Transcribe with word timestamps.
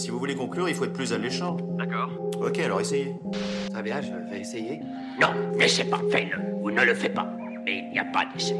Si 0.00 0.08
vous 0.08 0.18
voulez 0.18 0.34
conclure, 0.34 0.66
il 0.66 0.74
faut 0.74 0.84
être 0.86 0.94
plus 0.94 1.12
alléchant. 1.12 1.58
D'accord. 1.76 2.08
Ok, 2.40 2.58
alors 2.58 2.80
essayez. 2.80 3.14
Très 3.70 3.82
bien, 3.82 4.00
je 4.00 4.30
vais 4.30 4.40
essayer. 4.40 4.80
Non, 5.20 5.28
n'essaie 5.58 5.84
pas, 5.84 6.00
fais-le, 6.10 6.38
ou 6.62 6.70
ne 6.70 6.82
le 6.82 6.94
fais 6.94 7.10
pas. 7.10 7.30
Mais 7.66 7.84
il 7.84 7.92
n'y 7.92 7.98
a 7.98 8.06
pas 8.06 8.22
d'essai. 8.32 8.56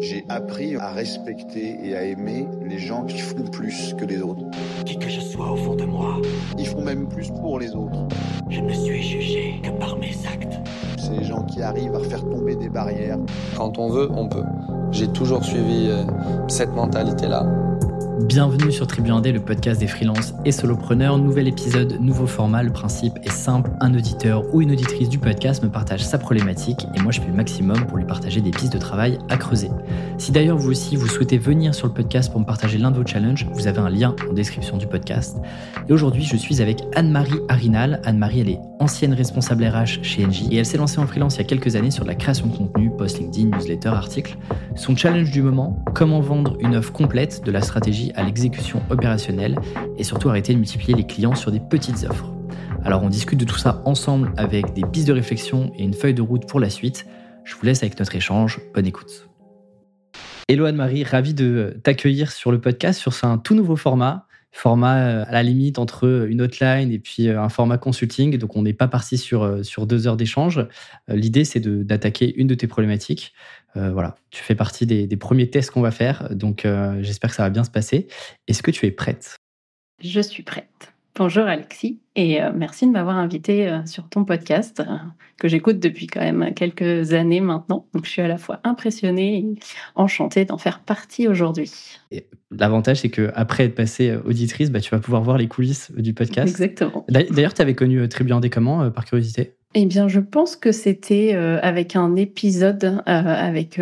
J'ai 0.00 0.24
appris 0.30 0.76
à 0.76 0.92
respecter 0.92 1.76
et 1.84 1.94
à 1.94 2.04
aimer 2.04 2.46
les 2.64 2.78
gens 2.78 3.04
qui 3.04 3.18
font 3.18 3.42
plus 3.52 3.94
que 3.98 4.06
les 4.06 4.22
autres. 4.22 4.42
Qui 4.86 4.98
que 4.98 5.10
je 5.10 5.20
sois 5.20 5.52
au 5.52 5.56
fond 5.56 5.74
de 5.74 5.84
moi, 5.84 6.16
Ils 6.58 6.66
font 6.66 6.80
même 6.82 7.06
plus 7.08 7.28
pour 7.28 7.58
les 7.58 7.74
autres. 7.74 8.08
je 8.48 8.60
ne 8.62 8.72
suis 8.72 9.02
jugé 9.02 9.60
que 9.62 9.68
par 9.78 9.98
mes 9.98 10.14
actes. 10.32 10.60
C'est 10.96 11.12
les 11.14 11.24
gens 11.24 11.44
qui 11.44 11.60
arrivent 11.60 11.94
à 11.94 12.00
faire 12.00 12.22
tomber 12.22 12.56
des 12.56 12.70
barrières. 12.70 13.18
Quand 13.54 13.76
on 13.78 13.90
veut, 13.90 14.08
on 14.12 14.30
peut. 14.30 14.44
J'ai 14.92 15.08
toujours 15.08 15.44
suivi 15.44 15.88
euh, 15.90 16.04
cette 16.48 16.74
mentalité-là. 16.74 17.44
Bienvenue 18.26 18.70
sur 18.70 18.86
Tribu 18.86 19.10
Indé, 19.10 19.32
le 19.32 19.40
podcast 19.40 19.80
des 19.80 19.86
freelances 19.86 20.34
et 20.44 20.52
solopreneurs. 20.52 21.16
Nouvel 21.16 21.48
épisode, 21.48 21.98
nouveau 22.00 22.26
format. 22.26 22.62
Le 22.62 22.70
principe 22.70 23.14
est 23.22 23.30
simple. 23.30 23.70
Un 23.80 23.94
auditeur 23.94 24.44
ou 24.54 24.60
une 24.60 24.72
auditrice 24.72 25.08
du 25.08 25.18
podcast 25.18 25.62
me 25.64 25.70
partage 25.70 26.04
sa 26.04 26.18
problématique 26.18 26.86
et 26.94 27.00
moi 27.00 27.12
je 27.12 27.20
fais 27.20 27.26
le 27.28 27.32
maximum 27.32 27.86
pour 27.86 27.96
lui 27.96 28.04
partager 28.04 28.40
des 28.40 28.50
pistes 28.50 28.72
de 28.72 28.78
travail 28.78 29.18
à 29.30 29.36
creuser. 29.36 29.70
Si 30.18 30.32
d'ailleurs 30.32 30.58
vous 30.58 30.70
aussi 30.70 30.96
vous 30.96 31.06
souhaitez 31.06 31.38
venir 31.38 31.74
sur 31.74 31.86
le 31.86 31.94
podcast 31.94 32.30
pour 32.30 32.40
me 32.40 32.44
partager 32.44 32.78
l'un 32.78 32.90
de 32.90 32.98
vos 32.98 33.06
challenges, 33.06 33.46
vous 33.52 33.66
avez 33.66 33.78
un 33.78 33.88
lien 33.88 34.14
en 34.28 34.34
description 34.34 34.76
du 34.76 34.86
podcast. 34.86 35.38
Et 35.88 35.92
aujourd'hui, 35.92 36.22
je 36.22 36.36
suis 36.36 36.60
avec 36.60 36.82
Anne-Marie 36.94 37.40
Arinal. 37.48 38.00
Anne-Marie, 38.04 38.40
elle 38.40 38.50
est 38.50 38.60
ancienne 38.80 39.14
responsable 39.14 39.64
RH 39.64 40.02
chez 40.02 40.26
Engie 40.26 40.48
et 40.52 40.56
elle 40.56 40.66
s'est 40.66 40.78
lancée 40.78 40.98
en 40.98 41.06
freelance 41.06 41.36
il 41.36 41.38
y 41.38 41.40
a 41.42 41.44
quelques 41.44 41.74
années 41.74 41.90
sur 41.90 42.04
la 42.04 42.14
création 42.14 42.46
de 42.46 42.56
contenu, 42.56 42.90
post 42.90 43.18
LinkedIn, 43.18 43.56
newsletter, 43.56 43.88
articles. 43.88 44.36
Son 44.76 44.94
challenge 44.94 45.30
du 45.30 45.42
moment, 45.42 45.82
comment 45.94 46.20
vendre 46.20 46.56
une 46.60 46.76
offre 46.76 46.92
complète 46.92 47.42
de 47.44 47.50
la 47.50 47.62
stratégie 47.62 48.09
à 48.14 48.22
l'exécution 48.22 48.82
opérationnelle 48.90 49.58
et 49.98 50.04
surtout 50.04 50.28
arrêter 50.28 50.52
de 50.52 50.58
multiplier 50.58 50.94
les 50.94 51.06
clients 51.06 51.34
sur 51.34 51.50
des 51.50 51.60
petites 51.60 52.06
offres. 52.08 52.32
Alors 52.84 53.02
on 53.02 53.08
discute 53.08 53.38
de 53.38 53.44
tout 53.44 53.58
ça 53.58 53.82
ensemble 53.84 54.32
avec 54.36 54.72
des 54.72 54.82
pistes 54.82 55.08
de 55.08 55.12
réflexion 55.12 55.72
et 55.76 55.82
une 55.82 55.94
feuille 55.94 56.14
de 56.14 56.22
route 56.22 56.46
pour 56.46 56.60
la 56.60 56.70
suite. 56.70 57.06
Je 57.44 57.54
vous 57.54 57.66
laisse 57.66 57.82
avec 57.82 57.98
notre 57.98 58.14
échange. 58.14 58.60
Bonne 58.74 58.86
écoute. 58.86 59.28
Hello 60.48 60.64
Anne-Marie, 60.64 61.04
ravi 61.04 61.34
de 61.34 61.78
t'accueillir 61.84 62.32
sur 62.32 62.50
le 62.50 62.60
podcast 62.60 63.00
sur 63.00 63.12
un 63.24 63.38
tout 63.38 63.54
nouveau 63.54 63.76
format. 63.76 64.26
Format 64.52 64.98
euh, 64.98 65.24
à 65.28 65.32
la 65.32 65.42
limite 65.42 65.78
entre 65.78 66.26
une 66.28 66.42
hotline 66.42 66.90
et 66.90 66.98
puis 66.98 67.28
euh, 67.28 67.40
un 67.40 67.48
format 67.48 67.78
consulting. 67.78 68.36
Donc 68.36 68.56
on 68.56 68.62
n'est 68.62 68.72
pas 68.72 68.88
parti 68.88 69.16
sur, 69.16 69.42
euh, 69.42 69.62
sur 69.62 69.86
deux 69.86 70.06
heures 70.06 70.16
d'échange. 70.16 70.58
Euh, 70.58 70.66
L'idée 71.14 71.44
c'est 71.44 71.60
d'attaquer 71.60 72.34
une 72.36 72.48
de 72.48 72.54
tes 72.54 72.66
problématiques. 72.66 73.32
Euh, 73.76 73.92
voilà, 73.92 74.16
tu 74.30 74.42
fais 74.42 74.56
partie 74.56 74.86
des, 74.86 75.06
des 75.06 75.16
premiers 75.16 75.48
tests 75.48 75.70
qu'on 75.70 75.80
va 75.80 75.92
faire. 75.92 76.34
Donc 76.34 76.64
euh, 76.64 76.98
j'espère 77.02 77.30
que 77.30 77.36
ça 77.36 77.44
va 77.44 77.50
bien 77.50 77.62
se 77.62 77.70
passer. 77.70 78.08
Est-ce 78.48 78.62
que 78.62 78.72
tu 78.72 78.86
es 78.86 78.90
prête? 78.90 79.36
Je 80.02 80.20
suis 80.20 80.42
prête. 80.42 80.92
Bonjour 81.14 81.44
Alexis 81.44 82.00
et 82.20 82.42
euh, 82.42 82.50
merci 82.54 82.86
de 82.86 82.92
m'avoir 82.92 83.16
invité 83.16 83.68
euh, 83.68 83.84
sur 83.86 84.08
ton 84.08 84.24
podcast 84.24 84.80
euh, 84.80 84.96
que 85.38 85.48
j'écoute 85.48 85.78
depuis 85.78 86.06
quand 86.06 86.20
même 86.20 86.52
quelques 86.54 87.14
années 87.14 87.40
maintenant. 87.40 87.86
Donc 87.94 88.04
je 88.04 88.10
suis 88.10 88.20
à 88.22 88.28
la 88.28 88.36
fois 88.36 88.60
impressionnée 88.62 89.38
et 89.38 89.46
enchantée 89.94 90.44
d'en 90.44 90.58
faire 90.58 90.80
partie 90.80 91.28
aujourd'hui. 91.28 91.70
L'avantage, 92.50 92.98
c'est 93.00 93.08
que 93.08 93.30
après 93.34 93.64
être 93.64 93.74
passée 93.74 94.14
auditrice, 94.24 94.70
bah, 94.70 94.80
tu 94.80 94.90
vas 94.90 94.98
pouvoir 94.98 95.22
voir 95.22 95.38
les 95.38 95.48
coulisses 95.48 95.90
du 95.96 96.12
podcast. 96.12 96.48
Exactement. 96.48 97.06
D'a- 97.08 97.22
D'ailleurs, 97.22 97.54
tu 97.54 97.62
avais 97.62 97.74
connu 97.74 98.06
Tribu 98.08 98.32
Indé 98.32 98.50
comment, 98.50 98.90
par 98.90 99.04
curiosité 99.06 99.54
Eh 99.74 99.86
bien, 99.86 100.08
je 100.08 100.20
pense 100.20 100.56
que 100.56 100.72
c'était 100.72 101.34
avec 101.34 101.96
un 101.96 102.16
épisode 102.16 103.02
avec 103.06 103.80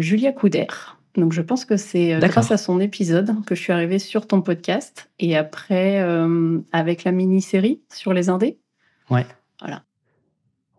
Julia 0.00 0.32
Couder. 0.32 0.66
Donc, 1.16 1.32
je 1.32 1.42
pense 1.42 1.64
que 1.64 1.76
c'est 1.76 2.14
euh, 2.14 2.20
grâce 2.20 2.52
à 2.52 2.56
son 2.56 2.80
épisode 2.80 3.44
que 3.44 3.54
je 3.54 3.60
suis 3.60 3.72
arrivée 3.72 3.98
sur 3.98 4.26
ton 4.26 4.42
podcast. 4.42 5.10
Et 5.18 5.36
après, 5.36 6.00
euh, 6.00 6.58
avec 6.72 7.04
la 7.04 7.12
mini-série 7.12 7.82
sur 7.92 8.12
les 8.12 8.28
Indés. 8.28 8.58
Ouais. 9.10 9.26
Voilà. 9.60 9.82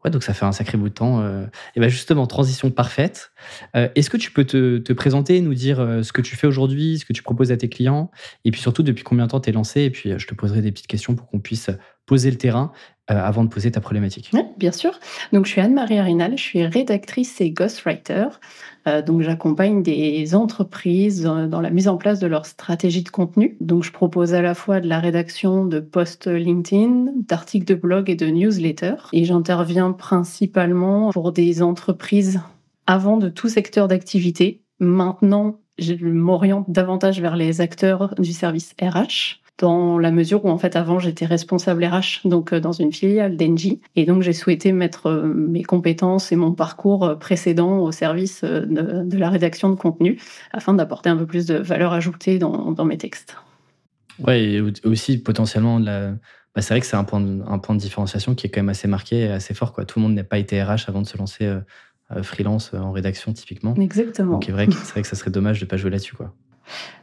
Ouais, 0.04 0.10
donc 0.10 0.24
ça 0.24 0.34
fait 0.34 0.46
un 0.46 0.52
sacré 0.52 0.78
bout 0.78 0.90
de 0.90 0.94
temps. 0.96 1.22
euh. 1.22 1.46
Et 1.76 1.80
ben 1.80 1.88
justement, 1.90 2.26
transition 2.26 2.72
parfaite. 2.72 3.34
Est-ce 3.76 4.10
que 4.10 4.18
tu 4.18 4.32
peux 4.32 4.46
te, 4.46 4.80
te 4.80 4.94
présenter, 4.94 5.42
nous 5.42 5.54
dire 5.54 5.78
ce 5.78 6.12
que 6.12 6.22
tu 6.22 6.36
fais 6.36 6.48
aujourd'hui, 6.48 6.98
ce 6.98 7.06
que 7.06 7.14
tu 7.14 7.22
proposes 7.22 7.52
à 7.52 7.58
tes 7.58 7.70
clients, 7.70 8.10
et 8.44 8.50
puis 8.50 8.60
surtout 8.60 8.82
depuis 8.82 9.04
combien 9.04 9.26
de 9.26 9.32
temps 9.32 9.40
tu 9.40 9.52
es 9.52 9.54
lancé, 9.54 9.82
et 9.82 9.92
puis 9.92 10.18
je 10.18 10.26
te 10.26 10.34
poserai 10.34 10.62
des 10.62 10.72
petites 10.72 10.88
questions 10.88 11.14
pour 11.14 11.28
qu'on 11.28 11.40
puisse 11.40 11.70
poser 12.06 12.32
le 12.32 12.38
terrain 12.38 12.72
euh, 13.10 13.16
avant 13.16 13.44
de 13.44 13.50
poser 13.50 13.72
ta 13.72 13.82
problématique. 13.82 14.30
Oui, 14.34 14.42
bien 14.58 14.72
sûr. 14.72 14.92
Donc, 15.34 15.46
je 15.46 15.52
suis 15.52 15.62
Anne-Marie 15.62 15.98
Arinal, 15.98 16.38
je 16.38 16.44
suis 16.44 16.66
rédactrice 16.66 17.42
et 17.42 17.52
ghostwriter. 17.52 18.28
Euh, 18.88 19.02
donc, 19.02 19.22
j'accompagne 19.22 19.84
des 19.84 20.36
entreprises 20.36 21.24
dans, 21.24 21.62
la 21.62 21.70
mise 21.70 21.88
en 21.88 21.98
place 21.98 22.20
de 22.20 22.28
leur 22.28 22.46
stratégie 22.46 23.04
de 23.04 23.10
contenu. 23.10 23.58
Donc, 23.60 23.84
je 23.84 23.92
propose 23.92 24.34
à 24.34 24.42
la 24.42 24.54
fois 24.54 24.80
de 24.80 24.88
la 24.88 25.00
rédaction 25.00 25.66
de 25.66 25.80
posts 25.80 26.28
LinkedIn, 26.28 27.12
d'articles 27.28 27.66
de 27.66 27.76
blog 27.76 28.10
et 28.10 28.16
de 28.16 28.28
newsletters. 28.28 29.10
Et 29.14 29.26
j'interviens 29.26 29.92
principalement 29.92 31.12
pour 31.12 31.32
des 31.32 31.62
entreprises 31.62 32.40
avant 32.88 33.18
de 33.18 33.30
tout 33.30 33.50
secteur 33.50 33.88
d'activité. 33.88 34.62
Maintenant, 34.80 35.60
je 35.80 35.96
m'oriente 35.96 36.70
davantage 36.70 37.20
vers 37.20 37.36
les 37.36 37.62
acteurs 37.62 38.16
du 38.20 38.32
service 38.32 38.74
RH 38.82 39.41
dans 39.62 39.98
la 39.98 40.12
mesure 40.12 40.44
où 40.44 40.50
en 40.50 40.58
fait 40.58 40.76
avant 40.76 41.00
j'étais 41.00 41.26
responsable 41.26 41.86
RH 41.86 42.28
donc 42.28 42.52
euh, 42.52 42.60
dans 42.60 42.74
une 42.74 42.92
filiale 42.92 43.38
d'Engie 43.38 43.80
et 43.96 44.06
donc 44.06 44.22
j'ai 44.24 44.34
souhaité 44.34 44.74
mettre 44.74 45.06
euh, 45.08 45.24
mes 45.34 45.64
compétences 45.64 46.32
et 46.32 46.36
mon 46.36 46.52
parcours 46.52 47.06
euh, 47.06 47.16
précédent 47.16 47.78
au 47.80 47.92
service 47.92 48.44
de, 48.44 49.04
de 49.06 49.18
la 49.18 49.30
rédaction 49.30 49.70
de 49.70 49.76
contenu 49.76 50.20
afin 50.52 50.74
d'apporter 50.74 51.10
un 51.10 51.16
peu 51.18 51.26
plus 51.26 51.46
de 51.46 51.56
valeur 51.56 51.94
ajoutée 51.94 52.40
dans, 52.40 52.72
dans 52.72 52.86
mes 52.86 52.98
textes. 52.98 53.38
Ouais, 54.20 54.44
et 54.44 54.62
au- 54.62 54.72
aussi 54.86 55.18
potentiellement, 55.18 55.80
de 55.80 55.86
la... 55.86 56.12
bah, 56.56 56.62
c'est 56.62 56.74
vrai 56.74 56.82
que 56.82 56.86
c'est 56.86 56.98
un 56.98 57.04
point, 57.06 57.22
de, 57.22 57.42
un 57.48 57.60
point 57.60 57.76
de 57.76 57.80
différenciation 57.80 58.36
qui 58.36 58.48
est 58.48 58.50
quand 58.50 58.60
même 58.62 58.70
assez 58.70 58.88
marqué 58.88 59.22
et 59.22 59.28
assez 59.32 59.54
fort. 59.54 59.74
Quoi. 59.74 59.86
Tout 59.86 60.00
le 60.00 60.04
monde 60.04 60.16
n'a 60.16 60.24
pas 60.24 60.38
été 60.38 60.62
RH 60.62 60.86
avant 60.90 61.02
de 61.02 61.08
se 61.08 61.18
lancer 61.18 61.46
euh, 61.46 61.62
freelance 62.24 62.72
euh, 62.74 62.78
en 62.80 62.92
rédaction, 62.92 63.32
typiquement. 63.34 63.74
Exactement. 63.76 64.34
Donc 64.34 64.44
c'est 64.46 64.52
vrai, 64.52 64.68
que- 64.68 64.74
c'est 64.74 64.92
vrai 64.92 65.02
que 65.02 65.08
ça 65.08 65.16
serait 65.16 65.32
dommage 65.32 65.60
de 65.60 65.66
ne 65.66 65.70
pas 65.70 65.78
jouer 65.78 65.90
là-dessus. 65.92 66.14
Quoi. 66.16 66.34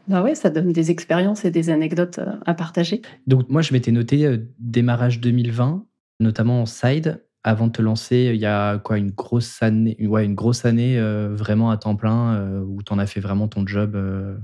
Bah 0.08 0.22
ouais, 0.22 0.34
ça 0.34 0.50
donne 0.50 0.72
des 0.72 0.90
expériences 0.90 1.44
et 1.44 1.50
des 1.50 1.70
anecdotes 1.70 2.18
euh, 2.18 2.32
à 2.46 2.54
partager. 2.54 3.02
Donc 3.26 3.48
moi, 3.50 3.62
je 3.62 3.72
m'étais 3.72 3.92
noté 3.92 4.24
euh, 4.26 4.38
démarrage 4.58 5.20
2020, 5.20 5.84
notamment 6.20 6.62
en 6.62 6.66
side. 6.66 7.22
Avant 7.44 7.68
de 7.68 7.72
te 7.72 7.82
lancer, 7.82 8.32
il 8.34 8.40
y 8.40 8.46
a 8.46 8.78
quoi 8.78 8.98
une 8.98 9.10
grosse 9.10 9.62
année, 9.62 9.96
ouais, 10.06 10.24
une 10.24 10.34
grosse 10.34 10.64
année 10.64 10.98
euh, 10.98 11.34
vraiment 11.34 11.70
à 11.70 11.76
temps 11.76 11.96
plein 11.96 12.34
euh, 12.34 12.60
où 12.60 12.82
tu 12.82 12.92
en 12.92 12.98
as 12.98 13.06
fait 13.06 13.20
vraiment 13.20 13.48
ton 13.48 13.66
job. 13.66 13.94
euh, 13.94 14.36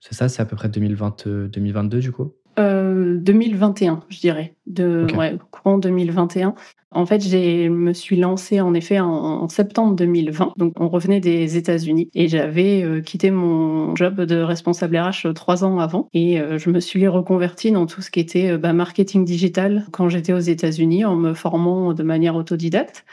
c'est 0.00 0.14
ça, 0.14 0.28
c'est 0.28 0.42
à 0.42 0.46
peu 0.46 0.56
près 0.56 0.68
2020, 0.68 1.26
euh, 1.26 1.48
2022 1.48 2.00
du 2.00 2.12
coup? 2.12 2.34
Euh, 2.58 3.16
2021, 3.18 4.02
je 4.08 4.20
dirais, 4.20 4.54
de 4.66 5.06
ouais, 5.16 5.36
courant 5.50 5.78
2021. 5.78 6.54
En 6.94 7.06
fait, 7.06 7.22
j'ai 7.22 7.70
me 7.70 7.92
suis 7.94 8.16
lancée 8.16 8.60
en 8.60 8.74
effet 8.74 9.00
en, 9.00 9.08
en 9.08 9.48
septembre 9.48 9.96
2020. 9.96 10.52
Donc, 10.56 10.74
on 10.78 10.88
revenait 10.88 11.20
des 11.20 11.56
États-Unis 11.56 12.10
et 12.14 12.28
j'avais 12.28 12.82
euh, 12.82 13.00
quitté 13.00 13.30
mon 13.30 13.96
job 13.96 14.20
de 14.20 14.36
responsable 14.42 14.98
RH 14.98 15.26
euh, 15.26 15.32
trois 15.32 15.64
ans 15.64 15.78
avant 15.78 16.08
et 16.12 16.38
euh, 16.40 16.58
je 16.58 16.68
me 16.68 16.80
suis 16.80 17.08
reconvertie 17.08 17.70
dans 17.72 17.86
tout 17.86 18.02
ce 18.02 18.10
qui 18.10 18.20
était 18.20 18.50
euh, 18.50 18.58
bah, 18.58 18.74
marketing 18.74 19.24
digital 19.24 19.86
quand 19.90 20.08
j'étais 20.10 20.34
aux 20.34 20.38
États-Unis 20.38 21.04
en 21.04 21.16
me 21.16 21.32
formant 21.32 21.94
de 21.94 22.02
manière 22.02 22.36
autodidacte. 22.36 23.04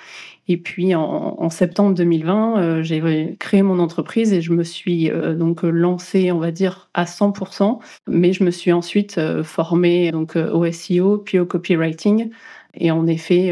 Et 0.52 0.58
puis 0.58 0.96
en, 0.96 1.50
septembre 1.52 1.94
2020, 1.94 2.58
euh, 2.58 2.84
j'ai 2.84 3.38
créé 3.40 3.62
mon 3.62 3.78
entreprise 3.78 4.34
et 4.34 4.42
je 4.42 4.52
me 4.52 4.64
suis 4.64 5.12
euh, 5.12 5.36
donc 5.36 5.62
lancée, 5.62 6.32
on 6.32 6.40
va 6.40 6.50
dire, 6.50 6.90
à 6.96 7.06
100%. 7.06 7.78
Mais 8.08 8.34
je 8.34 8.44
me 8.44 8.50
suis 8.50 8.72
ensuite 8.72 9.20
euh, 9.20 9.44
formée 9.44 10.10
donc 10.12 10.36
au 10.36 10.70
SEO 10.72 11.20
puis 11.20 11.38
au 11.38 11.46
copywriting. 11.46 12.32
Et 12.74 12.90
en 12.90 13.06
effet, 13.08 13.52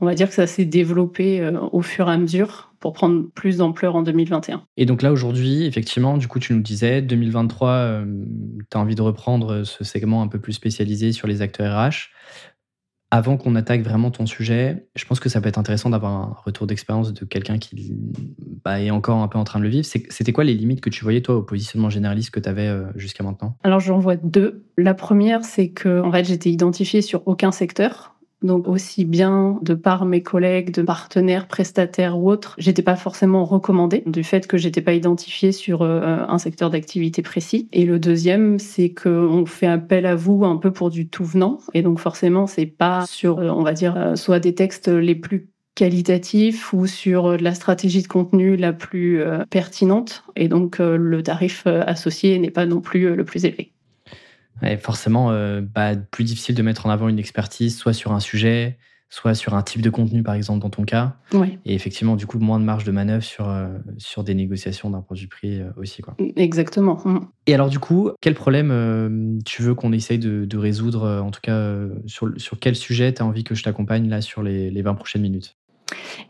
on 0.00 0.06
va 0.06 0.14
dire 0.14 0.28
que 0.28 0.34
ça 0.34 0.46
s'est 0.46 0.64
développé 0.64 1.46
au 1.72 1.82
fur 1.82 2.08
et 2.08 2.12
à 2.12 2.16
mesure 2.16 2.72
pour 2.80 2.94
prendre 2.94 3.26
plus 3.34 3.58
d'ampleur 3.58 3.96
en 3.96 4.02
2021. 4.02 4.64
Et 4.78 4.86
donc 4.86 5.02
là 5.02 5.12
aujourd'hui, 5.12 5.66
effectivement, 5.66 6.16
du 6.16 6.26
coup, 6.26 6.38
tu 6.38 6.54
nous 6.54 6.62
disais 6.62 7.02
2023, 7.02 8.00
tu 8.70 8.76
as 8.76 8.80
envie 8.80 8.94
de 8.94 9.02
reprendre 9.02 9.64
ce 9.64 9.84
segment 9.84 10.22
un 10.22 10.28
peu 10.28 10.40
plus 10.40 10.54
spécialisé 10.54 11.12
sur 11.12 11.28
les 11.28 11.42
acteurs 11.42 11.78
RH. 11.78 12.08
Avant 13.10 13.36
qu'on 13.36 13.54
attaque 13.54 13.82
vraiment 13.82 14.10
ton 14.10 14.26
sujet, 14.26 14.88
je 14.96 15.04
pense 15.04 15.20
que 15.20 15.28
ça 15.28 15.40
peut 15.40 15.48
être 15.48 15.58
intéressant 15.58 15.90
d'avoir 15.90 16.12
un 16.12 16.36
retour 16.44 16.66
d'expérience 16.66 17.12
de 17.12 17.24
quelqu'un 17.24 17.58
qui 17.58 17.94
bah, 18.64 18.80
est 18.80 18.90
encore 18.90 19.18
un 19.18 19.28
peu 19.28 19.38
en 19.38 19.44
train 19.44 19.60
de 19.60 19.64
le 19.64 19.70
vivre. 19.70 19.86
C'était 19.86 20.32
quoi 20.32 20.42
les 20.42 20.54
limites 20.54 20.80
que 20.80 20.90
tu 20.90 21.04
voyais, 21.04 21.20
toi, 21.20 21.36
au 21.36 21.42
positionnement 21.42 21.88
généraliste 21.88 22.30
que 22.30 22.40
tu 22.40 22.48
avais 22.48 22.68
jusqu'à 22.96 23.22
maintenant? 23.22 23.56
Alors 23.62 23.78
j'en 23.78 23.98
vois 23.98 24.16
deux. 24.16 24.64
La 24.76 24.92
première, 24.92 25.44
c'est 25.44 25.68
que 25.68 26.00
en 26.00 26.10
fait, 26.10 26.24
j'étais 26.24 26.50
identifiée 26.50 27.00
sur 27.00 27.22
aucun 27.26 27.52
secteur. 27.52 28.15
Donc 28.46 28.68
aussi 28.68 29.04
bien 29.04 29.58
de 29.62 29.74
par 29.74 30.06
mes 30.06 30.22
collègues, 30.22 30.70
de 30.70 30.82
partenaires, 30.82 31.48
prestataires 31.48 32.18
ou 32.18 32.30
autres, 32.30 32.54
j'étais 32.58 32.82
pas 32.82 32.96
forcément 32.96 33.44
recommandée 33.44 34.04
du 34.06 34.22
fait 34.22 34.46
que 34.46 34.56
j'étais 34.56 34.80
pas 34.80 34.94
identifiée 34.94 35.52
sur 35.52 35.82
euh, 35.82 36.24
un 36.28 36.38
secteur 36.38 36.70
d'activité 36.70 37.22
précis. 37.22 37.68
Et 37.72 37.84
le 37.84 37.98
deuxième, 37.98 38.58
c'est 38.58 38.90
que 38.90 39.08
on 39.08 39.46
fait 39.46 39.66
appel 39.66 40.06
à 40.06 40.14
vous 40.14 40.44
un 40.44 40.56
peu 40.56 40.72
pour 40.72 40.90
du 40.90 41.08
tout 41.08 41.24
venant. 41.24 41.58
Et 41.74 41.82
donc 41.82 41.98
forcément, 41.98 42.46
c'est 42.46 42.66
pas 42.66 43.04
sur, 43.06 43.40
euh, 43.40 43.50
on 43.50 43.62
va 43.62 43.72
dire, 43.72 43.96
euh, 43.96 44.14
soit 44.14 44.38
des 44.38 44.54
textes 44.54 44.88
les 44.88 45.16
plus 45.16 45.50
qualitatifs 45.74 46.72
ou 46.72 46.86
sur 46.86 47.36
la 47.36 47.52
stratégie 47.52 48.02
de 48.02 48.08
contenu 48.08 48.56
la 48.56 48.72
plus 48.72 49.20
pertinente. 49.50 50.24
Et 50.34 50.48
donc 50.48 50.78
le 50.78 51.22
tarif 51.22 51.66
associé 51.66 52.38
n'est 52.38 52.50
pas 52.50 52.64
non 52.64 52.80
plus 52.80 53.14
le 53.14 53.24
plus 53.26 53.44
élevé. 53.44 53.75
Ouais, 54.62 54.76
forcément, 54.76 55.30
euh, 55.30 55.60
bah, 55.60 55.96
plus 55.96 56.24
difficile 56.24 56.54
de 56.54 56.62
mettre 56.62 56.86
en 56.86 56.90
avant 56.90 57.08
une 57.08 57.18
expertise, 57.18 57.76
soit 57.76 57.92
sur 57.92 58.12
un 58.12 58.20
sujet, 58.20 58.78
soit 59.08 59.34
sur 59.34 59.54
un 59.54 59.62
type 59.62 59.82
de 59.82 59.90
contenu, 59.90 60.22
par 60.22 60.34
exemple, 60.34 60.60
dans 60.60 60.70
ton 60.70 60.84
cas. 60.84 61.16
Oui, 61.32 61.58
Et 61.64 61.74
effectivement, 61.74 62.16
du 62.16 62.26
coup, 62.26 62.38
moins 62.38 62.58
de 62.58 62.64
marge 62.64 62.84
de 62.84 62.92
manœuvre 62.92 63.22
sur, 63.22 63.48
euh, 63.48 63.68
sur 63.98 64.24
des 64.24 64.34
négociations 64.34 64.90
d'un 64.90 65.00
point 65.00 65.14
de 65.14 65.20
vue 65.20 65.28
prix 65.28 65.60
euh, 65.60 65.70
aussi. 65.76 66.02
Quoi. 66.02 66.16
exactement. 66.36 66.98
Mm. 67.04 67.20
Et 67.46 67.54
alors, 67.54 67.68
du 67.68 67.78
coup, 67.78 68.10
quel 68.20 68.34
problème 68.34 68.70
euh, 68.70 69.38
tu 69.44 69.62
veux 69.62 69.74
qu'on 69.74 69.92
essaye 69.92 70.18
de, 70.18 70.44
de 70.44 70.58
résoudre, 70.58 71.22
en 71.22 71.30
tout 71.30 71.40
cas, 71.40 71.62
sur 72.06 72.58
quel 72.60 72.74
sujet 72.74 73.12
tu 73.12 73.22
as 73.22 73.26
envie 73.26 73.44
que 73.44 73.54
je 73.54 73.62
t'accompagne 73.62 74.08
là 74.08 74.20
sur 74.20 74.42
les, 74.42 74.70
les 74.70 74.82
20 74.82 74.94
prochaines 74.94 75.22
minutes? 75.22 75.56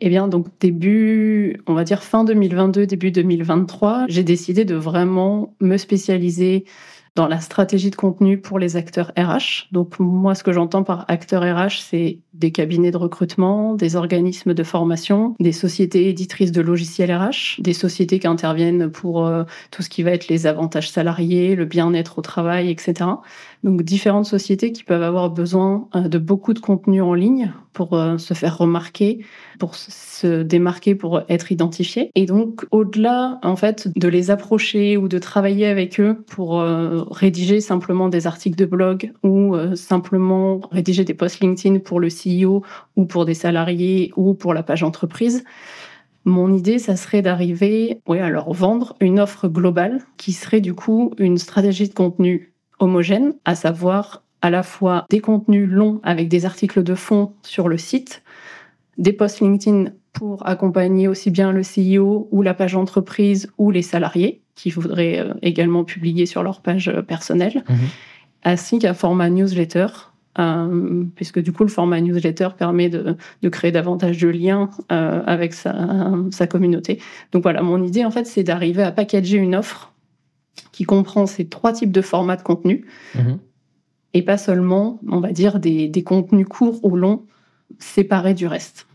Eh 0.01 0.09
bien, 0.11 0.29
donc 0.29 0.49
début, 0.61 1.61
on 1.67 1.75
va 1.75 1.85
dire 1.85 2.03
fin 2.03 2.25
2022, 2.25 2.87
début 2.87 3.11
2023, 3.11 4.05
j'ai 4.09 4.23
décidé 4.23 4.65
de 4.65 4.75
vraiment 4.75 5.55
me 5.61 5.79
spécialiser 5.79 6.65
dans 7.17 7.27
la 7.27 7.41
stratégie 7.41 7.91
de 7.91 7.97
contenu 7.97 8.39
pour 8.39 8.59
les 8.59 8.77
acteurs 8.77 9.11
RH. 9.19 9.69
Donc 9.73 9.99
moi, 9.99 10.35
ce 10.35 10.45
que 10.45 10.53
j'entends 10.53 10.85
par 10.85 11.07
acteurs 11.09 11.43
RH, 11.43 11.81
c'est 11.81 12.19
des 12.35 12.53
cabinets 12.53 12.91
de 12.91 12.99
recrutement, 12.99 13.75
des 13.75 13.97
organismes 13.97 14.53
de 14.53 14.63
formation, 14.63 15.35
des 15.41 15.53
sociétés 15.53 16.11
éditrices 16.11 16.53
de 16.53 16.61
logiciels 16.61 17.11
RH, 17.11 17.61
des 17.61 17.73
sociétés 17.73 18.19
qui 18.19 18.27
interviennent 18.27 18.91
pour 18.91 19.27
euh, 19.27 19.45
tout 19.71 19.83
ce 19.83 19.89
qui 19.89 20.03
va 20.03 20.11
être 20.11 20.29
les 20.29 20.47
avantages 20.47 20.91
salariés, 20.91 21.57
le 21.57 21.65
bien-être 21.65 22.19
au 22.19 22.23
travail, 22.23 22.71
etc. 22.71 23.07
Donc 23.65 23.83
différentes 23.83 24.27
sociétés 24.27 24.73
qui 24.73 24.85
peuvent 24.85 25.03
avoir 25.03 25.31
besoin 25.31 25.89
euh, 25.95 26.09
de 26.09 26.19
beaucoup 26.19 26.55
de 26.55 26.59
contenu 26.59 27.03
en 27.03 27.15
ligne 27.15 27.53
pour 27.73 27.95
euh, 27.95 28.19
se 28.19 28.35
faire 28.35 28.59
remarquer, 28.59 29.25
pour 29.59 29.75
se 29.75 30.43
démarquer, 30.43 30.95
pour 30.95 31.23
être 31.29 31.53
identifiés. 31.53 32.11
Et 32.15 32.27
donc 32.27 32.67
au-delà 32.71 33.39
en 33.43 33.57
fait 33.57 33.89
de 33.97 34.09
les 34.09 34.31
approcher 34.31 34.97
ou 34.97 35.09
de 35.09 35.19
travailler 35.19 35.67
avec 35.67 35.99
eux 36.01 36.25
pour 36.29 36.61
euh, 36.61 37.03
rédiger 37.11 37.61
simplement 37.61 38.09
des 38.09 38.27
articles 38.27 38.57
de 38.57 38.67
blog 38.67 39.13
ou 39.23 39.57
simplement 39.75 40.61
rédiger 40.71 41.05
des 41.05 41.15
posts 41.15 41.41
LinkedIn 41.41 41.81
pour 41.81 42.01
le 42.01 42.09
CEO 42.09 42.63
ou 42.97 43.05
pour 43.05 43.25
des 43.25 43.35
salariés 43.35 44.13
ou 44.17 44.35
pour 44.35 44.55
la 44.55 44.63
page 44.63 44.83
entreprise. 44.83 45.45
Mon 46.25 46.53
idée, 46.53 46.81
ça 46.81 46.97
serait 46.97 47.23
d'arriver 47.23 48.01
ouais, 48.09 48.21
à 48.21 48.31
leur 48.31 48.53
vendre 48.53 48.97
une 49.01 49.21
offre 49.21 49.47
globale 49.47 50.03
qui 50.17 50.33
serait 50.33 50.61
du 50.61 50.75
coup 50.75 51.13
une 51.19 51.39
stratégie 51.39 51.89
de 51.89 51.95
contenu 51.95 52.53
homogène, 52.79 53.35
à 53.45 53.55
savoir 53.55 54.23
à 54.43 54.51
la 54.51 54.63
fois 54.63 55.07
des 55.11 55.21
contenus 55.21 55.69
longs 55.69 56.01
avec 56.03 56.29
des 56.29 56.45
articles 56.45 56.83
de 56.83 56.95
fond 56.95 57.33
sur 57.43 57.69
le 57.69 57.79
site, 57.79 58.23
des 58.99 59.13
posts 59.13 59.41
LinkedIn 59.41 59.91
pour 60.13 60.47
accompagner 60.47 61.09
aussi 61.09 61.31
bien 61.31 61.53
le 61.53 61.63
CEO 61.63 62.29
ou 62.31 62.43
la 62.43 62.55
page 62.55 62.75
entreprise 62.77 63.51
ou 63.59 63.71
les 63.71 63.83
salariés 63.83 64.41
qui 64.55 64.71
voudraient 64.71 65.19
euh, 65.19 65.35
également 65.43 65.85
publier 65.85 66.25
sur 66.27 66.43
leur 66.43 66.61
page 66.63 66.89
euh, 66.89 67.03
personnelle, 67.03 67.63
Mhm. 67.69 67.77
ainsi 68.45 68.79
qu'un 68.79 68.95
format 68.95 69.29
newsletter. 69.31 69.87
euh, 70.39 71.05
puisque 71.15 71.39
du 71.41 71.51
coup 71.51 71.63
le 71.63 71.71
format 71.71 71.99
newsletter 71.99 72.49
permet 72.59 72.91
de, 72.91 73.17
de 73.41 73.49
créer 73.49 73.73
davantage 73.73 74.19
de 74.19 74.29
liens 74.29 74.69
euh, 74.93 75.23
avec 75.27 75.55
sa, 75.55 76.13
sa 76.31 76.47
communauté. 76.47 77.01
Donc 77.33 77.43
voilà, 77.43 77.63
mon 77.63 77.83
idée 77.83 78.05
en 78.05 78.11
fait 78.11 78.27
c'est 78.27 78.43
d'arriver 78.43 78.83
à 78.83 78.93
packager 78.93 79.39
une 79.39 79.55
offre 79.57 79.95
qui 80.73 80.85
comprend 80.85 81.27
ces 81.27 81.49
trois 81.49 81.73
types 81.73 81.93
de 81.93 82.01
formats 82.03 82.37
de 82.37 82.43
contenu 82.43 82.87
Mhm. 83.15 83.39
et 84.15 84.23
pas 84.23 84.39
seulement, 84.39 85.01
on 85.09 85.21
va 85.21 85.33
dire, 85.33 85.59
des, 85.61 85.89
des 85.89 86.03
contenus 86.03 86.47
courts 86.49 86.81
ou 86.85 86.97
longs 86.97 87.25
séparés 87.79 88.35
du 88.35 88.47
reste. 88.47 88.87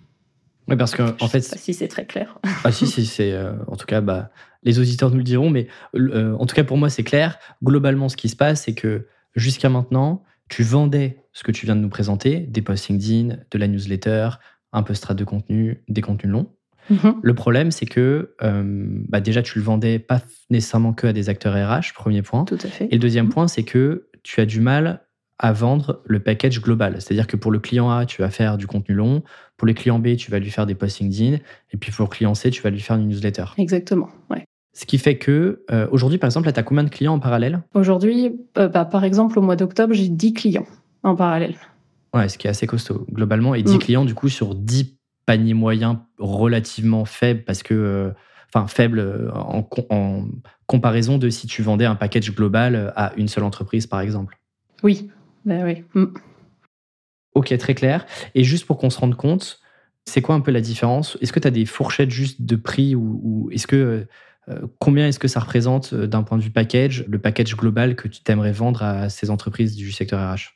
Ouais, 0.68 0.78
parce 0.78 0.96
que, 0.96 1.04
en 1.24 1.28
fait, 1.28 1.42
sais 1.42 1.56
pas 1.56 1.58
si 1.62 1.74
c'est 1.74 1.88
très 1.88 2.06
clair. 2.06 2.40
Ah 2.64 2.72
si, 2.72 2.88
si, 2.88 3.06
c'est 3.06 3.32
euh, 3.34 3.54
en 3.68 3.76
tout 3.76 3.86
cas, 3.86 4.00
bah, 4.02 4.30
les 4.64 4.80
auditeurs 4.80 5.10
nous 5.12 5.18
le 5.18 5.24
diront, 5.24 5.50
mais 5.50 5.68
euh, 5.96 6.36
en 6.38 6.46
tout 6.46 6.56
cas 6.56 6.64
pour 6.64 6.78
moi 6.78 6.90
c'est 6.90 7.04
clair. 7.04 7.38
Globalement, 7.64 8.10
ce 8.10 8.16
qui 8.16 8.30
se 8.30 8.36
passe, 8.36 8.64
c'est 8.64 8.76
que 8.76 9.08
jusqu'à 9.36 9.70
maintenant, 9.70 10.24
tu 10.50 10.64
vendais 10.64 11.26
ce 11.34 11.44
que 11.44 11.52
tu 11.52 11.66
viens 11.66 11.76
de 11.76 11.82
nous 11.82 11.90
présenter, 11.90 12.40
des 12.40 12.62
posts 12.62 12.90
LinkedIn, 12.90 13.38
de 13.50 13.58
la 13.58 13.68
newsletter, 13.68 14.30
un 14.72 14.84
peu 14.84 14.94
strat 14.94 15.14
de 15.16 15.24
contenu, 15.24 15.84
des 15.90 16.02
contenus 16.02 16.32
longs. 16.32 16.52
Mhm. 16.92 17.16
Le 17.22 17.34
problème, 17.34 17.72
c'est 17.72 17.86
que 17.86 18.36
euh, 18.44 18.64
bah, 19.10 19.22
déjà 19.22 19.42
tu 19.42 19.58
le 19.58 19.64
vendais 19.64 19.98
pas 19.98 20.22
nécessairement 20.50 20.94
que 20.94 21.08
à 21.08 21.14
des 21.14 21.30
acteurs 21.30 21.54
RH, 21.54 21.94
premier 21.96 22.22
point. 22.22 22.46
Tout 22.46 22.58
à 22.62 22.68
fait. 22.68 22.86
Et 22.92 22.94
le 22.96 23.00
deuxième 23.00 23.30
point, 23.30 23.48
c'est 23.48 23.64
que 23.64 24.08
tu 24.24 24.40
as 24.42 24.46
du 24.46 24.60
mal 24.62 25.02
à 25.40 25.54
vendre 25.54 26.02
le 26.06 26.20
package 26.20 26.62
global. 26.62 26.96
C'est-à-dire 27.00 27.26
que 27.26 27.36
pour 27.38 27.50
le 27.52 27.58
client 27.60 27.90
A, 27.90 28.06
tu 28.06 28.22
vas 28.22 28.30
faire 28.30 28.58
du 28.58 28.68
contenu 28.68 28.94
long. 28.94 29.24
Pour 29.58 29.66
le 29.66 29.74
client 29.74 29.98
B, 29.98 30.16
tu 30.16 30.30
vas 30.30 30.38
lui 30.38 30.52
faire 30.52 30.66
des 30.68 30.76
posts 30.76 31.00
LinkedIn. 31.00 31.38
Et 31.72 31.78
puis 31.78 31.92
pour 31.92 32.06
le 32.06 32.10
client 32.10 32.36
C, 32.36 32.52
tu 32.52 32.62
vas 32.62 32.70
lui 32.70 32.80
faire 32.80 32.96
une 32.98 33.08
newsletter. 33.08 33.46
Exactement. 33.58 34.10
Ouais. 34.30 34.44
Ce 34.74 34.86
qui 34.86 34.98
fait 35.00 35.18
que 35.18 35.64
euh, 35.72 35.88
aujourd'hui, 35.92 36.18
par 36.20 36.28
exemple, 36.28 36.52
tu 36.52 36.60
as 36.60 36.64
combien 36.64 36.84
de 36.84 36.90
clients 36.90 37.14
en 37.16 37.20
parallèle? 37.20 37.62
Aujourd'hui, 37.74 38.34
euh, 38.58 38.68
bah, 38.68 38.86
par 38.86 39.04
exemple, 39.04 39.40
au 39.40 39.42
mois 39.42 39.56
d'octobre, 39.56 39.94
j'ai 39.94 40.10
10 40.10 40.34
clients 40.34 40.68
en 41.04 41.16
parallèle. 41.16 41.56
Ouais, 42.14 42.30
ce 42.30 42.38
qui 42.38 42.46
est 42.48 42.50
assez 42.52 42.68
costaud 42.68 43.06
globalement. 43.12 43.56
Et 43.56 43.64
10 43.64 43.76
Mm. 43.76 43.80
clients, 43.80 44.06
du 44.06 44.14
coup, 44.14 44.30
sur 44.30 44.54
10 44.54 44.96
paniers 45.26 45.54
moyens 45.54 45.98
relativement 46.20 47.06
faibles, 47.06 47.44
parce 47.44 47.64
que. 47.64 47.74
euh, 47.74 48.12
Enfin, 48.54 48.68
faibles 48.68 49.00
euh, 49.00 49.32
en, 49.32 49.64
com- 49.64 49.86
en 49.90 50.26
comparaison 50.68 51.18
de 51.18 51.30
si 51.30 51.48
tu 51.48 51.62
vendais 51.62 51.86
un 51.86 51.96
package 51.96 52.36
global 52.36 52.92
à 52.98 53.14
une 53.16 53.30
seule 53.30 53.46
entreprise, 53.46 53.88
par 53.88 54.02
exemple. 54.02 54.38
Oui. 54.84 55.10
Ben 55.46 55.64
oui. 55.64 55.86
Mm. 55.94 56.14
Ok, 57.34 57.58
très 57.58 57.74
clair. 57.76 58.06
Et 58.36 58.44
juste 58.44 58.66
pour 58.66 58.78
qu'on 58.78 58.90
se 58.90 59.00
rende 59.00 59.16
compte, 59.16 59.62
c'est 60.06 60.22
quoi 60.22 60.36
un 60.36 60.42
peu 60.42 60.52
la 60.52 60.60
différence? 60.60 61.18
Est-ce 61.22 61.32
que 61.32 61.40
tu 61.40 61.48
as 61.48 61.52
des 61.52 61.66
fourchettes 61.66 62.12
juste 62.12 62.42
de 62.42 62.58
prix 62.58 62.94
ou, 62.94 63.22
ou 63.24 63.52
est-ce 63.52 63.68
que 63.68 64.06
euh, 64.50 64.60
combien 64.80 65.08
est-ce 65.08 65.20
que 65.20 65.30
ça 65.30 65.40
représente 65.40 65.94
euh, 65.94 66.06
d'un 66.08 66.24
point 66.24 66.38
de 66.38 66.44
vue 66.44 66.50
package, 66.52 67.06
le 67.08 67.20
package 67.20 67.56
global 67.56 67.96
que 67.96 68.10
tu 68.10 68.22
t'aimerais 68.22 68.52
vendre 68.52 68.84
à 68.84 69.08
ces 69.08 69.30
entreprises 69.30 69.78
du 69.78 69.94
secteur 69.94 70.20
RH 70.20 70.56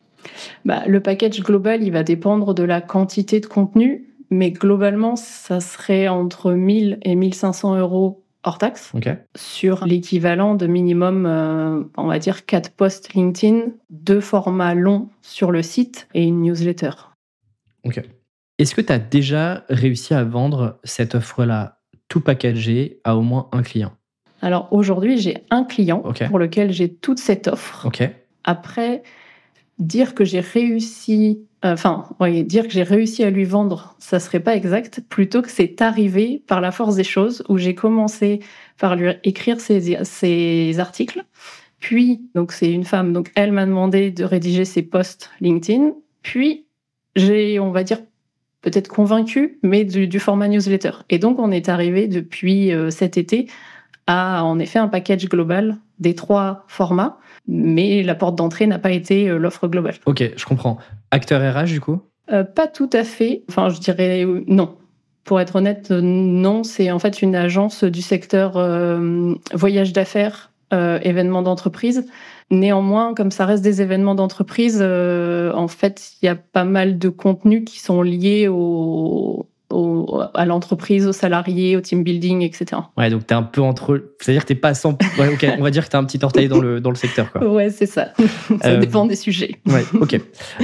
Bah, 0.65 0.83
le 0.85 0.99
package 0.99 1.39
global, 1.41 1.81
il 1.81 1.91
va 1.91 2.03
dépendre 2.03 2.53
de 2.53 2.63
la 2.63 2.81
quantité 2.81 3.39
de 3.39 3.45
contenu, 3.45 4.14
mais 4.29 4.51
globalement, 4.51 5.15
ça 5.15 5.59
serait 5.59 6.07
entre 6.07 6.53
1000 6.53 6.99
et 7.03 7.15
1500 7.15 7.77
euros 7.77 8.23
hors 8.43 8.57
taxe 8.57 8.91
sur 9.35 9.85
l'équivalent 9.85 10.55
de 10.55 10.67
minimum, 10.67 11.25
euh, 11.25 11.83
on 11.97 12.07
va 12.07 12.19
dire, 12.19 12.45
4 12.45 12.71
posts 12.71 13.13
LinkedIn, 13.13 13.71
deux 13.89 14.21
formats 14.21 14.75
longs 14.75 15.09
sur 15.21 15.51
le 15.51 15.61
site 15.61 16.07
et 16.13 16.23
une 16.23 16.41
newsletter. 16.41 16.91
Ok. 17.83 18.01
Est-ce 18.57 18.75
que 18.75 18.81
tu 18.81 18.93
as 18.93 18.99
déjà 18.99 19.65
réussi 19.69 20.13
à 20.13 20.23
vendre 20.23 20.79
cette 20.83 21.15
offre-là 21.15 21.79
tout 22.07 22.21
packagé 22.21 22.99
à 23.03 23.17
au 23.17 23.21
moins 23.21 23.49
un 23.51 23.63
client? 23.63 23.93
Alors 24.41 24.67
aujourd'hui, 24.71 25.17
j'ai 25.17 25.37
un 25.49 25.63
client 25.63 26.03
pour 26.29 26.39
lequel 26.39 26.71
j'ai 26.71 26.93
toute 26.93 27.19
cette 27.19 27.47
offre. 27.47 27.89
Après, 28.43 29.01
dire 29.79 30.13
que 30.13 30.23
j'ai 30.23 30.39
réussi, 30.39 31.41
enfin, 31.73 32.05
oui, 32.19 32.43
dire 32.43 32.67
que 32.67 32.73
j'ai 32.73 32.83
réussi 32.83 33.23
à 33.23 33.29
lui 33.29 33.45
vendre, 33.45 33.95
ça 33.99 34.19
serait 34.19 34.39
pas 34.39 34.55
exact. 34.55 35.01
Plutôt 35.09 35.41
que 35.41 35.49
c'est 35.49 35.81
arrivé 35.81 36.43
par 36.47 36.61
la 36.61 36.71
force 36.71 36.95
des 36.95 37.03
choses 37.03 37.43
où 37.49 37.57
j'ai 37.57 37.75
commencé 37.75 38.39
par 38.77 38.95
lui 38.95 39.11
écrire 39.23 39.59
ses, 39.59 40.03
ses 40.03 40.79
articles. 40.79 41.25
Puis, 41.79 42.21
donc 42.35 42.51
c'est 42.51 42.71
une 42.71 42.83
femme, 42.83 43.13
donc 43.13 43.31
elle 43.35 43.51
m'a 43.51 43.65
demandé 43.65 44.11
de 44.11 44.23
rédiger 44.23 44.65
ses 44.65 44.81
posts 44.81 45.29
LinkedIn. 45.41 45.91
Puis, 46.21 46.65
j'ai, 47.15 47.59
on 47.59 47.71
va 47.71 47.83
dire, 47.83 47.99
peut-être 48.61 48.87
convaincu, 48.87 49.59
mais 49.61 49.85
du, 49.85 50.07
du 50.07 50.19
format 50.19 50.47
newsletter. 50.47 50.91
Et 51.09 51.19
donc, 51.19 51.39
on 51.39 51.51
est 51.51 51.69
arrivé 51.69 52.07
depuis 52.07 52.73
euh, 52.73 52.89
cet 52.89 53.17
été 53.17 53.47
à, 54.07 54.43
en 54.43 54.59
effet, 54.59 54.79
un 54.79 54.87
package 54.87 55.29
global 55.29 55.77
des 55.99 56.15
trois 56.15 56.65
formats 56.67 57.19
mais 57.47 58.03
la 58.03 58.15
porte 58.15 58.35
d'entrée 58.35 58.67
n'a 58.67 58.79
pas 58.79 58.91
été 58.91 59.29
euh, 59.29 59.37
l'offre 59.37 59.67
globale. 59.67 59.95
Ok, 60.05 60.23
je 60.35 60.45
comprends. 60.45 60.77
Acteur 61.11 61.41
RH, 61.41 61.65
du 61.65 61.81
coup? 61.81 62.01
Euh, 62.31 62.43
pas 62.43 62.67
tout 62.67 62.89
à 62.93 63.03
fait. 63.03 63.43
Enfin, 63.49 63.69
je 63.69 63.79
dirais 63.79 64.25
non. 64.47 64.77
Pour 65.23 65.39
être 65.39 65.55
honnête, 65.55 65.91
euh, 65.91 66.01
non. 66.01 66.63
C'est 66.63 66.91
en 66.91 66.99
fait 66.99 67.21
une 67.21 67.35
agence 67.35 67.83
du 67.83 68.01
secteur 68.01 68.57
euh, 68.57 69.33
voyage 69.53 69.93
d'affaires, 69.93 70.51
événements 70.71 71.41
d'entreprise. 71.41 72.05
Néanmoins, 72.51 73.13
comme 73.13 73.31
ça 73.31 73.45
reste 73.45 73.63
des 73.63 73.81
événements 73.81 74.13
d'entreprise, 74.13 74.81
en 74.81 75.67
fait, 75.67 76.11
il 76.21 76.25
y 76.25 76.29
a 76.29 76.35
pas 76.35 76.65
mal 76.65 76.99
de 76.99 77.07
contenus 77.07 77.63
qui 77.65 77.79
sont 77.79 78.01
liés 78.01 78.49
au, 78.49 79.47
au- 79.75 80.21
à 80.33 80.45
l'entreprise, 80.45 81.05
aux 81.07 81.11
salariés, 81.13 81.75
au 81.77 81.81
team 81.81 82.03
building, 82.03 82.41
etc. 82.41 82.81
Ouais, 82.97 83.09
donc 83.09 83.27
tu 83.27 83.33
es 83.33 83.37
un 83.37 83.43
peu 83.43 83.61
entre. 83.61 84.13
C'est-à-dire 84.21 84.43
que 84.45 84.53
tu 84.53 84.59
pas 84.59 84.73
100. 84.73 84.97
Ouais, 85.19 85.33
ok, 85.33 85.45
on 85.59 85.63
va 85.63 85.71
dire 85.71 85.85
que 85.85 85.89
tu 85.89 85.95
as 85.95 85.99
un 85.99 86.05
petit 86.05 86.19
orteil 86.23 86.47
dans 86.47 86.59
le, 86.59 86.79
dans 86.81 86.89
le 86.91 86.95
secteur, 86.95 87.31
quoi. 87.31 87.45
Ouais, 87.47 87.69
c'est 87.69 87.85
ça. 87.85 88.13
ça 88.61 88.69
Euh, 88.69 88.77
dépend 88.79 89.05
des 89.05 89.15
sujets. 89.15 89.55
Ouais, 89.67 89.83
ok. 89.93 90.19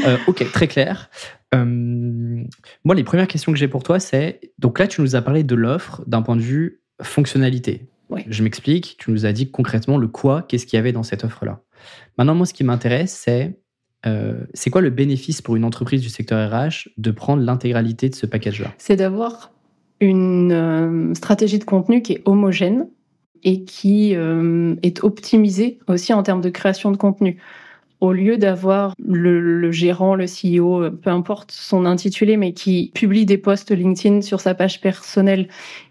Euh, 0.06 0.18
ok, 0.28 0.52
très 0.52 0.68
clair. 0.68 1.10
Euh, 1.54 2.44
moi, 2.86 2.96
les 2.96 3.04
premières 3.04 3.28
questions 3.28 3.52
que 3.52 3.58
j'ai 3.58 3.68
pour 3.68 3.84
toi, 3.84 4.00
c'est. 4.00 4.40
Donc 4.60 4.80
là, 4.80 4.88
tu 4.88 5.02
nous 5.02 5.16
as 5.16 5.22
parlé 5.22 5.44
de 5.44 5.56
l'offre 5.56 6.02
d'un 6.08 6.22
point 6.22 6.36
de 6.36 6.42
vue 6.42 6.82
fonctionnalité. 7.02 7.88
Ouais. 8.10 8.26
Je 8.28 8.44
m'explique. 8.44 8.96
Tu 9.00 9.12
nous 9.12 9.26
as 9.26 9.32
dit 9.32 9.52
concrètement 9.52 9.98
le 9.98 10.08
quoi, 10.08 10.42
qu'est-ce 10.48 10.66
qu'il 10.66 10.78
y 10.78 10.80
avait 10.80 10.92
dans 10.92 11.04
cette 11.04 11.24
offre-là? 11.24 11.60
Maintenant, 12.18 12.36
moi, 12.36 12.46
ce 12.46 12.54
qui 12.54 12.64
m'intéresse, 12.64 13.12
c'est. 13.26 13.58
Euh, 14.06 14.46
c'est 14.54 14.70
quoi 14.70 14.82
le 14.82 14.90
bénéfice 14.90 15.42
pour 15.42 15.56
une 15.56 15.64
entreprise 15.64 16.02
du 16.02 16.10
secteur 16.10 16.52
RH 16.52 16.90
de 16.98 17.12
prendre 17.12 17.44
l'intégralité 17.44 18.10
de 18.10 18.16
ce 18.16 18.26
package-là? 18.26 18.74
C'est 18.78 18.96
d'avoir 18.96 19.52
une 20.00 20.52
euh, 20.52 21.14
stratégie 21.14 21.60
de 21.60 21.64
contenu 21.64 22.02
qui 22.02 22.14
est 22.14 22.22
homogène 22.26 22.88
et 23.44 23.64
qui 23.64 24.16
euh, 24.16 24.76
est 24.84 25.04
optimisée 25.04 25.80
aussi 25.88 26.14
en 26.14 26.24
termes 26.24 26.42
de 26.42 26.50
création 26.50 26.92
de 26.92 26.98
contenu. 26.98 27.38
Au 28.02 28.14
lieu 28.14 28.38
d'avoir 28.38 28.96
le, 28.98 29.40
le 29.40 29.72
gérant, 29.72 30.16
le 30.16 30.26
CEO, 30.26 30.90
peu 30.90 31.12
importe 31.12 31.52
son 31.52 31.86
intitulé, 31.86 32.36
mais 32.36 32.52
qui 32.52 32.92
publie 32.96 33.28
des 33.28 33.38
posts 33.38 33.72
LinkedIn 33.72 34.22
sur 34.22 34.42
sa 34.42 34.56
page 34.56 34.82
personnelle 34.82 35.48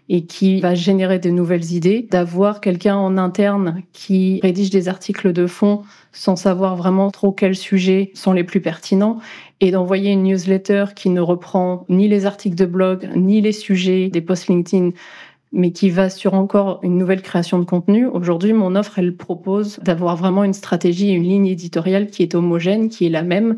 et 0.09 0.25
qui 0.25 0.59
va 0.59 0.75
générer 0.75 1.19
de 1.19 1.29
nouvelles 1.29 1.71
idées, 1.71 2.05
d'avoir 2.11 2.59
quelqu'un 2.59 2.97
en 2.97 3.17
interne 3.17 3.81
qui 3.93 4.41
rédige 4.43 4.69
des 4.69 4.89
articles 4.89 5.31
de 5.31 5.47
fond 5.47 5.83
sans 6.11 6.35
savoir 6.35 6.75
vraiment 6.75 7.11
trop 7.11 7.31
quels 7.31 7.55
sujets 7.55 8.11
sont 8.13 8.33
les 8.33 8.43
plus 8.43 8.59
pertinents 8.59 9.19
et 9.61 9.71
d'envoyer 9.71 10.11
une 10.11 10.23
newsletter 10.23 10.87
qui 10.93 11.09
ne 11.09 11.21
reprend 11.21 11.85
ni 11.87 12.09
les 12.09 12.25
articles 12.25 12.57
de 12.57 12.65
blog, 12.65 13.09
ni 13.15 13.39
les 13.39 13.53
sujets 13.53 14.09
des 14.09 14.19
posts 14.19 14.49
LinkedIn 14.49 14.89
mais 15.53 15.71
qui 15.71 15.89
va 15.89 16.09
sur 16.09 16.33
encore 16.33 16.79
une 16.81 16.97
nouvelle 16.97 17.21
création 17.21 17.59
de 17.59 17.65
contenu. 17.65 18.05
Aujourd'hui, 18.05 18.53
mon 18.53 18.75
offre, 18.75 18.99
elle 18.99 19.15
propose 19.15 19.79
d'avoir 19.79 20.15
vraiment 20.15 20.43
une 20.43 20.53
stratégie 20.53 21.09
et 21.09 21.13
une 21.13 21.23
ligne 21.23 21.47
éditoriale 21.47 22.07
qui 22.07 22.23
est 22.23 22.35
homogène, 22.35 22.89
qui 22.89 23.05
est 23.05 23.09
la 23.09 23.23
même 23.23 23.57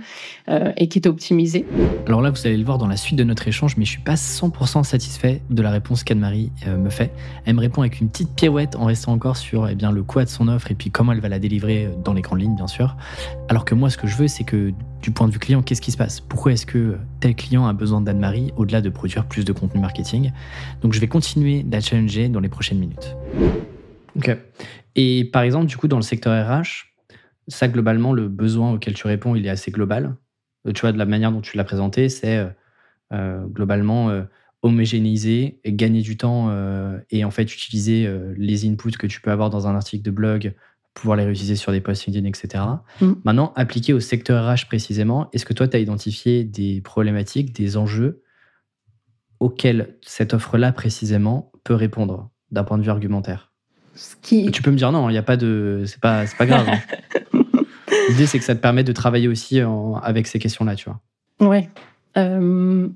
euh, 0.49 0.71
et 0.77 0.87
qui 0.87 0.99
est 0.99 1.07
optimisée. 1.07 1.65
Alors 2.07 2.21
là, 2.21 2.31
vous 2.31 2.47
allez 2.47 2.57
le 2.57 2.65
voir 2.65 2.77
dans 2.77 2.87
la 2.87 2.97
suite 2.97 3.17
de 3.17 3.23
notre 3.23 3.47
échange, 3.47 3.77
mais 3.77 3.85
je 3.85 3.91
suis 3.91 4.01
pas 4.01 4.15
100% 4.15 4.83
satisfait 4.83 5.41
de 5.49 5.61
la 5.61 5.69
réponse 5.69 6.03
qu'Anne-Marie 6.03 6.51
euh, 6.67 6.77
me 6.77 6.89
fait. 6.89 7.11
Elle 7.45 7.55
me 7.55 7.61
répond 7.61 7.81
avec 7.81 7.99
une 8.01 8.09
petite 8.09 8.35
pirouette 8.35 8.75
en 8.75 8.85
restant 8.85 9.11
encore 9.11 9.37
sur 9.37 9.69
eh 9.69 9.75
bien, 9.75 9.91
le 9.91 10.03
quoi 10.03 10.25
de 10.25 10.29
son 10.29 10.47
offre 10.47 10.71
et 10.71 10.75
puis 10.75 10.89
comment 10.89 11.11
elle 11.11 11.21
va 11.21 11.29
la 11.29 11.39
délivrer 11.39 11.89
dans 12.03 12.13
les 12.13 12.21
grandes 12.21 12.41
lignes, 12.41 12.55
bien 12.55 12.67
sûr. 12.67 12.95
Alors 13.49 13.65
que 13.65 13.75
moi, 13.75 13.89
ce 13.89 13.97
que 13.97 14.07
je 14.07 14.15
veux, 14.17 14.27
c'est 14.27 14.43
que 14.43 14.73
du 15.03 15.11
point 15.11 15.27
de 15.27 15.33
vue 15.33 15.39
client, 15.39 15.61
qu'est-ce 15.61 15.81
qui 15.81 15.91
se 15.91 15.97
passe? 15.97 16.21
Pourquoi 16.21 16.53
est-ce 16.53 16.65
que 16.65 16.97
tel 17.19 17.35
client 17.35 17.67
a 17.67 17.73
besoin 17.73 17.99
d'Anne-Marie 17.99 18.53
au-delà 18.55 18.79
de 18.79 18.89
produire 18.89 19.27
plus 19.27 19.43
de 19.43 19.51
contenu 19.51 19.81
marketing? 19.81 20.31
Donc 20.81 20.93
je 20.93 20.99
vais 21.01 21.07
continuer 21.07 21.65
challenger 21.81 22.29
dans 22.29 22.39
les 22.39 22.47
prochaines 22.47 22.79
minutes. 22.79 23.15
Ok. 24.15 24.35
Et 24.95 25.25
par 25.25 25.41
exemple, 25.41 25.65
du 25.65 25.75
coup, 25.75 25.89
dans 25.89 25.97
le 25.97 26.03
secteur 26.03 26.33
RH, 26.33 26.85
ça 27.49 27.67
globalement, 27.67 28.13
le 28.13 28.29
besoin 28.29 28.71
auquel 28.71 28.93
tu 28.93 29.05
réponds, 29.05 29.35
il 29.35 29.45
est 29.45 29.49
assez 29.49 29.71
global. 29.71 30.15
Euh, 30.65 30.71
tu 30.71 30.81
vois, 30.81 30.93
de 30.93 30.97
la 30.97 31.05
manière 31.05 31.33
dont 31.33 31.41
tu 31.41 31.57
l'as 31.57 31.65
présenté, 31.65 32.07
c'est 32.07 32.37
euh, 32.37 32.47
euh, 33.11 33.45
globalement 33.45 34.09
euh, 34.09 34.23
homogénéiser, 34.61 35.59
gagner 35.65 36.01
du 36.01 36.15
temps 36.15 36.49
et 37.09 37.25
en 37.25 37.31
fait 37.31 37.53
utiliser 37.53 38.09
les 38.37 38.65
inputs 38.65 38.97
que 38.97 39.07
tu 39.07 39.19
peux 39.19 39.29
avoir 39.29 39.49
dans 39.49 39.67
un 39.67 39.75
article 39.75 40.05
de 40.05 40.11
blog 40.11 40.53
pouvoir 40.93 41.17
les 41.17 41.25
réutiliser 41.25 41.55
sur 41.55 41.71
des 41.71 41.81
posts 41.81 42.05
LinkedIn, 42.05 42.27
etc. 42.27 42.63
Mm. 43.01 43.11
Maintenant, 43.23 43.51
appliqué 43.55 43.93
au 43.93 43.99
secteur 43.99 44.47
RH 44.51 44.67
précisément, 44.67 45.29
est-ce 45.33 45.45
que 45.45 45.53
toi, 45.53 45.67
tu 45.67 45.75
as 45.75 45.79
identifié 45.79 46.43
des 46.43 46.81
problématiques, 46.81 47.53
des 47.55 47.77
enjeux 47.77 48.21
auxquels 49.39 49.97
cette 50.01 50.33
offre-là 50.33 50.71
précisément 50.71 51.51
peut 51.63 51.73
répondre 51.75 52.29
d'un 52.51 52.63
point 52.63 52.77
de 52.77 52.83
vue 52.83 52.89
argumentaire? 52.89 53.51
Ce 53.95 54.15
qui, 54.21 54.49
Tu 54.51 54.61
peux 54.61 54.71
me 54.71 54.77
dire 54.77 54.91
non, 54.91 55.09
il 55.09 55.11
n'y 55.13 55.17
a 55.19 55.23
pas 55.23 55.37
de. 55.37 55.83
C'est 55.85 55.99
pas, 55.99 56.23
pas 56.37 56.45
grave. 56.45 56.67
hein. 56.67 56.79
L'idée, 58.09 58.25
c'est 58.25 58.39
que 58.39 58.45
ça 58.45 58.55
te 58.55 58.59
permet 58.61 58.83
de 58.83 58.91
travailler 58.91 59.27
aussi 59.27 59.61
en- 59.63 59.95
avec 59.95 60.25
ces 60.27 60.39
questions-là, 60.39 60.75
tu 60.75 60.89
vois. 60.89 61.47
Ouais. 61.47 61.69
Euh, 62.17 62.87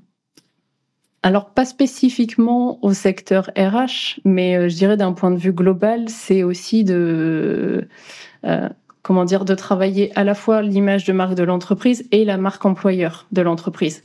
alors, 1.28 1.50
pas 1.50 1.66
spécifiquement 1.66 2.82
au 2.82 2.94
secteur 2.94 3.50
RH, 3.54 4.18
mais 4.24 4.56
euh, 4.56 4.70
je 4.70 4.76
dirais 4.76 4.96
d'un 4.96 5.12
point 5.12 5.30
de 5.30 5.36
vue 5.36 5.52
global, 5.52 6.08
c'est 6.08 6.42
aussi 6.42 6.84
de, 6.84 7.86
euh, 8.46 8.68
comment 9.02 9.26
dire, 9.26 9.44
de 9.44 9.54
travailler 9.54 10.10
à 10.18 10.24
la 10.24 10.34
fois 10.34 10.62
l'image 10.62 11.04
de 11.04 11.12
marque 11.12 11.34
de 11.34 11.42
l'entreprise 11.42 12.08
et 12.12 12.24
la 12.24 12.38
marque 12.38 12.64
employeur 12.64 13.26
de 13.30 13.42
l'entreprise. 13.42 14.04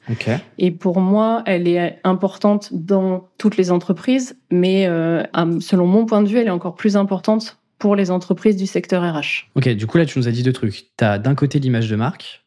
Et 0.57 0.71
pour 0.71 0.99
moi, 0.99 1.43
elle 1.45 1.69
est 1.69 1.97
importante 2.03 2.73
dans 2.73 3.29
toutes 3.37 3.55
les 3.55 3.71
entreprises, 3.71 4.35
mais 4.51 4.85
euh, 4.87 5.23
selon 5.61 5.87
mon 5.87 6.05
point 6.05 6.23
de 6.23 6.27
vue, 6.27 6.39
elle 6.39 6.47
est 6.47 6.49
encore 6.49 6.75
plus 6.75 6.97
importante 6.97 7.57
pour 7.79 7.95
les 7.95 8.11
entreprises 8.11 8.57
du 8.57 8.67
secteur 8.67 9.01
RH. 9.01 9.49
Ok, 9.55 9.69
du 9.69 9.87
coup, 9.87 9.97
là, 9.97 10.05
tu 10.05 10.19
nous 10.19 10.27
as 10.27 10.31
dit 10.31 10.43
deux 10.43 10.51
trucs. 10.51 10.89
Tu 10.97 11.05
as 11.05 11.19
d'un 11.19 11.35
côté 11.35 11.59
l'image 11.59 11.89
de 11.89 11.95
marque. 11.95 12.43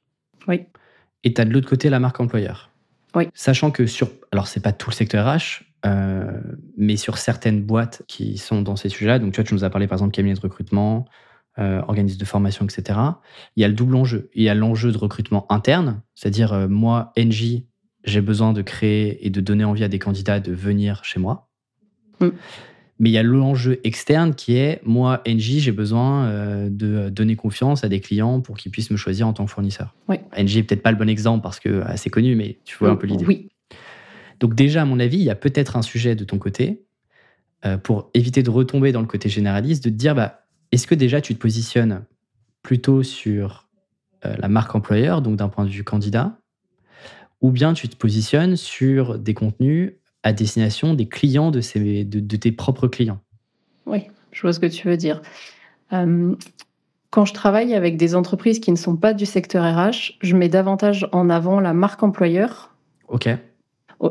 Oui. 0.47 0.67
Et 1.25 1.33
tu 1.33 1.41
as 1.41 1.47
de 1.47 1.51
l'autre 1.55 1.67
côté 1.67 1.89
la 1.89 1.99
marque 1.99 2.21
employeur. 2.21 2.69
Oui. 3.17 3.29
Sachant 3.33 3.71
que 3.71 3.87
sur. 3.87 4.11
Alors, 4.31 4.47
c'est 4.47 4.61
pas 4.61 4.73
tout 4.73 4.91
le 4.91 4.95
secteur 4.95 5.27
RH, 5.27 5.65
euh, 5.87 6.39
mais 6.77 6.97
sur 6.97 7.17
certaines 7.17 7.63
boîtes 7.63 8.03
qui 8.07 8.37
sont 8.37 8.61
dans 8.61 8.77
ces 8.77 8.91
sujets-là, 8.91 9.19
donc 9.19 9.33
tu 9.33 9.37
vois, 9.37 9.45
tu 9.45 9.55
nous 9.55 9.65
as 9.65 9.71
parlé 9.71 9.87
par 9.87 9.97
exemple 9.97 10.13
cabinet 10.13 10.35
de 10.35 10.41
recrutement, 10.41 11.07
euh, 11.59 11.81
organisme 11.89 12.19
de 12.19 12.25
formation, 12.27 12.67
etc. 12.67 12.99
Il 13.57 13.63
y 13.63 13.65
a 13.65 13.69
le 13.69 13.75
double 13.75 13.97
enjeu. 13.97 14.31
Il 14.35 14.43
y 14.43 14.51
a 14.51 14.55
l'enjeu 14.55 14.93
de 14.93 14.99
recrutement 14.99 15.51
interne, 15.51 16.03
c'est-à-dire 16.15 16.53
euh, 16.53 16.69
moi, 16.69 17.13
NJ, 17.17 17.63
j'ai 18.05 18.21
besoin 18.21 18.53
de 18.53 18.61
créer 18.61 19.27
et 19.27 19.31
de 19.31 19.41
donner 19.41 19.65
envie 19.65 19.83
à 19.83 19.89
des 19.89 19.99
candidats 19.99 20.39
de 20.39 20.53
venir 20.53 21.03
chez 21.03 21.19
moi. 21.19 21.49
Mm. 22.21 22.29
Mais 22.99 23.11
il 23.11 23.13
y 23.13 23.19
a 23.19 23.23
l'enjeu 23.23 23.79
externe 23.85 24.35
qui 24.35 24.57
est 24.57 24.81
moi, 24.85 25.23
NJ, 25.27 25.59
j'ai 25.59 25.73
besoin 25.73 26.27
euh, 26.27 26.69
de 26.71 27.11
donner 27.11 27.37
confiance 27.37 27.85
à 27.85 27.89
des 27.89 28.01
clients 28.01 28.41
pour 28.41 28.57
qu'ils 28.57 28.73
puissent 28.73 28.91
me 28.91 28.97
choisir 28.97 29.29
en 29.29 29.35
tant 29.35 29.45
que 29.45 29.51
fournisseur. 29.51 29.95
Oui. 30.09 30.17
NJ 30.37 30.59
est 30.59 30.63
peut-être 30.63 30.83
pas 30.83 30.93
le 30.93 30.97
bon 30.97 31.09
exemple 31.09 31.43
parce 31.43 31.61
que 31.61 31.69
euh, 31.69 31.85
c'est 31.97 32.11
connu, 32.11 32.37
mais 32.37 32.59
tu 32.65 32.77
vois 32.79 32.91
un 32.91 32.97
peu 32.97 33.07
l'idée. 33.07 33.27
Oui. 33.27 33.49
Donc 34.41 34.55
déjà, 34.55 34.83
à 34.83 34.85
mon 34.85 35.01
avis, 35.01 35.19
il 35.19 35.25
y 35.25 35.31
a 35.31 35.35
peut-être 35.35 35.77
un 35.77 35.83
sujet 35.83 36.15
de 36.15 36.25
ton 36.25 36.39
côté 36.39 36.85
euh, 37.65 37.79
pour 37.79 38.11
éviter 38.15 38.43
de 38.43 38.51
retomber 38.51 38.93
dans 38.93 39.01
le 39.01 39.07
côté 39.07 39.29
généraliste, 39.29 39.85
de 39.85 39.91
te 39.91 39.95
dire, 39.95 40.15
bah, 40.15 40.47
est-ce 40.73 40.87
que 40.87 40.95
déjà 40.95 41.21
tu 41.21 41.35
te 41.35 41.41
positionnes 41.41 42.05
plutôt 42.63 43.03
sur 43.03 43.69
euh, 44.25 44.35
la 44.39 44.49
marque 44.49 44.75
employeur, 44.75 45.23
donc 45.23 45.37
d'un 45.37 45.49
point 45.49 45.65
de 45.65 45.71
vue 45.71 45.85
candidat, 45.85 46.39
ou 47.41 47.51
bien 47.51 47.73
tu 47.73 47.89
te 47.89 47.97
positionnes 47.97 48.57
sur 48.57 49.19
des 49.19 49.35
contenus 49.35 49.95
à 50.27 50.33
destination 50.33 50.95
des 50.95 51.07
clients 51.07 51.53
de, 51.53 51.61
ces, 51.61 52.03
de, 52.03 52.19
de 52.19 52.37
tes 52.37 52.51
propres 52.51 52.89
clients. 52.89 53.21
Oui, 53.87 54.09
je 54.33 54.43
vois 54.43 54.53
ce 54.53 54.59
que 54.59 54.67
tu 54.67 54.89
veux 54.89 54.97
dire. 54.97 55.23
Euh, 55.93 56.35
quand 57.11 57.25
je 57.25 57.33
travaille 57.33 57.75
avec 57.75 57.97
des 57.97 58.17
entreprises 58.17 58.59
qui 58.59 58.73
ne 58.73 58.77
sont 58.77 58.97
pas 58.97 59.15
du 59.15 59.25
secteur 59.25 59.63
RH, 59.65 60.15
je 60.21 60.35
mets 60.35 60.49
davantage 60.49 61.09
en 61.13 61.31
avant 61.31 61.61
la 61.61 61.73
marque 61.73 62.03
employeur 62.03 62.75
Ok. 63.07 63.29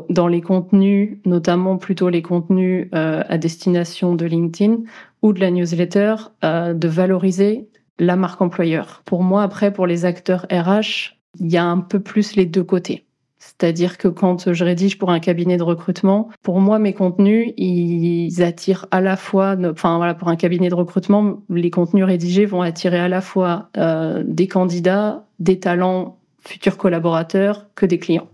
dans 0.08 0.26
les 0.26 0.40
contenus, 0.40 1.18
notamment 1.26 1.76
plutôt 1.76 2.08
les 2.08 2.22
contenus 2.22 2.88
euh, 2.94 3.22
à 3.28 3.36
destination 3.36 4.14
de 4.14 4.24
LinkedIn 4.24 4.78
ou 5.20 5.34
de 5.34 5.40
la 5.40 5.50
newsletter, 5.50 6.14
euh, 6.44 6.72
de 6.72 6.88
valoriser 6.88 7.68
la 7.98 8.16
marque 8.16 8.40
employeur. 8.40 9.02
Pour 9.04 9.22
moi, 9.22 9.42
après, 9.42 9.70
pour 9.70 9.86
les 9.86 10.06
acteurs 10.06 10.46
RH, 10.50 11.18
il 11.38 11.52
y 11.52 11.58
a 11.58 11.64
un 11.64 11.80
peu 11.80 12.00
plus 12.00 12.36
les 12.36 12.46
deux 12.46 12.64
côtés. 12.64 13.05
C'est-à-dire 13.46 13.96
que 13.96 14.08
quand 14.08 14.52
je 14.52 14.64
rédige 14.64 14.98
pour 14.98 15.12
un 15.12 15.20
cabinet 15.20 15.56
de 15.56 15.62
recrutement, 15.62 16.30
pour 16.42 16.60
moi, 16.60 16.80
mes 16.80 16.92
contenus, 16.92 17.52
ils 17.56 18.42
attirent 18.42 18.86
à 18.90 19.00
la 19.00 19.16
fois, 19.16 19.56
enfin 19.70 19.98
voilà, 19.98 20.14
pour 20.14 20.28
un 20.28 20.34
cabinet 20.34 20.68
de 20.68 20.74
recrutement, 20.74 21.44
les 21.48 21.70
contenus 21.70 22.04
rédigés 22.04 22.44
vont 22.44 22.60
attirer 22.60 22.98
à 22.98 23.08
la 23.08 23.20
fois 23.20 23.70
euh, 23.76 24.24
des 24.26 24.48
candidats, 24.48 25.28
des 25.38 25.60
talents, 25.60 26.18
futurs 26.40 26.76
collaborateurs, 26.76 27.72
que 27.76 27.86
des 27.86 28.00
clients. 28.00 28.28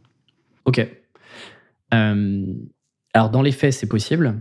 Ok. 0.64 0.80
Euh, 1.92 2.46
alors, 3.12 3.28
dans 3.28 3.42
les 3.42 3.52
faits, 3.52 3.74
c'est 3.74 3.88
possible. 3.88 4.40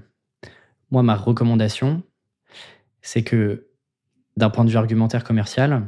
Moi, 0.90 1.04
ma 1.04 1.16
recommandation, 1.16 2.01
c'est 3.01 3.24
que 3.24 3.68
d'un 4.38 4.50
point 4.50 4.63
de 4.63 4.70
vue 4.70 4.78
argumentaire 4.78 5.25
commercial, 5.25 5.84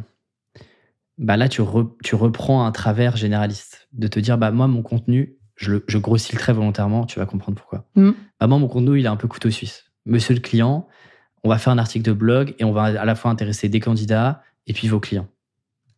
bah 1.17 1.37
là, 1.37 1.47
tu, 1.47 1.61
re- 1.61 1.91
tu 2.03 2.15
reprends 2.15 2.65
un 2.65 2.71
travers 2.71 3.15
généraliste. 3.15 3.87
De 3.93 4.07
te 4.07 4.19
dire, 4.19 4.37
bah 4.37 4.51
moi, 4.51 4.67
mon 4.67 4.81
contenu, 4.81 5.35
je, 5.55 5.71
le, 5.71 5.83
je 5.87 5.97
grossis 5.97 6.33
le 6.33 6.39
trait 6.39 6.53
volontairement, 6.53 7.05
tu 7.05 7.19
vas 7.19 7.25
comprendre 7.25 7.57
pourquoi. 7.57 7.85
Mm. 7.95 8.11
Bah, 8.39 8.47
moi, 8.47 8.57
mon 8.57 8.67
contenu, 8.67 8.99
il 8.99 9.05
est 9.05 9.09
un 9.09 9.15
peu 9.15 9.27
couteau 9.27 9.51
suisse. 9.51 9.85
Monsieur 10.05 10.33
le 10.33 10.39
client, 10.39 10.87
on 11.43 11.49
va 11.49 11.57
faire 11.57 11.73
un 11.73 11.77
article 11.77 12.05
de 12.05 12.13
blog 12.13 12.55
et 12.59 12.63
on 12.63 12.71
va 12.71 12.83
à 12.83 13.05
la 13.05 13.15
fois 13.15 13.31
intéresser 13.31 13.69
des 13.69 13.79
candidats 13.79 14.41
et 14.67 14.73
puis 14.73 14.87
vos 14.87 14.99
clients. 14.99 15.27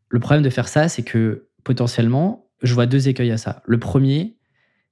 Le 0.09 0.19
problème 0.19 0.43
de 0.43 0.49
faire 0.49 0.67
ça, 0.67 0.87
c'est 0.89 1.03
que 1.03 1.47
potentiellement, 1.63 2.47
je 2.61 2.73
vois 2.73 2.85
deux 2.85 3.07
écueils 3.07 3.31
à 3.31 3.37
ça. 3.37 3.61
Le 3.65 3.79
premier, 3.79 4.37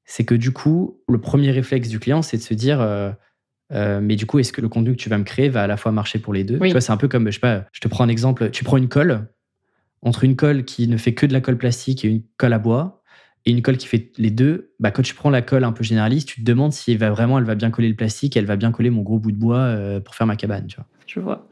c'est 0.06 0.25
que 0.25 0.36
du 0.36 0.51
coup, 0.51 1.00
le 1.08 1.20
premier 1.20 1.51
réflexe 1.51 1.89
du 1.89 2.00
client, 2.00 2.22
c'est 2.22 2.38
de 2.38 2.42
se 2.42 2.53
dire, 2.53 2.82
euh, 2.82 3.12
euh, 3.72 4.00
mais 4.01 4.15
du 4.15 4.25
coup, 4.25 4.39
est-ce 4.39 4.53
que 4.53 4.62
le 4.62 4.70
contenu 4.70 4.92
que 4.92 5.01
tu 5.01 5.10
vas 5.10 5.18
me 5.18 5.24
créer 5.24 5.50
va 5.50 5.63
à 5.63 5.68
la 5.68 5.77
fois 5.77 5.92
marcher 5.92 6.20
pour 6.20 6.34
les 6.34 6.44
deux? 6.44 6.58
Oui. 6.60 6.70
Tu 6.70 6.74
vois, 6.74 6.82
c'est 6.82 6.92
un 6.92 6.98
peu 6.98 7.08
comme, 7.08 7.27
je 7.27 7.34
sais 7.34 7.39
pas, 7.39 7.65
je 7.72 7.80
te 7.80 7.88
prends 7.88 8.03
un 8.03 8.10
exemple, 8.10 8.50
tu 8.51 8.63
prends 8.63 8.77
une 8.77 8.89
colle, 8.89 9.27
entre 10.03 10.24
une 10.24 10.36
colle 10.36 10.65
qui 10.65 10.88
ne 10.88 10.98
fait 10.98 11.13
que 11.13 11.25
de 11.25 11.33
la 11.33 11.41
colle 11.41 11.57
plastique 11.57 12.05
et 12.05 12.10
une 12.10 12.24
colle 12.38 12.53
à 12.53 12.60
bois, 12.60 13.01
et 13.45 13.51
une 13.51 13.62
colle 13.62 13.77
qui 13.77 13.88
fait 13.88 14.12
les 14.17 14.31
deux, 14.31 14.74
bah, 14.79 14.91
quand 14.91 15.01
tu 15.01 15.15
prends 15.15 15.29
la 15.29 15.41
colle 15.41 15.63
un 15.63 15.74
peu 15.74 15.83
généraliste, 15.83 16.29
tu 16.29 16.41
te 16.41 16.45
demandes 16.45 16.72
si 16.72 16.91
elle 16.91 16.98
va 16.98 17.10
vraiment, 17.10 17.38
elle 17.39 17.43
va 17.43 17.55
bien 17.55 17.72
coller 17.72 17.89
le 17.89 17.95
plastique, 17.95 18.38
elle 18.38 18.45
va 18.45 18.55
bien 18.55 18.72
coller 18.72 18.89
mon 18.89 19.01
gros 19.01 19.19
bout 19.19 19.31
de 19.31 19.38
bois 19.38 19.57
euh, 19.57 20.00
pour 20.00 20.15
faire 20.15 20.27
ma 20.27 20.36
cabane, 20.36 20.67
tu 20.67 20.77
vois. 20.77 20.88
Je 21.07 21.19
vois. 21.19 21.50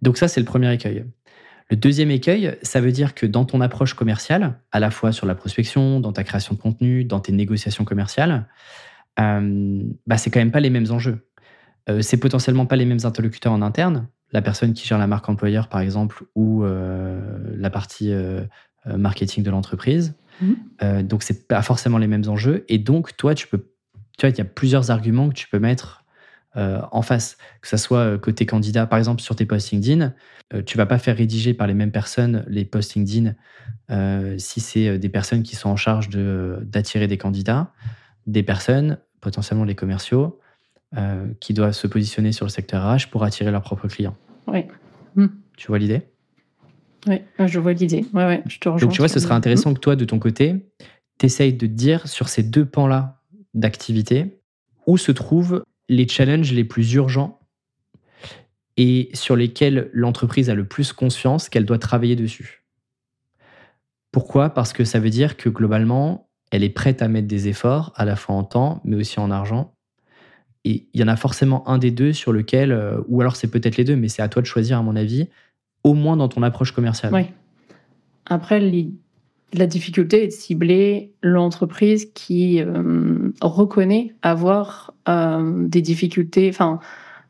Donc 0.00 0.16
ça, 0.16 0.28
c'est 0.28 0.40
le 0.40 0.46
premier 0.46 0.72
écueil. 0.72 1.04
Le 1.70 1.76
deuxième 1.76 2.10
écueil, 2.10 2.56
ça 2.62 2.80
veut 2.80 2.92
dire 2.92 3.14
que 3.14 3.26
dans 3.26 3.44
ton 3.44 3.60
approche 3.60 3.92
commerciale, 3.92 4.58
à 4.72 4.80
la 4.80 4.90
fois 4.90 5.12
sur 5.12 5.26
la 5.26 5.34
prospection, 5.34 6.00
dans 6.00 6.12
ta 6.12 6.24
création 6.24 6.54
de 6.54 6.58
contenu, 6.58 7.04
dans 7.04 7.20
tes 7.20 7.32
négociations 7.32 7.84
commerciales, 7.84 8.48
euh, 9.20 9.82
bah, 10.06 10.16
c'est 10.16 10.30
quand 10.30 10.40
même 10.40 10.50
pas 10.50 10.60
les 10.60 10.70
mêmes 10.70 10.90
enjeux. 10.90 11.28
Euh, 11.90 12.00
c'est 12.00 12.16
potentiellement 12.16 12.64
pas 12.64 12.76
les 12.76 12.86
mêmes 12.86 13.04
interlocuteurs 13.04 13.52
en 13.52 13.60
interne. 13.60 14.08
La 14.32 14.42
personne 14.42 14.74
qui 14.74 14.86
gère 14.86 14.98
la 14.98 15.06
marque 15.06 15.28
employeur, 15.28 15.68
par 15.68 15.80
exemple, 15.80 16.24
ou 16.34 16.64
euh, 16.64 17.38
la 17.56 17.70
partie 17.70 18.12
euh, 18.12 18.42
euh, 18.86 18.96
marketing 18.96 19.42
de 19.42 19.50
l'entreprise. 19.50 20.14
Mhm. 20.40 21.02
Donc, 21.02 21.22
c'est 21.22 21.48
pas 21.48 21.62
forcément 21.62 21.98
les 21.98 22.06
mêmes 22.06 22.28
enjeux. 22.28 22.64
Et 22.68 22.78
donc, 22.78 23.16
toi, 23.16 23.34
tu 23.34 23.48
peux, 23.48 23.58
tu 24.18 24.26
vois, 24.26 24.30
il 24.30 24.38
y 24.38 24.40
a 24.40 24.44
plusieurs 24.44 24.90
arguments 24.90 25.28
que 25.28 25.34
tu 25.34 25.48
peux 25.48 25.58
mettre 25.58 26.04
euh, 26.56 26.80
en 26.92 27.02
face, 27.02 27.36
que 27.60 27.68
ce 27.68 27.76
soit 27.76 28.18
côté 28.18 28.46
candidat, 28.46 28.86
par 28.86 28.98
exemple 28.98 29.20
sur 29.20 29.36
tes 29.36 29.44
posts 29.44 29.70
LinkedIn, 29.70 30.14
euh, 30.54 30.62
tu 30.62 30.78
vas 30.78 30.86
pas 30.86 30.98
faire 30.98 31.16
rédiger 31.16 31.52
par 31.52 31.66
les 31.66 31.74
mêmes 31.74 31.92
personnes 31.92 32.44
les 32.48 32.64
posts 32.64 32.94
LinkedIn 32.94 33.34
si 34.38 34.60
c'est 34.60 34.98
des 34.98 35.08
personnes 35.08 35.42
qui 35.42 35.56
sont 35.56 35.68
en 35.68 35.76
charge 35.76 36.08
de, 36.08 36.58
d'attirer 36.62 37.06
des 37.06 37.18
candidats, 37.18 37.72
des 38.26 38.42
personnes, 38.42 38.98
potentiellement 39.20 39.64
les 39.64 39.74
commerciaux, 39.74 40.40
qui 41.40 41.54
doivent 41.54 41.72
se 41.72 41.86
positionner 41.86 42.32
sur 42.32 42.46
le 42.46 42.50
secteur 42.50 42.82
RH 42.82 43.10
pour 43.10 43.24
attirer 43.24 43.50
leurs 43.50 43.62
propres 43.62 43.88
clients. 43.88 44.16
Oui. 44.46 44.64
Tu 45.56 45.66
vois 45.66 45.78
l'idée? 45.78 46.02
Oui, 47.06 47.20
je 47.46 47.58
vois 47.58 47.72
l'idée. 47.72 48.04
Ouais, 48.12 48.26
ouais, 48.26 48.42
je 48.46 48.58
te 48.58 48.68
rejoins. 48.68 48.86
Donc 48.86 48.94
tu 48.94 48.98
vois, 48.98 49.08
ce 49.08 49.20
serait 49.20 49.34
intéressant 49.34 49.74
que 49.74 49.80
toi, 49.80 49.96
de 49.96 50.04
ton 50.04 50.18
côté, 50.18 50.66
tu 51.18 51.26
essayes 51.26 51.52
de 51.52 51.66
dire 51.66 52.08
sur 52.08 52.28
ces 52.28 52.42
deux 52.42 52.64
pans-là 52.64 53.22
d'activité 53.54 54.40
où 54.86 54.96
se 54.96 55.12
trouvent 55.12 55.64
les 55.88 56.06
challenges 56.06 56.52
les 56.52 56.64
plus 56.64 56.92
urgents 56.94 57.40
et 58.76 59.10
sur 59.14 59.36
lesquels 59.36 59.90
l'entreprise 59.92 60.50
a 60.50 60.54
le 60.54 60.66
plus 60.66 60.92
conscience 60.92 61.48
qu'elle 61.48 61.66
doit 61.66 61.78
travailler 61.78 62.16
dessus. 62.16 62.64
Pourquoi? 64.12 64.50
Parce 64.50 64.72
que 64.72 64.84
ça 64.84 65.00
veut 65.00 65.10
dire 65.10 65.36
que 65.36 65.48
globalement, 65.48 66.30
elle 66.50 66.62
est 66.62 66.70
prête 66.70 67.02
à 67.02 67.08
mettre 67.08 67.26
des 67.26 67.48
efforts, 67.48 67.92
à 67.96 68.04
la 68.04 68.16
fois 68.16 68.36
en 68.36 68.44
temps, 68.44 68.80
mais 68.84 68.96
aussi 68.96 69.18
en 69.20 69.30
argent. 69.30 69.74
Et 70.64 70.86
il 70.92 71.00
y 71.00 71.04
en 71.04 71.08
a 71.08 71.16
forcément 71.16 71.68
un 71.68 71.78
des 71.78 71.90
deux 71.90 72.12
sur 72.12 72.32
lequel, 72.32 72.72
euh, 72.72 73.00
ou 73.08 73.20
alors 73.20 73.36
c'est 73.36 73.48
peut-être 73.48 73.76
les 73.76 73.84
deux, 73.84 73.96
mais 73.96 74.08
c'est 74.08 74.22
à 74.22 74.28
toi 74.28 74.42
de 74.42 74.46
choisir, 74.46 74.78
à 74.78 74.82
mon 74.82 74.96
avis, 74.96 75.28
au 75.84 75.94
moins 75.94 76.16
dans 76.16 76.28
ton 76.28 76.42
approche 76.42 76.72
commerciale. 76.72 77.12
Oui. 77.14 77.26
Après, 78.26 78.60
la 79.52 79.66
difficulté 79.66 80.24
est 80.24 80.26
de 80.26 80.32
cibler 80.32 81.12
l'entreprise 81.22 82.10
qui 82.12 82.60
euh, 82.60 83.30
reconnaît 83.40 84.14
avoir 84.22 84.92
euh, 85.08 85.66
des 85.66 85.80
difficultés, 85.80 86.48
enfin, 86.50 86.80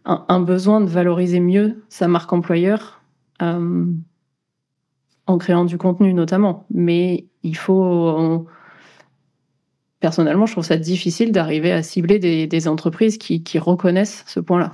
un, 0.04 0.40
besoin 0.40 0.80
de 0.80 0.86
valoriser 0.86 1.38
mieux 1.38 1.82
sa 1.88 2.08
marque 2.08 2.32
employeur 2.32 3.02
en 3.40 5.38
créant 5.38 5.64
du 5.64 5.78
contenu 5.78 6.14
notamment. 6.14 6.66
Mais 6.70 7.26
il 7.42 7.56
faut. 7.56 8.48
Personnellement, 10.00 10.46
je 10.46 10.52
trouve 10.52 10.64
ça 10.64 10.76
difficile 10.76 11.32
d'arriver 11.32 11.72
à 11.72 11.82
cibler 11.82 12.18
des, 12.18 12.68
entreprises 12.68 13.18
qui 13.18 13.58
reconnaissent 13.58 14.24
ce 14.26 14.40
point-là. 14.40 14.72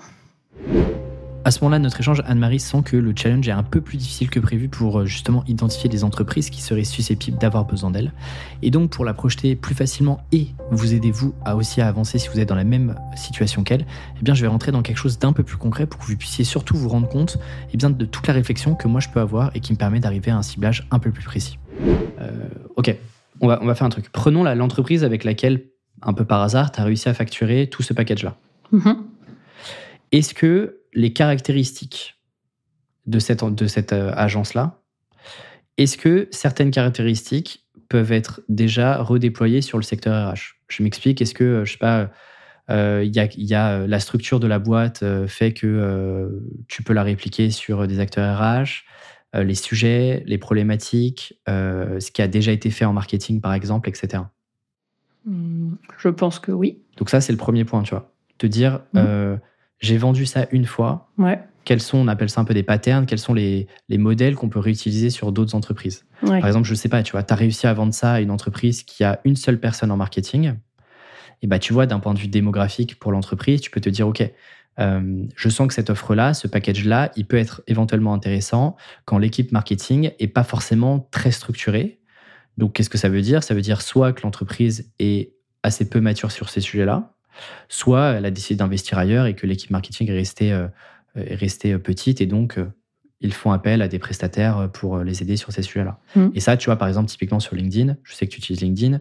À 1.46 1.50
ce 1.50 1.60
moment-là, 1.60 1.78
notre 1.78 2.00
échange, 2.00 2.22
Anne-Marie 2.26 2.58
sent 2.58 2.80
que 2.86 2.96
le 2.96 3.12
challenge 3.14 3.46
est 3.46 3.52
un 3.52 3.62
peu 3.62 3.82
plus 3.82 3.98
difficile 3.98 4.30
que 4.30 4.40
prévu 4.40 4.68
pour 4.68 5.00
euh, 5.00 5.04
justement 5.04 5.44
identifier 5.46 5.90
des 5.90 6.02
entreprises 6.02 6.48
qui 6.48 6.62
seraient 6.62 6.84
susceptibles 6.84 7.36
d'avoir 7.36 7.66
besoin 7.66 7.90
d'elle. 7.90 8.12
Et 8.62 8.70
donc, 8.70 8.88
pour 8.88 9.04
la 9.04 9.12
projeter 9.12 9.54
plus 9.54 9.74
facilement 9.74 10.22
et 10.32 10.48
vous 10.70 10.94
aider 10.94 11.10
vous 11.10 11.34
à 11.44 11.54
aussi 11.54 11.82
à 11.82 11.88
avancer 11.88 12.18
si 12.18 12.28
vous 12.28 12.40
êtes 12.40 12.48
dans 12.48 12.54
la 12.54 12.64
même 12.64 12.94
situation 13.14 13.62
qu'elle, 13.62 13.84
eh 14.18 14.24
bien, 14.24 14.32
je 14.32 14.40
vais 14.40 14.48
rentrer 14.48 14.72
dans 14.72 14.80
quelque 14.80 14.96
chose 14.96 15.18
d'un 15.18 15.34
peu 15.34 15.42
plus 15.42 15.58
concret 15.58 15.84
pour 15.84 16.00
que 16.00 16.06
vous 16.06 16.16
puissiez 16.16 16.46
surtout 16.46 16.78
vous 16.78 16.88
rendre 16.88 17.10
compte 17.10 17.36
eh 17.74 17.76
bien, 17.76 17.90
de 17.90 18.06
toute 18.06 18.26
la 18.26 18.32
réflexion 18.32 18.74
que 18.74 18.88
moi 18.88 19.00
je 19.00 19.10
peux 19.10 19.20
avoir 19.20 19.50
et 19.54 19.60
qui 19.60 19.74
me 19.74 19.76
permet 19.76 20.00
d'arriver 20.00 20.30
à 20.30 20.38
un 20.38 20.42
ciblage 20.42 20.86
un 20.90 20.98
peu 20.98 21.10
plus 21.10 21.24
précis. 21.24 21.58
Euh, 22.22 22.48
ok, 22.76 22.96
on 23.40 23.48
va, 23.48 23.58
on 23.62 23.66
va 23.66 23.74
faire 23.74 23.86
un 23.86 23.90
truc. 23.90 24.10
Prenons 24.10 24.42
l'entreprise 24.42 25.04
avec 25.04 25.24
laquelle, 25.24 25.66
un 26.02 26.12
peu 26.12 26.24
par 26.24 26.42
hasard, 26.42 26.72
tu 26.72 26.80
as 26.80 26.84
réussi 26.84 27.08
à 27.08 27.14
facturer 27.14 27.68
tout 27.68 27.82
ce 27.82 27.92
package-là. 27.92 28.36
Mm-hmm. 28.72 28.96
Est-ce 30.12 30.34
que 30.34 30.80
les 30.92 31.12
caractéristiques 31.12 32.14
de 33.06 33.18
cette, 33.18 33.44
de 33.44 33.66
cette 33.66 33.92
euh, 33.92 34.12
agence-là, 34.14 34.80
est-ce 35.76 35.96
que 35.96 36.28
certaines 36.30 36.70
caractéristiques 36.70 37.66
peuvent 37.88 38.12
être 38.12 38.40
déjà 38.48 39.02
redéployées 39.02 39.60
sur 39.60 39.78
le 39.78 39.82
secteur 39.82 40.32
RH 40.32 40.56
Je 40.68 40.82
m'explique, 40.82 41.20
est-ce 41.20 41.34
que, 41.34 41.44
euh, 41.44 41.64
je 41.64 41.72
sais 41.72 41.78
pas, 41.78 42.10
euh, 42.70 43.04
il 43.04 43.14
y, 43.14 43.54
a, 43.54 43.86
la 43.86 44.00
structure 44.00 44.40
de 44.40 44.46
la 44.46 44.58
boîte 44.58 45.04
fait 45.26 45.52
que 45.52 46.30
tu 46.66 46.82
peux 46.82 46.94
la 46.94 47.02
répliquer 47.02 47.50
sur 47.50 47.86
des 47.86 48.00
acteurs 48.00 48.38
RH, 48.38 48.84
les 49.34 49.54
sujets, 49.54 50.22
les 50.26 50.38
problématiques, 50.38 51.40
ce 51.46 52.10
qui 52.10 52.22
a 52.22 52.28
déjà 52.28 52.52
été 52.52 52.70
fait 52.70 52.84
en 52.84 52.92
marketing 52.92 53.40
par 53.40 53.52
exemple, 53.52 53.88
etc. 53.88 54.22
Mmh, 55.26 55.74
je 55.98 56.08
pense 56.08 56.38
que 56.38 56.52
oui. 56.52 56.78
Donc 56.98 57.10
ça, 57.10 57.20
c'est 57.20 57.32
le 57.32 57.38
premier 57.38 57.64
point, 57.64 57.82
tu 57.82 57.90
vois. 57.90 58.12
Te 58.38 58.46
dire, 58.46 58.80
mmh 58.92 59.36
j'ai 59.84 59.98
vendu 59.98 60.26
ça 60.26 60.46
une 60.50 60.64
fois. 60.64 61.10
Quels 61.64 61.80
sont, 61.80 61.98
on 61.98 62.08
appelle 62.08 62.30
ça 62.30 62.40
un 62.40 62.44
peu 62.44 62.54
des 62.54 62.62
patterns, 62.62 63.06
quels 63.06 63.18
sont 63.18 63.34
les, 63.34 63.68
modèles 63.90 64.34
qu'on 64.34 64.48
peut 64.48 64.58
réutiliser 64.58 65.10
sur 65.10 65.32
d'autres 65.32 65.54
entreprises 65.54 66.04
Par 66.20 66.46
exemple, 66.46 66.66
je 66.66 66.72
ne 66.72 66.76
sais 66.76 66.88
pas, 66.88 67.02
tu 67.02 67.12
vois, 67.12 67.22
tu 67.22 67.32
as 67.32 67.36
réussi 67.36 67.66
à 67.66 67.74
vendre 67.74 67.94
ça 67.94 68.12
à 68.12 68.20
une 68.20 68.30
entreprise 68.30 68.82
qui 68.82 69.04
a 69.04 69.20
une 69.24 69.36
seule 69.36 69.60
personne 69.60 69.90
en 69.90 69.96
marketing. 69.96 70.54
Et 71.42 71.46
bah, 71.46 71.58
tu 71.58 71.72
vois, 71.72 71.86
d'un 71.86 72.00
point 72.00 72.14
de 72.14 72.18
vue 72.18 72.28
démographique 72.28 72.98
pour 72.98 73.12
l'entreprise, 73.12 73.60
tu 73.60 73.70
peux 73.70 73.80
te 73.80 73.90
dire, 73.90 74.08
OK, 74.08 74.22
euh, 74.80 75.24
je 75.36 75.48
sens 75.48 75.68
que 75.68 75.74
cette 75.74 75.90
offre-là, 75.90 76.34
ce 76.34 76.48
package-là, 76.48 77.12
il 77.16 77.26
peut 77.26 77.36
être 77.36 77.62
éventuellement 77.66 78.12
intéressant 78.12 78.76
quand 79.04 79.18
l'équipe 79.18 79.52
marketing 79.52 80.10
est 80.18 80.28
pas 80.28 80.44
forcément 80.44 81.08
très 81.10 81.30
structurée. 81.30 82.00
Donc, 82.58 82.74
qu'est-ce 82.74 82.90
que 82.90 82.98
ça 82.98 83.08
veut 83.08 83.22
dire? 83.22 83.42
Ça 83.42 83.54
veut 83.54 83.60
dire 83.60 83.82
soit 83.82 84.12
que 84.12 84.22
l'entreprise 84.22 84.92
est 84.98 85.32
assez 85.64 85.88
peu 85.88 86.00
mature 86.00 86.30
sur 86.30 86.48
ces 86.50 86.60
sujets-là, 86.60 87.14
soit 87.68 88.12
elle 88.12 88.26
a 88.26 88.30
décidé 88.30 88.56
d'investir 88.56 88.98
ailleurs 88.98 89.26
et 89.26 89.34
que 89.34 89.46
l'équipe 89.46 89.70
marketing 89.70 90.08
est 90.10 90.14
restée, 90.14 90.52
euh, 90.52 90.68
euh, 91.16 91.78
petite 91.78 92.20
et 92.20 92.26
donc 92.26 92.58
euh, 92.58 92.66
ils 93.20 93.32
font 93.32 93.52
appel 93.52 93.80
à 93.80 93.88
des 93.88 93.98
prestataires 93.98 94.68
pour 94.72 94.98
les 94.98 95.22
aider 95.22 95.36
sur 95.36 95.50
ces 95.52 95.62
sujets-là. 95.62 95.98
Mm. 96.14 96.28
Et 96.34 96.40
ça, 96.40 96.56
tu 96.56 96.66
vois, 96.66 96.76
par 96.76 96.88
exemple, 96.88 97.08
typiquement 97.08 97.40
sur 97.40 97.56
LinkedIn, 97.56 97.96
je 98.02 98.14
sais 98.14 98.26
que 98.26 98.32
tu 98.32 98.38
utilises 98.38 98.60
LinkedIn, 98.60 99.00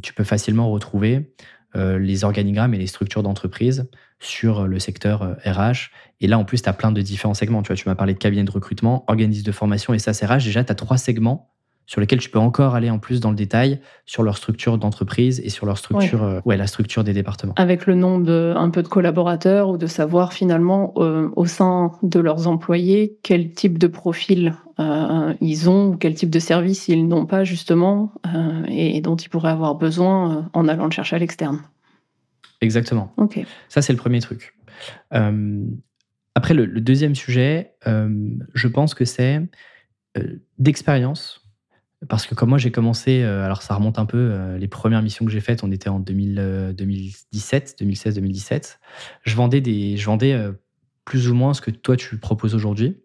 tu 0.00 0.14
peux 0.14 0.24
facilement 0.24 0.70
retrouver 0.70 1.34
les 1.74 2.24
organigrammes 2.24 2.72
et 2.74 2.78
les 2.78 2.86
structures 2.86 3.22
d'entreprise 3.22 3.88
sur 4.18 4.66
le 4.66 4.78
secteur 4.78 5.36
RH. 5.44 5.90
Et 6.20 6.26
là, 6.26 6.38
en 6.38 6.44
plus, 6.44 6.62
tu 6.62 6.68
as 6.68 6.72
plein 6.72 6.90
de 6.90 7.02
différents 7.02 7.34
segments. 7.34 7.62
Tu 7.62 7.68
vois, 7.68 7.76
tu 7.76 7.88
m'as 7.88 7.94
parlé 7.94 8.14
de 8.14 8.18
cabinet 8.18 8.44
de 8.44 8.50
recrutement, 8.50 9.04
organisme 9.08 9.44
de 9.44 9.52
formation 9.52 9.92
et 9.92 9.98
c'est 9.98 10.10
RH. 10.24 10.44
Déjà, 10.44 10.64
tu 10.64 10.72
as 10.72 10.74
trois 10.74 10.96
segments 10.96 11.52
sur 11.86 12.00
lesquels 12.00 12.18
tu 12.18 12.30
peux 12.30 12.38
encore 12.38 12.74
aller 12.74 12.90
en 12.90 12.98
plus 12.98 13.20
dans 13.20 13.30
le 13.30 13.36
détail 13.36 13.80
sur 14.04 14.22
leur 14.24 14.36
structure 14.36 14.76
d'entreprise 14.76 15.40
et 15.44 15.50
sur 15.50 15.66
leur 15.66 15.78
structure, 15.78 16.22
euh, 16.22 16.40
ouais. 16.44 16.56
la 16.56 16.66
structure 16.66 17.04
des 17.04 17.12
départements. 17.12 17.54
Avec 17.56 17.86
le 17.86 17.94
nombre 17.94 18.24
de, 18.24 18.52
un 18.56 18.70
peu 18.70 18.82
de 18.82 18.88
collaborateurs 18.88 19.68
ou 19.70 19.78
de 19.78 19.86
savoir 19.86 20.32
finalement 20.32 20.92
euh, 20.96 21.30
au 21.36 21.46
sein 21.46 21.92
de 22.02 22.18
leurs 22.18 22.48
employés 22.48 23.18
quel 23.22 23.52
type 23.52 23.78
de 23.78 23.86
profil 23.86 24.54
euh, 24.80 25.32
ils 25.40 25.70
ont 25.70 25.92
ou 25.92 25.96
quel 25.96 26.14
type 26.14 26.30
de 26.30 26.40
service 26.40 26.88
ils 26.88 27.06
n'ont 27.06 27.24
pas 27.24 27.44
justement 27.44 28.12
et 28.68 29.00
dont 29.00 29.16
ils 29.16 29.28
pourraient 29.28 29.50
avoir 29.50 29.76
besoin 29.76 30.50
en 30.52 30.68
allant 30.68 30.86
le 30.86 30.90
chercher 30.90 31.16
à 31.16 31.18
l'externe. 31.18 31.62
Exactement. 32.60 33.12
Ok. 33.16 33.38
Ça, 33.68 33.80
c'est 33.80 33.92
le 33.92 33.98
premier 33.98 34.20
truc. 34.20 34.54
après, 35.10 36.54
le, 36.54 36.66
le, 36.66 36.80
deuxième 36.80 37.14
sujet, 37.14 37.74
je 37.86 38.68
pense 38.68 38.94
que 38.94 39.04
c'est 39.04 39.40
d'expérience 40.58 41.45
parce 42.08 42.26
que 42.26 42.34
comme 42.34 42.50
moi 42.50 42.58
j'ai 42.58 42.70
commencé, 42.70 43.22
euh, 43.22 43.44
alors 43.44 43.62
ça 43.62 43.74
remonte 43.74 43.98
un 43.98 44.04
peu, 44.04 44.18
euh, 44.18 44.58
les 44.58 44.68
premières 44.68 45.02
missions 45.02 45.24
que 45.24 45.30
j'ai 45.30 45.40
faites, 45.40 45.64
on 45.64 45.72
était 45.72 45.88
en 45.88 45.98
2017, 45.98 47.76
2016, 47.80 48.14
2017. 48.16 48.80
Je 49.22 49.34
vendais, 49.34 49.60
des, 49.60 49.96
je 49.96 50.04
vendais 50.04 50.32
euh, 50.32 50.52
plus 51.04 51.28
ou 51.30 51.34
moins 51.34 51.54
ce 51.54 51.60
que 51.60 51.70
toi 51.70 51.96
tu 51.96 52.18
proposes 52.18 52.54
aujourd'hui. 52.54 52.98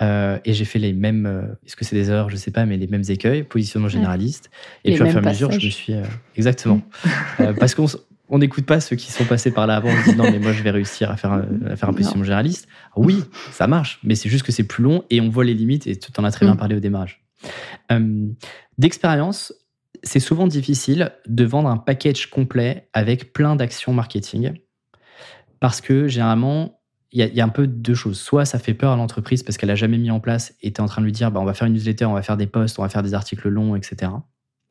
et 0.00 0.52
j'ai 0.52 0.64
fait 0.64 0.80
les 0.80 0.92
mêmes, 0.92 1.56
est-ce 1.64 1.76
que 1.76 1.84
c'est 1.84 1.94
des 1.94 2.10
erreurs, 2.10 2.28
je 2.28 2.34
sais 2.34 2.50
pas, 2.50 2.66
mais 2.66 2.76
les 2.76 2.88
mêmes 2.88 3.04
écueils, 3.08 3.44
positionnement 3.44 3.88
généraliste. 3.88 4.50
Et 4.84 4.94
puis 4.94 5.02
à 5.02 5.06
fur 5.06 5.22
et 5.22 5.26
à 5.26 5.30
mesure, 5.30 5.52
je 5.52 5.64
me 5.64 5.70
suis. 5.70 5.94
exactement. 6.36 6.80
Parce 7.60 7.76
qu'on 7.76 8.38
n'écoute 8.38 8.66
pas 8.66 8.80
ceux 8.80 8.96
qui 8.96 9.12
sont 9.12 9.26
passés 9.26 9.52
par 9.52 9.68
là 9.68 9.76
avant, 9.76 9.90
on 9.90 10.10
dit 10.10 10.16
non, 10.16 10.24
mais 10.24 10.40
moi 10.40 10.52
je 10.52 10.60
vais 10.64 10.72
réussir 10.72 11.08
à 11.08 11.16
faire 11.16 11.30
un, 11.30 11.46
à 11.70 11.76
faire 11.76 11.88
un 11.88 11.92
positionnement 11.92 12.24
généraliste. 12.24 12.66
Oui, 12.96 13.22
ça 13.52 13.68
marche, 13.68 14.00
mais 14.02 14.16
c'est 14.16 14.28
juste 14.28 14.44
que 14.44 14.50
c'est 14.50 14.64
plus 14.64 14.82
long 14.82 15.04
et 15.08 15.20
on 15.20 15.28
voit 15.28 15.44
les 15.44 15.54
limites 15.54 15.86
et 15.86 15.94
tu 15.94 16.10
en 16.18 16.24
as 16.24 16.32
très 16.32 16.46
bien 16.46 16.56
mm. 16.56 16.58
parlé 16.58 16.74
au 16.74 16.80
démarrage. 16.80 17.21
Euh, 17.90 18.28
d'expérience, 18.78 19.52
c'est 20.02 20.20
souvent 20.20 20.46
difficile 20.46 21.12
de 21.26 21.44
vendre 21.44 21.68
un 21.68 21.76
package 21.76 22.30
complet 22.30 22.88
avec 22.92 23.32
plein 23.32 23.56
d'actions 23.56 23.92
marketing 23.92 24.54
parce 25.60 25.80
que 25.80 26.08
généralement, 26.08 26.80
il 27.12 27.24
y, 27.24 27.40
a 27.40 27.44
un 27.44 27.50
peu 27.50 27.66
deux 27.66 27.94
choses. 27.94 28.18
Soit 28.18 28.46
ça 28.46 28.58
fait 28.58 28.72
peur 28.72 28.92
à 28.92 28.96
l'entreprise 28.96 29.42
parce 29.42 29.58
qu'elle 29.58 29.68
n'a 29.68 29.74
jamais 29.74 29.98
mis 29.98 30.10
en 30.10 30.18
place 30.18 30.54
et 30.62 30.72
tu 30.72 30.78
es 30.78 30.80
en 30.80 30.86
train 30.86 31.02
de 31.02 31.06
lui 31.06 31.12
dire 31.12 31.30
bah, 31.30 31.40
on 31.40 31.44
va 31.44 31.52
faire 31.52 31.66
une 31.68 31.74
newsletter, 31.74 32.06
on 32.06 32.14
va 32.14 32.22
faire 32.22 32.38
des 32.38 32.46
posts, 32.46 32.78
on 32.78 32.82
va 32.82 32.88
faire 32.88 33.02
des 33.02 33.12
articles 33.12 33.48
longs, 33.48 33.76
etc. 33.76 34.10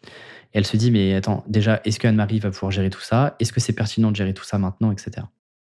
Et 0.03 0.57
elle 0.57 0.65
se 0.65 0.75
dit 0.75 0.89
mais 0.89 1.13
attends, 1.13 1.43
déjà, 1.47 1.81
est-ce 1.85 1.99
que 1.99 2.07
Anne-Marie 2.07 2.39
va 2.39 2.49
pouvoir 2.49 2.71
gérer 2.71 2.89
tout 2.89 3.01
ça? 3.01 3.35
Est-ce 3.39 3.53
que 3.53 3.59
c'est 3.59 3.73
pertinent 3.73 4.09
de 4.11 4.15
gérer 4.15 4.33
tout 4.33 4.43
ça 4.43 4.57
maintenant, 4.57 4.91
etc. 4.91 5.27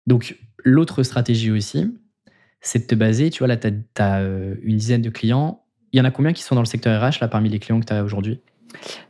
Donc, 0.08 0.38
l'autre 0.64 1.04
stratégie 1.04 1.52
aussi, 1.52 1.94
c'est 2.62 2.80
de 2.80 2.88
te 2.88 2.96
baser, 2.96 3.30
tu 3.30 3.40
vois, 3.40 3.48
là, 3.48 3.58
tu 3.58 3.68
as, 3.98 4.22
euh, 4.22 4.56
une 4.64 4.78
dizaine 4.78 5.02
de 5.02 5.10
clients, 5.10 5.61
il 5.93 5.97
y 5.97 6.01
en 6.01 6.06
a 6.06 6.12
combien 6.12 6.34
qui 6.34 6.43
sont 6.43 6.56
dans 6.56 6.62
le 6.62 6.67
secteur 6.67 7.01
RH 7.01 7.19
là, 7.21 7.27
parmi 7.27 7.49
les 7.49 7.60
clients 7.60 7.80
que 7.80 7.86
tu 7.86 7.93
as 7.93 8.04
aujourd'hui? 8.04 8.41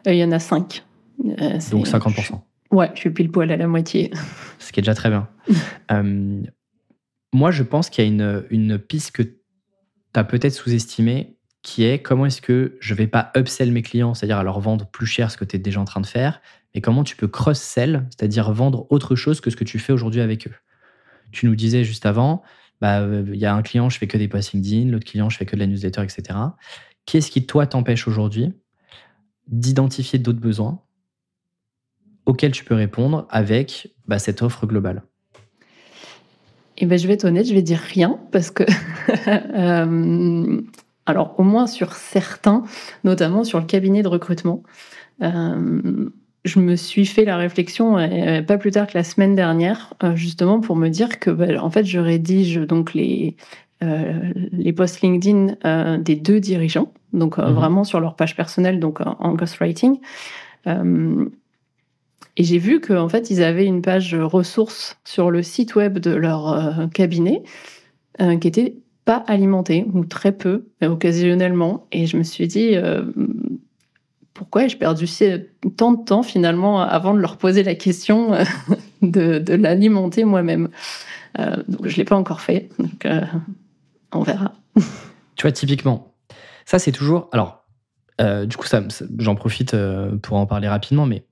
Euh, 0.08 0.14
Il 0.14 0.18
y 0.18 0.24
en 0.24 0.32
a 0.32 0.40
5. 0.40 0.84
Euh, 1.26 1.60
Donc 1.72 1.88
50%. 1.88 2.42
Ouais, 2.72 2.90
je 2.94 3.00
suis 3.00 3.10
pile 3.12 3.32
poil 3.32 3.52
à 3.52 3.58
la 3.58 3.68
moitié. 3.68 4.12
Ce 4.60 4.72
qui 4.72 4.80
est 4.80 4.84
déjà 4.84 4.96
très 4.96 5.10
bien. 5.10 5.28
Euh, 5.92 6.42
moi, 7.34 7.52
je 7.52 7.64
pense 7.64 7.90
qu'il 7.90 8.06
y 8.06 8.08
a 8.08 8.10
une, 8.10 8.46
une 8.50 8.80
piste 8.80 9.12
que 9.12 9.24
tu 9.24 9.34
as 10.14 10.24
peut-être 10.24 10.54
sous-estimée 10.54 11.36
qui 11.64 11.84
est 11.84 12.02
comment 12.02 12.26
est-ce 12.26 12.42
que 12.42 12.78
je 12.80 12.94
ne 12.94 12.98
vais 12.98 13.08
pas 13.08 13.32
upsell 13.36 13.72
mes 13.74 13.82
clients, 13.82 14.14
c'est-à-dire 14.14 14.38
à 14.38 14.44
leur 14.44 14.62
vendre 14.62 14.88
plus 14.90 15.06
cher 15.06 15.30
ce 15.32 15.36
que 15.36 15.44
tu 15.44 15.58
es 15.58 15.60
déjà 15.60 15.82
en 15.82 15.86
train 15.86 16.00
de 16.00 16.06
faire, 16.06 16.42
mais 16.74 16.80
comment 16.80 17.04
tu 17.04 17.18
peux 17.18 17.28
cross-sell, 17.28 18.08
c'est-à-dire 18.10 18.52
vendre 18.54 18.88
autre 18.90 19.16
chose 19.16 19.42
que 19.42 19.50
ce 19.50 19.58
que 19.58 19.66
tu 19.66 19.80
fais 19.80 19.92
aujourd'hui 19.92 20.22
avec 20.22 20.48
eux? 20.48 20.54
Tu 21.32 21.46
nous 21.46 21.56
disais 21.56 21.84
juste 21.84 22.06
avant, 22.06 22.42
bah, 22.82 23.02
euh, 23.02 23.24
il 23.28 23.40
y 23.40 23.46
a 23.46 23.54
un 23.54 23.62
client, 23.62 23.90
je 23.90 23.98
fais 23.98 24.08
que 24.08 24.18
des 24.18 24.28
posts 24.28 24.54
LinkedIn, 24.54 24.90
l'autre 24.90 25.06
client, 25.06 25.30
je 25.30 25.38
fais 25.38 25.46
que 25.46 25.56
de 25.56 25.62
la 25.62 25.68
newsletter, 25.68 26.02
etc. 26.02 26.38
Qu'est-ce 27.06 27.32
qui, 27.32 27.46
toi, 27.46 27.68
t'empêche 27.68 28.08
aujourd'hui 28.08 28.54
d'identifier 29.48 30.18
d'autres 30.20 30.40
besoins 30.40 30.82
auxquels 32.26 32.52
tu 32.52 32.64
peux 32.64 32.76
répondre 32.76 33.28
avec 33.30 33.94
bah, 34.08 34.20
cette 34.20 34.42
offre 34.42 34.66
globale? 34.66 35.04
Eh 36.78 36.86
ben, 36.86 36.98
je 36.98 37.08
vais 37.08 37.14
être 37.14 37.26
honnête, 37.26 37.48
je 37.48 37.54
vais 37.54 37.62
dire 37.62 37.80
rien 37.80 38.20
parce 38.32 38.50
que, 38.50 38.64
euh, 39.28 40.62
alors 41.06 41.40
au 41.40 41.44
moins 41.44 41.68
sur 41.68 41.94
certains, 41.94 42.64
notamment 43.04 43.44
sur 43.44 43.60
le 43.60 43.66
cabinet 43.66 44.02
de 44.02 44.08
recrutement, 44.08 44.64
euh, 45.22 46.10
je 46.44 46.60
me 46.60 46.76
suis 46.76 47.06
fait 47.06 47.26
la 47.26 47.38
réflexion 47.38 47.98
euh, 47.98 48.42
pas 48.42 48.58
plus 48.58 48.72
tard 48.72 48.88
que 48.88 48.98
la 48.98 49.04
semaine 49.04 49.36
dernière, 49.36 49.94
justement 50.16 50.60
pour 50.60 50.76
me 50.76 50.90
dire 50.90 51.20
que, 51.20 51.30
bah, 51.30 51.64
en 51.64 51.70
fait, 51.70 51.86
je 51.86 52.00
rédige 52.00 52.56
donc 52.56 52.94
les 52.94 53.36
les 54.52 54.74
posts 54.74 55.02
LinkedIn 55.02 55.98
des 55.98 56.16
deux 56.16 56.40
dirigeants, 56.40 56.94
donc 57.14 57.40
mhm. 57.40 57.52
vraiment 57.52 57.84
sur 57.84 58.00
leur 58.00 58.16
page 58.16 58.36
personnelle, 58.36 58.80
donc 58.80 59.00
en 59.02 59.34
ghostwriting. 59.34 59.98
Et 62.38 62.44
j'ai 62.44 62.58
vu 62.58 62.80
qu'en 62.80 63.10
fait, 63.10 63.30
ils 63.30 63.44
avaient 63.44 63.66
une 63.66 63.82
page 63.82 64.16
ressources 64.16 64.98
sur 65.04 65.32
le 65.32 65.44
site 65.44 65.76
web 65.76 66.00
de 66.00 66.12
leur 66.12 66.50
euh, 66.50 66.88
cabinet 66.88 67.44
euh, 68.22 68.38
qui 68.38 68.48
était 68.48 68.76
pas 69.04 69.24
alimentée, 69.28 69.86
ou 69.94 70.06
très 70.06 70.32
peu, 70.32 70.66
mais 70.80 70.88
occasionnellement. 70.88 71.88
Et 71.92 72.06
je 72.06 72.18
me 72.18 72.24
suis 72.24 72.48
dit, 72.48 72.76
euh, 72.76 73.04
pourquoi 74.42 74.64
ai-je 74.64 74.76
perdu 74.76 75.06
tant 75.78 75.92
de 75.92 76.04
temps 76.04 76.24
finalement 76.24 76.82
avant 76.82 77.14
de 77.14 77.20
leur 77.20 77.38
poser 77.38 77.62
la 77.62 77.76
question 77.76 78.32
de, 79.04 79.38
de 79.38 79.54
l'alimenter 79.54 80.24
moi-même? 80.24 80.70
Donc 81.38 81.86
je 81.86 81.92
ne 81.92 81.98
l'ai 81.98 82.06
pas 82.06 82.16
encore 82.16 82.42
fait, 82.42 82.70
donc 82.80 83.08
on 84.12 84.24
verra. 84.24 84.54
tu 85.36 85.44
vois, 85.44 85.52
typiquement, 85.52 86.16
ça 86.66 86.80
c'est 86.80 86.92
toujours... 86.92 87.30
Alors, 87.32 87.68
du 88.20 88.58
coup, 88.58 88.66
ça 88.66 88.82
j'en 89.20 89.36
profite 89.36 89.76
pour 90.24 90.38
en 90.38 90.48
parler 90.48 90.68
rapidement, 90.68 91.06
mais 91.06 91.24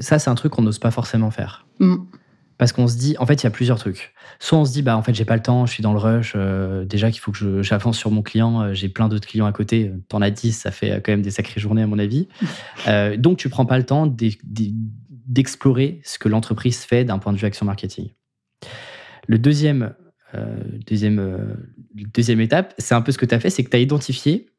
ça, 0.00 0.18
c'est 0.18 0.28
un 0.28 0.34
truc 0.34 0.52
qu'on 0.52 0.62
n'ose 0.62 0.80
pas 0.80 0.90
forcément 0.90 1.30
faire. 1.30 1.66
Mm. 1.78 1.98
Parce 2.56 2.72
qu'on 2.72 2.86
se 2.86 2.96
dit, 2.96 3.16
en 3.18 3.26
fait, 3.26 3.42
il 3.42 3.44
y 3.44 3.46
a 3.46 3.50
plusieurs 3.50 3.78
trucs. 3.78 4.14
Soit 4.38 4.58
on 4.58 4.64
se 4.64 4.72
dit, 4.72 4.82
bah, 4.82 4.96
en 4.96 5.02
fait, 5.02 5.14
j'ai 5.14 5.24
pas 5.24 5.34
le 5.34 5.42
temps, 5.42 5.66
je 5.66 5.72
suis 5.72 5.82
dans 5.82 5.92
le 5.92 5.98
rush, 5.98 6.34
euh, 6.36 6.84
déjà 6.84 7.10
qu'il 7.10 7.20
faut 7.20 7.32
que 7.32 7.62
j'avance 7.62 7.98
sur 7.98 8.10
mon 8.10 8.22
client, 8.22 8.60
euh, 8.60 8.74
j'ai 8.74 8.88
plein 8.88 9.08
d'autres 9.08 9.26
clients 9.26 9.46
à 9.46 9.52
côté, 9.52 9.92
t'en 10.08 10.22
as 10.22 10.30
10, 10.30 10.52
ça 10.52 10.70
fait 10.70 11.00
quand 11.02 11.12
même 11.12 11.22
des 11.22 11.32
sacrées 11.32 11.60
journées, 11.60 11.82
à 11.82 11.86
mon 11.86 11.98
avis. 11.98 12.28
Euh, 12.86 13.16
donc, 13.16 13.38
tu 13.38 13.48
prends 13.48 13.64
pas 13.64 13.78
le 13.78 13.86
temps 13.86 14.06
d'explorer 15.26 16.00
ce 16.04 16.18
que 16.18 16.28
l'entreprise 16.28 16.80
fait 16.80 17.04
d'un 17.04 17.18
point 17.18 17.32
de 17.32 17.38
vue 17.38 17.46
action 17.46 17.64
marketing. 17.64 18.10
Le 19.26 19.38
deuxième, 19.38 19.94
deuxième, 20.86 21.56
deuxième 21.94 22.40
étape, 22.42 22.74
c'est 22.76 22.94
un 22.94 23.00
peu 23.00 23.10
ce 23.10 23.16
que 23.16 23.24
tu 23.24 23.34
as 23.34 23.40
fait, 23.40 23.48
c'est 23.48 23.64
que 23.64 23.70
tu 23.70 23.76
as 23.76 23.80
identifié, 23.80 24.50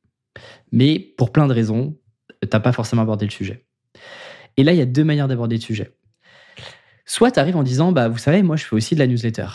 mais 0.71 0.97
pour 0.97 1.31
plein 1.31 1.45
de 1.47 1.53
raisons, 1.53 1.95
tu 2.41 2.49
n'as 2.51 2.59
pas 2.59 2.71
forcément 2.71 3.03
abordé 3.03 3.25
le 3.25 3.31
sujet. 3.31 3.65
Et 4.57 4.63
là, 4.63 4.73
il 4.73 4.79
y 4.79 4.81
a 4.81 4.87
deux 4.87 5.03
manières 5.03 5.27
d'aborder 5.27 5.57
le 5.57 5.61
sujet. 5.61 5.91
Soit 7.05 7.31
tu 7.31 7.39
arrives 7.39 7.55
en 7.55 7.63
disant, 7.63 7.91
bah, 7.91 8.07
vous 8.07 8.17
savez, 8.17 8.41
moi, 8.41 8.55
je 8.55 8.65
fais 8.65 8.75
aussi 8.75 8.95
de 8.95 8.99
la 8.99 9.07
newsletter. 9.07 9.47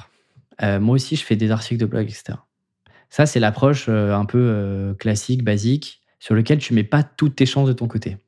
Euh, 0.62 0.80
moi 0.80 0.94
aussi, 0.94 1.16
je 1.16 1.24
fais 1.24 1.36
des 1.36 1.50
articles 1.50 1.80
de 1.80 1.86
blog, 1.86 2.04
etc. 2.04 2.38
Ça, 3.08 3.26
c'est 3.26 3.40
l'approche 3.40 3.86
euh, 3.88 4.14
un 4.14 4.24
peu 4.24 4.38
euh, 4.38 4.94
classique, 4.94 5.42
basique, 5.42 6.00
sur 6.20 6.34
lequel 6.34 6.58
tu 6.58 6.74
mets 6.74 6.84
pas 6.84 7.02
toutes 7.02 7.36
tes 7.36 7.46
chances 7.46 7.68
de 7.68 7.72
ton 7.72 7.88
côté. 7.88 8.18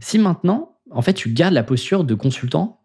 Si 0.00 0.18
maintenant, 0.18 0.76
en 0.90 1.02
fait, 1.02 1.14
tu 1.14 1.30
gardes 1.30 1.54
la 1.54 1.64
posture 1.64 2.04
de 2.04 2.14
consultant, 2.14 2.80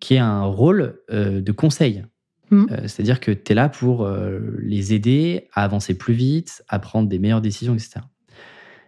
qui 0.00 0.14
est 0.14 0.18
un 0.18 0.44
rôle 0.44 1.00
de 1.10 1.52
conseil, 1.52 2.04
mmh. 2.50 2.66
c'est-à-dire 2.82 3.18
que 3.18 3.30
tu 3.30 3.52
es 3.52 3.54
là 3.54 3.70
pour 3.70 4.08
les 4.58 4.92
aider 4.92 5.48
à 5.54 5.64
avancer 5.64 5.96
plus 5.96 6.12
vite, 6.12 6.62
à 6.68 6.78
prendre 6.78 7.08
des 7.08 7.18
meilleures 7.18 7.40
décisions, 7.40 7.74
etc. 7.74 8.00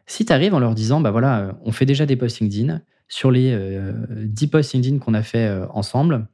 Si 0.06 0.26
tu 0.26 0.32
arrives 0.32 0.54
en 0.54 0.58
leur 0.58 0.74
disant, 0.74 1.00
bah 1.00 1.10
voilà, 1.10 1.58
on 1.62 1.72
fait 1.72 1.86
déjà 1.86 2.04
des 2.04 2.16
posts 2.16 2.40
LinkedIn, 2.40 2.82
sur 3.08 3.30
les 3.30 3.50
10 3.50 4.44
euh, 4.44 4.48
posts 4.50 4.74
LinkedIn 4.74 4.98
qu'on 4.98 5.14
a 5.14 5.22
fait 5.22 5.46
euh, 5.46 5.66
ensemble, 5.70 6.28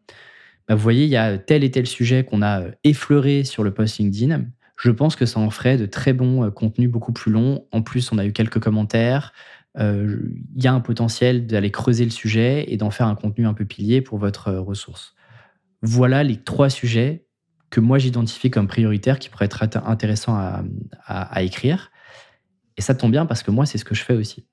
bah, 0.68 0.74
vous 0.74 0.82
voyez, 0.82 1.04
il 1.04 1.10
y 1.10 1.16
a 1.16 1.38
tel 1.38 1.64
et 1.64 1.70
tel 1.70 1.86
sujet 1.86 2.24
qu'on 2.24 2.42
a 2.42 2.62
euh, 2.62 2.70
effleuré 2.82 3.44
sur 3.44 3.62
le 3.62 3.72
post 3.72 3.98
LinkedIn. 3.98 4.44
Je 4.76 4.90
pense 4.90 5.14
que 5.14 5.24
ça 5.24 5.38
en 5.38 5.50
ferait 5.50 5.76
de 5.76 5.86
très 5.86 6.12
bons 6.12 6.50
contenus 6.50 6.90
beaucoup 6.90 7.12
plus 7.12 7.30
longs. 7.30 7.64
En 7.70 7.82
plus, 7.82 8.10
on 8.10 8.18
a 8.18 8.26
eu 8.26 8.32
quelques 8.32 8.58
commentaires. 8.58 9.32
Il 9.78 10.32
y 10.56 10.66
a 10.66 10.72
un 10.72 10.80
potentiel 10.80 11.46
d'aller 11.46 11.70
creuser 11.70 12.04
le 12.04 12.10
sujet 12.10 12.64
et 12.66 12.76
d'en 12.76 12.90
faire 12.90 13.06
un 13.06 13.14
contenu 13.14 13.46
un 13.46 13.54
peu 13.54 13.64
pilier 13.64 14.02
pour 14.02 14.18
votre 14.18 14.52
ressource. 14.52 15.14
Voilà 15.80 16.24
les 16.24 16.42
trois 16.42 16.70
sujets 16.70 17.24
que 17.70 17.78
moi 17.78 17.98
j'identifie 17.98 18.50
comme 18.50 18.66
prioritaires 18.66 19.20
qui 19.20 19.28
pourraient 19.28 19.44
être 19.44 19.62
intéressants 19.86 20.36
à 21.06 21.42
écrire. 21.44 21.92
Et 22.76 22.82
ça 22.82 22.96
tombe 22.96 23.12
bien 23.12 23.26
parce 23.26 23.44
que 23.44 23.52
moi, 23.52 23.66
c'est 23.66 23.78
ce 23.78 23.84
que 23.84 23.94
je 23.94 24.02
fais 24.02 24.14
aussi 24.14 24.44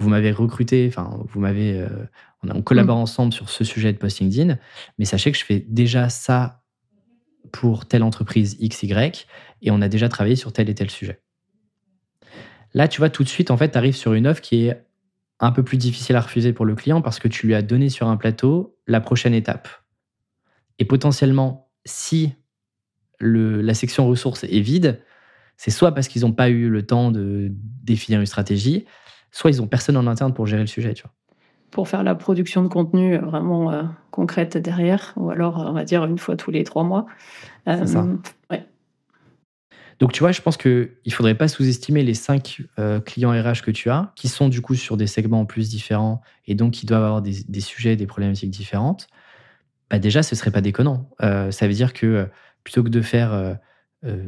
vous 0.00 0.08
m'avez 0.08 0.32
recruté, 0.32 0.86
enfin, 0.88 1.20
vous 1.28 1.40
m'avez, 1.40 1.78
euh, 1.78 1.88
on, 2.42 2.62
collabore 2.62 2.96
mm. 2.96 3.02
ensemble 3.02 3.32
sur 3.32 3.50
ce 3.50 3.64
sujet 3.64 3.92
de 3.92 3.98
post 3.98 4.18
LinkedIn, 4.18 4.58
mais 4.98 5.04
sachez 5.04 5.30
que 5.30 5.38
je 5.38 5.44
fais 5.44 5.64
déjà 5.68 6.08
ça 6.08 6.62
pour 7.52 7.86
telle 7.86 8.02
entreprise 8.02 8.58
XY 8.58 9.26
et 9.62 9.70
on 9.70 9.80
a 9.82 9.88
déjà 9.88 10.08
travaillé 10.08 10.36
sur 10.36 10.52
tel 10.52 10.68
et 10.70 10.74
tel 10.74 10.90
sujet. 10.90 11.20
Là, 12.72 12.88
tu 12.88 13.00
vois, 13.00 13.10
tout 13.10 13.24
de 13.24 13.28
suite, 13.28 13.50
en 13.50 13.56
fait, 13.56 13.72
tu 13.72 13.78
arrives 13.78 13.96
sur 13.96 14.14
une 14.14 14.26
offre 14.26 14.40
qui 14.40 14.66
est 14.66 14.86
un 15.38 15.52
peu 15.52 15.62
plus 15.62 15.76
difficile 15.76 16.16
à 16.16 16.20
refuser 16.20 16.52
pour 16.52 16.64
le 16.64 16.74
client 16.74 17.02
parce 17.02 17.18
que 17.18 17.28
tu 17.28 17.46
lui 17.46 17.54
as 17.54 17.62
donné 17.62 17.88
sur 17.88 18.08
un 18.08 18.16
plateau 18.16 18.78
la 18.86 19.00
prochaine 19.00 19.34
étape. 19.34 19.68
Et 20.78 20.84
potentiellement, 20.84 21.70
si 21.84 22.32
le, 23.18 23.60
la 23.60 23.74
section 23.74 24.06
ressources 24.06 24.44
est 24.44 24.60
vide, 24.60 25.02
c'est 25.56 25.70
soit 25.70 25.92
parce 25.92 26.08
qu'ils 26.08 26.22
n'ont 26.22 26.32
pas 26.32 26.48
eu 26.48 26.70
le 26.70 26.86
temps 26.86 27.10
de 27.10 27.48
définir 27.50 28.20
une 28.20 28.26
stratégie, 28.26 28.86
soit 29.32 29.50
ils 29.50 29.62
ont 29.62 29.66
personne 29.66 29.96
en 29.96 30.06
interne 30.06 30.34
pour 30.34 30.46
gérer 30.46 30.62
le 30.62 30.66
sujet, 30.66 30.94
tu 30.94 31.02
vois. 31.02 31.12
Pour 31.70 31.88
faire 31.88 32.02
la 32.02 32.14
production 32.14 32.62
de 32.62 32.68
contenu 32.68 33.14
euh, 33.14 33.20
vraiment 33.20 33.70
euh, 33.70 33.84
concrète 34.10 34.56
derrière, 34.56 35.12
ou 35.16 35.30
alors 35.30 35.64
on 35.68 35.72
va 35.72 35.84
dire 35.84 36.04
une 36.04 36.18
fois 36.18 36.36
tous 36.36 36.50
les 36.50 36.64
trois 36.64 36.82
mois. 36.82 37.06
C'est 37.66 37.86
ça. 37.86 38.00
Euh, 38.00 38.16
ouais. 38.50 38.64
Donc 40.00 40.12
tu 40.12 40.20
vois, 40.20 40.32
je 40.32 40.40
pense 40.40 40.56
qu'il 40.56 40.90
ne 41.06 41.12
faudrait 41.12 41.36
pas 41.36 41.46
sous-estimer 41.46 42.02
les 42.02 42.14
cinq 42.14 42.62
clients 43.04 43.30
RH 43.30 43.62
que 43.62 43.70
tu 43.70 43.90
as, 43.90 44.12
qui 44.16 44.28
sont 44.28 44.48
du 44.48 44.62
coup 44.62 44.74
sur 44.74 44.96
des 44.96 45.06
segments 45.06 45.40
en 45.40 45.44
plus 45.44 45.68
différents 45.68 46.22
et 46.46 46.54
donc 46.54 46.72
qui 46.72 46.86
doivent 46.86 47.04
avoir 47.04 47.22
des, 47.22 47.44
des 47.46 47.60
sujets, 47.60 47.96
des 47.96 48.06
problématiques 48.06 48.50
différentes. 48.50 49.08
Bah 49.90 49.98
déjà, 49.98 50.22
ce 50.22 50.34
serait 50.34 50.50
pas 50.50 50.62
déconnant. 50.62 51.10
ça 51.20 51.66
veut 51.66 51.74
dire 51.74 51.92
que 51.92 52.28
plutôt 52.64 52.82
que 52.82 52.88
de 52.88 53.02
faire 53.02 53.58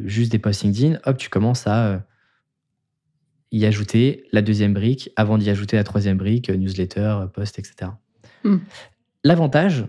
juste 0.04 0.30
des 0.30 0.38
posts 0.38 0.62
LinkedIn, 0.62 0.98
hop, 1.06 1.16
tu 1.16 1.30
commences 1.30 1.66
à 1.66 2.02
y 3.52 3.66
ajouter 3.66 4.24
la 4.32 4.42
deuxième 4.42 4.72
brique 4.72 5.10
avant 5.16 5.38
d'y 5.38 5.50
ajouter 5.50 5.76
la 5.76 5.84
troisième 5.84 6.16
brique, 6.16 6.50
euh, 6.50 6.56
newsletter, 6.56 7.00
euh, 7.00 7.26
post, 7.26 7.58
etc. 7.58 7.92
Hmm. 8.44 8.58
L'avantage, 9.24 9.86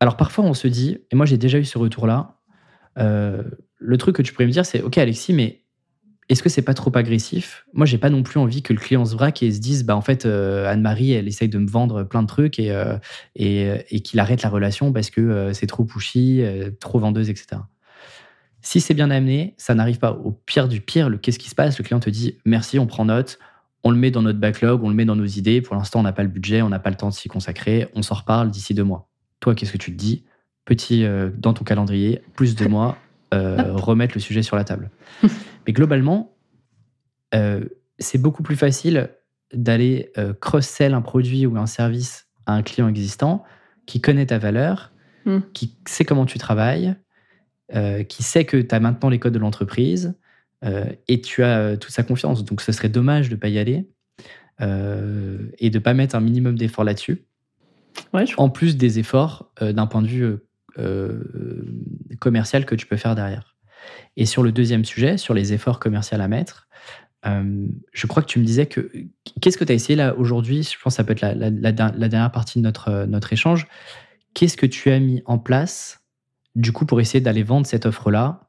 alors 0.00 0.16
parfois 0.16 0.44
on 0.44 0.54
se 0.54 0.68
dit, 0.68 0.98
et 1.10 1.16
moi 1.16 1.24
j'ai 1.24 1.38
déjà 1.38 1.58
eu 1.58 1.64
ce 1.64 1.78
retour-là, 1.78 2.38
euh, 2.98 3.42
le 3.78 3.96
truc 3.96 4.16
que 4.16 4.22
tu 4.22 4.32
pourrais 4.32 4.46
me 4.46 4.52
dire, 4.52 4.66
c'est 4.66 4.82
OK 4.82 4.98
Alexis, 4.98 5.32
mais 5.32 5.62
est-ce 6.28 6.42
que 6.42 6.48
c'est 6.48 6.62
pas 6.62 6.74
trop 6.74 6.90
agressif? 6.96 7.64
Moi, 7.72 7.86
j'ai 7.86 7.98
pas 7.98 8.10
non 8.10 8.24
plus 8.24 8.40
envie 8.40 8.60
que 8.60 8.72
le 8.72 8.80
client 8.80 9.04
se 9.04 9.14
braque 9.14 9.44
et 9.44 9.52
se 9.52 9.60
dise, 9.60 9.84
bah 9.84 9.94
en 9.94 10.00
fait, 10.00 10.26
Anne-Marie, 10.26 11.12
elle 11.12 11.28
essaye 11.28 11.48
de 11.48 11.58
me 11.58 11.68
vendre 11.68 12.02
plein 12.02 12.22
de 12.22 12.26
trucs 12.26 12.58
et, 12.58 12.76
et, 13.36 13.70
et 13.90 14.00
qu'il 14.00 14.18
arrête 14.18 14.42
la 14.42 14.48
relation 14.48 14.92
parce 14.92 15.10
que 15.10 15.52
c'est 15.52 15.68
trop 15.68 15.84
pushy, 15.84 16.42
trop 16.80 16.98
vendeuse, 16.98 17.30
etc. 17.30 17.60
Si 18.66 18.80
c'est 18.80 18.94
bien 18.94 19.12
amené, 19.12 19.54
ça 19.58 19.76
n'arrive 19.76 20.00
pas 20.00 20.10
au 20.10 20.32
pire 20.32 20.66
du 20.66 20.80
pire. 20.80 21.08
Le 21.08 21.18
qu'est-ce 21.18 21.38
qui 21.38 21.48
se 21.48 21.54
passe? 21.54 21.78
Le 21.78 21.84
client 21.84 22.00
te 22.00 22.10
dit 22.10 22.36
merci, 22.44 22.80
on 22.80 22.88
prend 22.88 23.04
note, 23.04 23.38
on 23.84 23.92
le 23.92 23.96
met 23.96 24.10
dans 24.10 24.22
notre 24.22 24.40
backlog, 24.40 24.82
on 24.82 24.88
le 24.88 24.94
met 24.96 25.04
dans 25.04 25.14
nos 25.14 25.24
idées. 25.24 25.60
Pour 25.60 25.76
l'instant, 25.76 26.00
on 26.00 26.02
n'a 26.02 26.12
pas 26.12 26.24
le 26.24 26.28
budget, 26.28 26.62
on 26.62 26.68
n'a 26.68 26.80
pas 26.80 26.90
le 26.90 26.96
temps 26.96 27.08
de 27.08 27.14
s'y 27.14 27.28
consacrer. 27.28 27.86
On 27.94 28.02
s'en 28.02 28.16
reparle 28.16 28.50
d'ici 28.50 28.74
deux 28.74 28.82
mois. 28.82 29.08
Toi, 29.38 29.54
qu'est-ce 29.54 29.70
que 29.70 29.78
tu 29.78 29.92
te 29.92 29.96
dis? 29.96 30.24
Petit 30.64 31.04
euh, 31.04 31.30
dans 31.38 31.54
ton 31.54 31.62
calendrier, 31.62 32.22
plus 32.34 32.56
de 32.56 32.66
mois, 32.66 32.98
euh, 33.34 33.72
remettre 33.74 34.14
le 34.16 34.20
sujet 34.20 34.42
sur 34.42 34.56
la 34.56 34.64
table. 34.64 34.90
Mais 35.68 35.72
globalement, 35.72 36.34
euh, 37.36 37.66
c'est 38.00 38.18
beaucoup 38.18 38.42
plus 38.42 38.56
facile 38.56 39.10
d'aller 39.52 40.10
cross-sell 40.40 40.92
un 40.92 41.02
produit 41.02 41.46
ou 41.46 41.56
un 41.56 41.66
service 41.66 42.26
à 42.46 42.54
un 42.54 42.62
client 42.62 42.88
existant 42.88 43.44
qui 43.86 44.00
connaît 44.00 44.26
ta 44.26 44.38
valeur, 44.38 44.90
hmm. 45.24 45.38
qui 45.52 45.76
sait 45.86 46.04
comment 46.04 46.26
tu 46.26 46.38
travailles, 46.38 46.96
euh, 47.74 48.04
qui 48.04 48.22
sait 48.22 48.44
que 48.44 48.56
tu 48.56 48.72
as 48.72 48.78
maintenant 48.78 49.08
les 49.08 49.18
codes 49.18 49.32
de 49.32 49.40
l'entreprise 49.40 50.14
euh, 50.64 50.84
et 51.08 51.20
tu 51.20 51.42
as 51.42 51.58
euh, 51.58 51.76
toute 51.76 51.90
sa 51.90 52.04
confiance. 52.04 52.44
Donc 52.44 52.60
ce 52.60 52.70
serait 52.70 52.88
dommage 52.88 53.28
de 53.28 53.34
ne 53.34 53.40
pas 53.40 53.48
y 53.48 53.58
aller 53.58 53.88
et 54.58 55.68
de 55.68 55.78
ne 55.78 55.82
pas 55.82 55.92
mettre 55.92 56.14
un 56.14 56.20
minimum 56.20 56.56
d'efforts 56.56 56.84
là-dessus. 56.84 57.24
En 58.38 58.48
plus 58.48 58.78
des 58.78 58.98
efforts 58.98 59.52
d'un 59.60 59.86
point 59.86 60.00
de 60.00 60.06
vue 60.06 60.38
commercial 62.20 62.64
que 62.64 62.74
tu 62.74 62.86
peux 62.86 62.96
faire 62.96 63.14
derrière. 63.14 63.54
Et 64.16 64.24
sur 64.24 64.42
le 64.42 64.52
deuxième 64.52 64.86
sujet, 64.86 65.18
sur 65.18 65.34
les 65.34 65.52
efforts 65.52 65.78
commerciaux 65.78 66.18
à 66.18 66.26
mettre, 66.26 66.68
je 67.22 68.06
crois 68.06 68.22
que 68.22 68.28
tu 68.28 68.38
me 68.38 68.44
disais 68.46 68.64
que. 68.64 68.90
Qu'est-ce 69.42 69.58
que 69.58 69.64
tu 69.64 69.72
as 69.72 69.74
essayé 69.74 69.94
là 69.94 70.16
aujourd'hui? 70.16 70.62
Je 70.62 70.82
pense 70.82 70.94
que 70.94 70.96
ça 70.96 71.04
peut 71.04 71.12
être 71.12 71.20
la, 71.20 71.34
la, 71.34 71.72
dernière 72.08 72.32
partie 72.32 72.58
de 72.58 72.64
notre, 72.64 73.04
notre 73.04 73.34
échange. 73.34 73.66
Qu'est-ce 74.32 74.56
que 74.56 74.64
tu 74.64 74.90
as 74.90 75.00
mis 75.00 75.22
en 75.26 75.36
place 75.36 76.05
du 76.56 76.72
coup, 76.72 76.86
pour 76.86 77.00
essayer 77.00 77.20
d'aller 77.20 77.42
vendre 77.42 77.66
cette 77.66 77.86
offre-là 77.86 78.48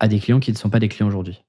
à 0.00 0.08
des 0.08 0.18
clients 0.18 0.40
qui 0.40 0.50
ne 0.50 0.56
sont 0.56 0.70
pas 0.70 0.80
des 0.80 0.88
clients 0.88 1.06
aujourd'hui 1.06 1.44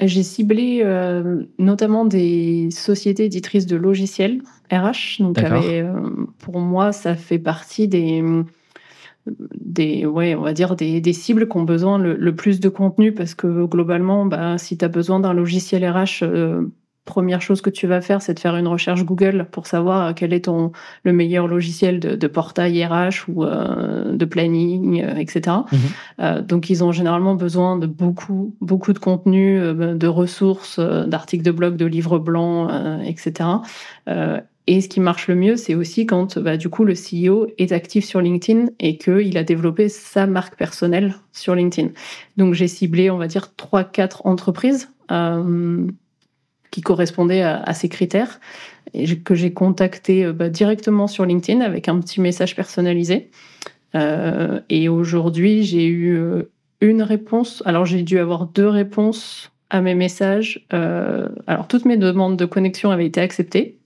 J'ai 0.00 0.22
ciblé 0.22 0.82
euh, 0.84 1.42
notamment 1.58 2.04
des 2.04 2.70
sociétés 2.70 3.24
éditrices 3.24 3.66
de 3.66 3.76
logiciels 3.76 4.42
RH. 4.70 5.20
Donc, 5.20 5.38
avait, 5.38 5.82
euh, 5.82 6.08
pour 6.38 6.60
moi, 6.60 6.92
ça 6.92 7.16
fait 7.16 7.40
partie 7.40 7.88
des, 7.88 8.22
des 9.60 10.06
ouais, 10.06 10.36
on 10.36 10.42
va 10.42 10.52
dire 10.52 10.76
des, 10.76 11.00
des 11.00 11.12
cibles 11.12 11.48
qui 11.48 11.56
ont 11.56 11.64
besoin 11.64 11.98
le, 11.98 12.14
le 12.14 12.36
plus 12.36 12.60
de 12.60 12.68
contenu 12.68 13.12
parce 13.12 13.34
que 13.34 13.66
globalement, 13.66 14.24
bah, 14.24 14.56
si 14.56 14.78
tu 14.78 14.84
as 14.84 14.88
besoin 14.88 15.18
d'un 15.18 15.32
logiciel 15.32 15.84
RH, 15.84 16.22
euh, 16.22 16.62
première 17.06 17.40
chose 17.40 17.62
que 17.62 17.70
tu 17.70 17.86
vas 17.86 18.02
faire, 18.02 18.20
c'est 18.20 18.34
de 18.34 18.40
faire 18.40 18.56
une 18.56 18.66
recherche 18.66 19.04
Google 19.04 19.46
pour 19.50 19.66
savoir 19.66 20.14
quel 20.14 20.34
est 20.34 20.44
ton 20.44 20.72
le 21.04 21.12
meilleur 21.14 21.46
logiciel 21.46 22.00
de, 22.00 22.16
de 22.16 22.26
portail 22.26 22.84
RH 22.84 23.28
ou 23.28 23.44
euh, 23.44 24.14
de 24.14 24.24
planning, 24.26 25.02
euh, 25.02 25.14
etc. 25.14 25.56
Mhm. 25.72 25.78
Euh, 26.20 26.42
donc, 26.42 26.68
ils 26.68 26.84
ont 26.84 26.92
généralement 26.92 27.34
besoin 27.34 27.78
de 27.78 27.86
beaucoup, 27.86 28.54
beaucoup 28.60 28.92
de 28.92 28.98
contenu, 28.98 29.58
euh, 29.58 29.94
de 29.94 30.06
ressources, 30.06 30.78
euh, 30.78 31.06
d'articles 31.06 31.44
de 31.44 31.52
blog, 31.52 31.76
de 31.76 31.86
livres 31.86 32.18
blancs, 32.18 32.68
euh, 32.70 33.00
etc. 33.00 33.48
Euh, 34.08 34.40
et 34.66 34.80
ce 34.80 34.88
qui 34.88 34.98
marche 34.98 35.28
le 35.28 35.36
mieux, 35.36 35.56
c'est 35.56 35.76
aussi 35.76 36.06
quand 36.06 36.38
bah, 36.40 36.56
du 36.56 36.68
coup 36.68 36.84
le 36.84 36.94
CEO 36.94 37.46
est 37.56 37.70
actif 37.70 38.04
sur 38.04 38.20
LinkedIn 38.20 38.66
et 38.80 38.98
qu'il 38.98 39.38
a 39.38 39.44
développé 39.44 39.88
sa 39.88 40.26
marque 40.26 40.56
personnelle 40.56 41.14
sur 41.32 41.54
LinkedIn. 41.54 41.90
Donc 42.36 42.54
j'ai 42.54 42.66
ciblé, 42.66 43.08
on 43.10 43.16
va 43.16 43.28
dire, 43.28 43.52
3-4 43.56 44.22
entreprises 44.24 44.90
euh, 45.12 45.86
qui 46.76 46.82
correspondaient 46.82 47.40
à, 47.40 47.56
à 47.62 47.72
ces 47.72 47.88
critères 47.88 48.38
et 48.92 49.16
que 49.16 49.34
j'ai 49.34 49.50
contacté 49.54 50.26
euh, 50.26 50.34
bah, 50.34 50.50
directement 50.50 51.06
sur 51.06 51.24
LinkedIn 51.24 51.62
avec 51.62 51.88
un 51.88 51.98
petit 52.00 52.20
message 52.20 52.54
personnalisé. 52.54 53.30
Euh, 53.94 54.60
et 54.68 54.90
aujourd'hui, 54.90 55.64
j'ai 55.64 55.86
eu 55.86 56.18
euh, 56.18 56.50
une 56.82 57.00
réponse. 57.00 57.62
Alors 57.64 57.86
j'ai 57.86 58.02
dû 58.02 58.18
avoir 58.18 58.44
deux 58.44 58.68
réponses 58.68 59.50
à 59.70 59.80
mes 59.80 59.94
messages. 59.94 60.66
Euh, 60.74 61.30
alors 61.46 61.66
toutes 61.66 61.86
mes 61.86 61.96
demandes 61.96 62.36
de 62.36 62.44
connexion 62.44 62.90
avaient 62.90 63.06
été 63.06 63.22
acceptées. 63.22 63.78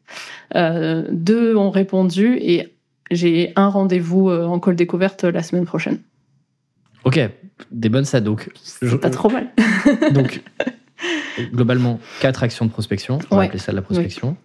Euh, 0.57 1.05
deux 1.13 1.55
ont 1.55 1.71
répondu 1.71 2.39
et 2.41 2.75
j'ai 3.13 3.53
un 3.55 3.69
rendez-vous 3.69 4.31
en 4.33 4.59
call 4.59 4.75
découverte 4.75 5.23
la 5.23 5.45
semaine 5.45 5.65
prochaine. 5.65 6.01
Ok, 7.05 7.21
des 7.71 7.89
bonnes 7.89 8.05
stats. 8.05 8.21
Donc, 8.21 8.51
je- 8.83 8.97
pas 8.97 9.11
trop 9.11 9.31
mal. 9.31 9.47
donc 10.13 10.43
globalement, 11.53 12.01
quatre 12.21 12.43
actions 12.43 12.65
de 12.67 12.71
prospection. 12.71 13.19
On 13.31 13.35
va 13.37 13.41
Ouais. 13.41 13.47
appeler 13.47 13.59
ça 13.59 13.73
de 13.73 13.77
la 13.77 13.83
prospection. 13.83 14.37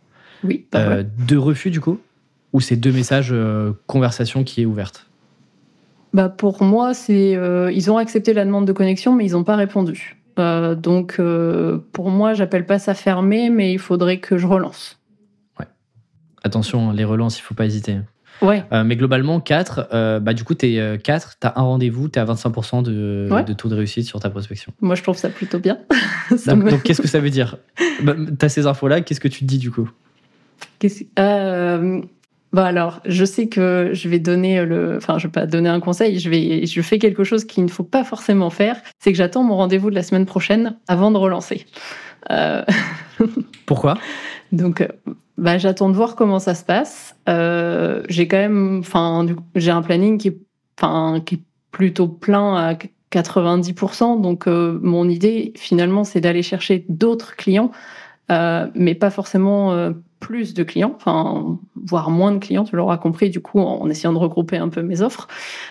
Oui, 0.43 0.65
Euh, 0.75 1.03
deux 1.27 1.39
refus, 1.39 1.71
du 1.71 1.79
coup 1.81 1.99
Ou 2.53 2.61
c'est 2.61 2.75
deux 2.75 2.91
messages 2.91 3.29
euh, 3.31 3.73
conversation 3.87 4.43
qui 4.43 4.61
est 4.61 4.65
ouverte? 4.65 5.07
Bah, 6.13 6.29
pour 6.29 6.63
moi, 6.63 6.93
c'est 6.93 7.35
euh, 7.35 7.71
ils 7.71 7.91
ont 7.91 7.97
accepté 7.97 8.33
la 8.33 8.45
demande 8.45 8.65
de 8.65 8.71
connexion, 8.73 9.13
mais 9.13 9.25
ils 9.25 9.31
n'ont 9.33 9.43
pas 9.43 9.55
répondu. 9.55 10.17
Donc 10.37 11.19
pour 11.93 12.09
moi, 12.09 12.33
j'appelle 12.33 12.65
pas 12.65 12.77
ça 12.77 12.93
fermé, 12.93 13.49
mais 13.49 13.71
il 13.71 13.79
faudrait 13.79 14.19
que 14.19 14.37
je 14.37 14.45
relance. 14.47 14.99
Attention, 16.43 16.91
les 16.91 17.05
relances, 17.05 17.39
il 17.39 17.41
faut 17.41 17.55
pas 17.55 17.65
hésiter. 17.65 17.97
Ouais. 18.41 18.63
Euh, 18.71 18.84
mais 18.84 18.95
globalement, 18.95 19.39
4, 19.39 20.19
bah, 20.21 20.34
du 20.34 20.43
coup, 20.43 20.56
tu 20.56 20.65
es 20.67 20.98
4, 21.00 21.36
tu 21.39 21.48
as 21.48 21.54
un 21.58 21.62
rendez-vous, 21.62 22.10
tu 22.10 22.19
es 22.19 22.21
à 22.21 22.26
25% 22.26 22.82
de, 22.84 23.28
Ouais. 23.32 23.43
de 23.43 23.54
taux 23.54 23.69
de 23.69 23.76
réussite 23.76 24.06
sur 24.06 24.19
ta 24.19 24.30
prospection. 24.30 24.74
Moi, 24.82 24.95
je 24.95 25.04
trouve 25.04 25.17
ça 25.17 25.30
plutôt 25.30 25.60
bien. 25.60 25.78
Ça 26.38 26.54
Donc, 26.54 26.63
me- 26.65 26.71
donc, 26.71 26.84
qu'est-ce 26.84 27.02
que 27.02 27.08
ça 27.08 27.19
veut 27.19 27.30
dire? 27.30 27.58
Bah, 28.04 28.13
Tu 28.39 28.45
as 28.45 28.50
ces 28.50 28.67
infos-là, 28.67 29.02
qu'est-ce 29.02 29.19
que 29.19 29.28
tu 29.28 29.39
te 29.39 29.45
dis 29.45 29.58
du 29.60 29.71
coup? 29.71 29.89
Euh, 31.19 32.02
bah 32.54 32.65
alors, 32.65 33.02
je 33.06 33.26
sais 33.26 33.48
que 33.48 33.89
je 33.93 34.08
vais 34.08 34.19
donner 34.19 34.63
le, 34.65 34.98
enfin, 34.98 35.17
je 35.17 35.28
vais 35.28 35.32
pas 35.32 35.45
donner 35.45 35.69
un 35.69 35.80
conseil. 35.80 36.19
Je 36.19 36.30
vais, 36.30 36.65
je 36.65 36.82
fais 36.82 37.00
quelque 37.00 37.24
chose 37.24 37.43
qu'il 37.45 37.63
ne 37.65 37.69
faut 37.69 37.84
pas 37.84 38.04
forcément 38.04 38.50
faire. 38.50 38.78
C'est 39.00 39.12
que 39.12 39.17
j'attends 39.17 39.43
mon 39.43 39.58
rendez-vous 39.58 39.89
de 39.89 39.95
la 39.95 40.04
semaine 40.04 40.26
prochaine 40.26 40.78
avant 40.88 41.12
de 41.12 41.17
relancer. 41.17 41.65
Euh, 42.32 42.63
Pourquoi? 43.65 43.98
Donc, 44.52 44.82
euh, 44.82 44.88
bah, 45.38 45.58
j'attends 45.58 45.89
de 45.89 45.95
voir 45.95 46.15
comment 46.15 46.39
ça 46.39 46.56
se 46.56 46.63
passe. 46.63 47.15
Euh, 47.28 48.04
j'ai 48.10 48.28
quand 48.28 48.38
même, 48.38 48.80
enfin, 48.80 49.26
j'ai 49.56 49.71
un 49.71 49.82
planning 49.82 50.17
qui 50.17 50.30
est, 50.30 50.38
enfin, 50.78 51.21
qui 51.26 51.36
est 51.36 51.41
plutôt 51.71 52.08
plein 52.08 52.56
à 52.56 52.76
90%. 53.12 54.21
Donc, 54.21 54.48
euh, 54.48 54.80
mon 54.82 55.10
idée, 55.10 55.54
finalement, 55.56 56.04
c'est 56.04 56.21
d'aller 56.21 56.43
chercher 56.43 56.86
d'autres 56.89 57.36
clients, 57.36 57.71
euh, 58.31 58.67
mais 58.75 58.95
pas 58.95 59.09
forcément 59.09 59.73
euh, 59.73 59.91
plus 60.25 60.55
de 60.55 60.63
clients, 60.63 60.93
enfin, 60.95 61.59
voire 61.75 62.09
moins 62.09 62.31
de 62.31 62.39
clients, 62.39 62.63
tu 62.63 62.75
l'auras 62.75 62.97
compris, 62.97 63.29
du 63.29 63.39
coup, 63.39 63.59
en, 63.59 63.88
essayant 63.89 64.11
de 64.11 64.17
regrouper 64.17 64.57
un 64.57 64.69
peu 64.69 64.81
mes 64.81 65.01
offres. 65.01 65.27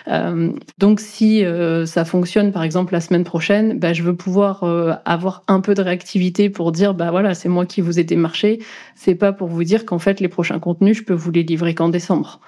Euh, 0.07 0.51
donc, 0.77 1.01
si 1.01 1.43
euh, 1.43 1.85
ça 1.85 2.05
fonctionne, 2.05 2.53
par 2.53 2.63
exemple, 2.63 2.93
la 2.93 3.01
semaine 3.01 3.25
prochaine, 3.25 3.79
bah, 3.79 3.91
je 3.91 4.01
veux 4.01 4.15
pouvoir 4.15 4.63
euh, 4.63 4.93
avoir 5.03 5.43
un 5.49 5.59
peu 5.59 5.73
de 5.73 5.81
réactivité 5.81 6.49
pour 6.49 6.71
dire, 6.71 6.93
bah 6.93 7.11
voilà, 7.11 7.33
c'est 7.33 7.49
moi 7.49 7.65
qui 7.65 7.81
vous 7.81 7.99
ai 7.99 8.05
démarché. 8.05 8.59
C'est 8.95 9.15
pas 9.15 9.33
pour 9.33 9.49
vous 9.49 9.65
dire 9.65 9.85
qu'en 9.85 9.99
fait, 9.99 10.21
les 10.21 10.29
prochains 10.29 10.59
contenus, 10.59 10.99
je 10.99 11.03
peux 11.03 11.13
vous 11.13 11.31
les 11.31 11.43
livrer 11.43 11.75
qu'en 11.75 11.89
décembre. 11.89 12.39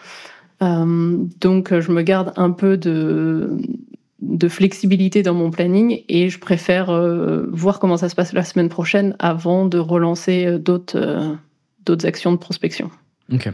Euh, 0.64 1.18
donc, 1.42 1.78
je 1.78 1.92
me 1.92 2.04
garde 2.04 2.32
un 2.38 2.52
peu 2.52 2.78
de 2.78 3.58
de 4.20 4.48
flexibilité 4.48 5.22
dans 5.22 5.34
mon 5.34 5.52
planning 5.52 6.04
et 6.10 6.30
je 6.30 6.40
préfère 6.40 6.90
euh, 6.90 7.46
voir 7.52 7.80
comment 7.80 7.98
ça 7.98 8.10
se 8.10 8.16
passe 8.16 8.34
la 8.34 8.44
semaine 8.44 8.70
prochaine 8.70 9.16
avant 9.20 9.66
de 9.66 9.78
relancer 9.78 10.46
euh, 10.46 10.58
d'autres 10.58 10.98
euh, 10.98 11.36
d'autres 11.86 12.06
actions 12.06 12.32
de 12.32 12.38
prospection. 12.38 12.90
Ok. 13.32 13.50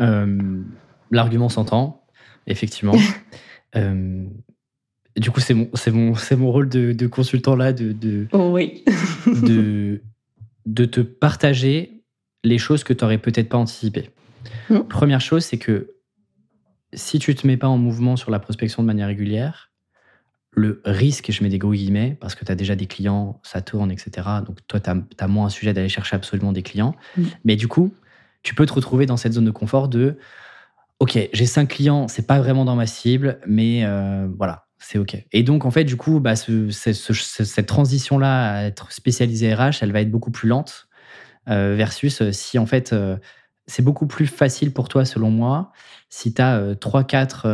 Euh, 0.00 0.62
L'argument 1.10 1.48
s'entend, 1.48 2.04
effectivement. 2.46 2.94
Du 5.16 5.30
coup, 5.30 5.40
c'est 5.40 5.54
mon, 5.54 5.70
mon, 5.92 6.14
mon 6.36 6.52
rôle 6.52 6.68
de, 6.68 6.92
de 6.92 7.06
consultant 7.06 7.56
là, 7.56 7.72
de, 7.72 7.92
de, 7.92 8.28
Oh 8.32 8.50
oui. 8.52 8.84
de, 9.26 10.02
de 10.66 10.84
te 10.84 11.00
partager 11.00 12.02
les 12.44 12.58
choses 12.58 12.84
que 12.84 12.92
tu 12.92 13.02
n'aurais 13.02 13.16
peut-être 13.16 13.48
pas 13.48 13.56
anticipées. 13.56 14.10
Mm. 14.68 14.80
Première 14.80 15.22
chose, 15.22 15.44
c'est 15.44 15.56
que 15.56 15.94
si 16.92 17.18
tu 17.18 17.34
te 17.34 17.46
mets 17.46 17.56
pas 17.56 17.68
en 17.68 17.78
mouvement 17.78 18.16
sur 18.16 18.30
la 18.30 18.38
prospection 18.38 18.82
de 18.82 18.86
manière 18.86 19.06
régulière, 19.06 19.70
le 20.56 20.80
risque, 20.86 21.30
je 21.30 21.42
mets 21.42 21.50
des 21.50 21.58
gros 21.58 21.74
guillemets, 21.74 22.16
parce 22.18 22.34
que 22.34 22.44
tu 22.44 22.50
as 22.50 22.54
déjà 22.54 22.74
des 22.74 22.86
clients, 22.86 23.38
ça 23.42 23.60
tourne, 23.60 23.92
etc. 23.92 24.10
Donc 24.44 24.58
toi, 24.66 24.80
tu 24.80 24.90
as, 24.90 25.28
moins 25.28 25.46
un 25.46 25.50
sujet 25.50 25.74
d'aller 25.74 25.90
chercher 25.90 26.16
absolument 26.16 26.52
des 26.52 26.62
clients. 26.62 26.94
Mm. 27.16 27.24
Mais 27.44 27.56
du 27.56 27.68
coup, 27.68 27.92
tu 28.42 28.54
peux 28.54 28.64
te 28.64 28.72
retrouver 28.72 29.04
dans 29.04 29.18
cette 29.18 29.34
zone 29.34 29.44
de 29.44 29.50
confort 29.50 29.88
de 29.88 30.16
OK, 30.98 31.18
j'ai 31.30 31.46
cinq 31.46 31.68
clients, 31.68 32.08
c'est 32.08 32.26
pas 32.26 32.38
vraiment 32.38 32.64
dans 32.64 32.74
ma 32.74 32.86
cible, 32.86 33.38
mais 33.46 33.84
euh, 33.84 34.26
voilà, 34.38 34.64
c'est 34.78 34.98
OK. 34.98 35.14
Et 35.30 35.42
donc, 35.42 35.66
en 35.66 35.70
fait, 35.70 35.84
du 35.84 35.96
coup, 35.96 36.20
bah, 36.20 36.36
ce- 36.36 36.70
ce- 36.70 36.94
ce- 36.94 37.12
ce- 37.12 37.44
cette 37.44 37.66
transition-là 37.66 38.52
à 38.54 38.62
être 38.62 38.90
spécialisé 38.92 39.52
RH, 39.52 39.82
elle 39.82 39.92
va 39.92 40.00
être 40.00 40.10
beaucoup 40.10 40.30
plus 40.30 40.48
lente 40.48 40.88
euh, 41.50 41.74
versus 41.76 42.22
euh, 42.22 42.32
si, 42.32 42.58
en 42.58 42.64
fait, 42.64 42.94
euh, 42.94 43.18
c'est 43.66 43.82
beaucoup 43.82 44.06
plus 44.06 44.26
facile 44.26 44.72
pour 44.72 44.88
toi, 44.88 45.04
selon 45.04 45.30
moi, 45.30 45.70
si 46.08 46.32
tu 46.32 46.40
as 46.40 46.76
3-4 46.76 47.46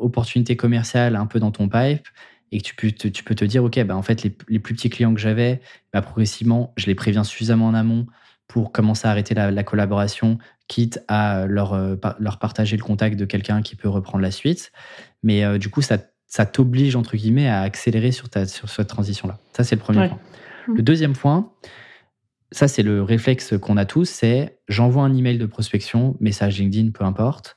opportunités 0.00 0.56
commerciales 0.56 1.14
un 1.14 1.26
peu 1.26 1.38
dans 1.38 1.52
ton 1.52 1.68
pipe 1.68 2.06
et 2.52 2.58
que 2.60 2.64
tu 2.64 2.74
peux 2.74 2.90
te, 2.90 3.08
tu 3.08 3.22
peux 3.24 3.34
te 3.34 3.44
dire, 3.44 3.62
OK, 3.64 3.82
bah, 3.84 3.96
en 3.96 4.02
fait, 4.02 4.22
les, 4.22 4.36
les 4.48 4.58
plus 4.58 4.74
petits 4.74 4.90
clients 4.90 5.14
que 5.14 5.20
j'avais, 5.20 5.60
bah, 5.92 6.02
progressivement, 6.02 6.72
je 6.76 6.86
les 6.86 6.94
préviens 6.94 7.24
suffisamment 7.24 7.66
en 7.66 7.74
amont 7.74 8.06
pour 8.48 8.72
commencer 8.72 9.06
à 9.06 9.12
arrêter 9.12 9.34
la, 9.34 9.50
la 9.52 9.62
collaboration, 9.62 10.38
quitte 10.66 11.00
à 11.06 11.46
leur, 11.46 11.72
euh, 11.72 11.94
par- 11.96 12.16
leur 12.18 12.38
partager 12.38 12.76
le 12.76 12.82
contact 12.82 13.16
de 13.16 13.24
quelqu'un 13.24 13.62
qui 13.62 13.76
peut 13.76 13.88
reprendre 13.88 14.22
la 14.22 14.32
suite. 14.32 14.72
Mais 15.22 15.44
euh, 15.44 15.58
du 15.58 15.68
coup, 15.68 15.82
ça, 15.82 15.98
ça 16.26 16.46
t'oblige, 16.46 16.96
entre 16.96 17.16
guillemets, 17.16 17.48
à 17.48 17.60
accélérer 17.60 18.10
sur, 18.10 18.28
ta, 18.28 18.46
sur 18.46 18.68
cette 18.68 18.88
transition-là. 18.88 19.38
Ça, 19.52 19.62
c'est 19.62 19.76
le 19.76 19.80
premier 19.80 20.00
Ouais. 20.00 20.08
point. 20.08 20.18
Le 20.74 20.82
deuxième 20.82 21.12
point, 21.14 21.52
ça, 22.52 22.66
c'est 22.66 22.82
le 22.82 23.02
réflexe 23.02 23.54
qu'on 23.58 23.76
a 23.76 23.84
tous, 23.84 24.06
c'est 24.08 24.58
j'envoie 24.68 25.04
un 25.04 25.14
email 25.14 25.38
de 25.38 25.46
prospection, 25.46 26.16
message 26.20 26.58
LinkedIn, 26.58 26.90
peu 26.90 27.04
importe. 27.04 27.56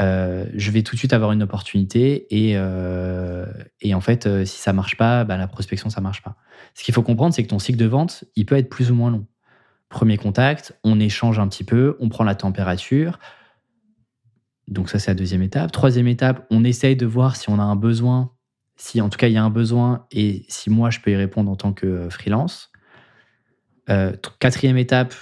Euh, 0.00 0.46
je 0.54 0.70
vais 0.70 0.82
tout 0.82 0.94
de 0.94 0.98
suite 0.98 1.12
avoir 1.12 1.32
une 1.32 1.42
opportunité 1.42 2.26
et, 2.30 2.54
euh, 2.56 3.46
et 3.80 3.94
en 3.94 4.00
fait, 4.00 4.26
euh, 4.26 4.44
si 4.44 4.58
ça 4.58 4.72
marche 4.72 4.96
pas, 4.96 5.24
bah, 5.24 5.36
la 5.36 5.46
prospection, 5.46 5.90
ça 5.90 6.00
marche 6.00 6.22
pas. 6.22 6.36
Ce 6.74 6.82
qu'il 6.82 6.94
faut 6.94 7.02
comprendre, 7.02 7.34
c'est 7.34 7.42
que 7.42 7.48
ton 7.48 7.58
cycle 7.58 7.78
de 7.78 7.86
vente, 7.86 8.24
il 8.34 8.46
peut 8.46 8.56
être 8.56 8.70
plus 8.70 8.90
ou 8.90 8.94
moins 8.94 9.10
long. 9.10 9.26
Premier 9.88 10.16
contact, 10.16 10.78
on 10.84 10.98
échange 10.98 11.38
un 11.38 11.48
petit 11.48 11.64
peu, 11.64 11.96
on 12.00 12.08
prend 12.08 12.24
la 12.24 12.34
température. 12.34 13.18
Donc 14.66 14.88
ça, 14.88 14.98
c'est 14.98 15.10
la 15.10 15.14
deuxième 15.14 15.42
étape. 15.42 15.70
Troisième 15.72 16.08
étape, 16.08 16.46
on 16.50 16.64
essaye 16.64 16.96
de 16.96 17.04
voir 17.04 17.36
si 17.36 17.50
on 17.50 17.58
a 17.58 17.62
un 17.62 17.76
besoin, 17.76 18.32
si 18.76 19.02
en 19.02 19.10
tout 19.10 19.18
cas 19.18 19.28
il 19.28 19.34
y 19.34 19.36
a 19.36 19.44
un 19.44 19.50
besoin 19.50 20.06
et 20.10 20.46
si 20.48 20.70
moi 20.70 20.88
je 20.88 21.00
peux 21.00 21.10
y 21.10 21.16
répondre 21.16 21.50
en 21.50 21.56
tant 21.56 21.72
que 21.72 22.08
freelance. 22.08 22.70
Quatrième 24.38 24.78
étape, 24.78 25.14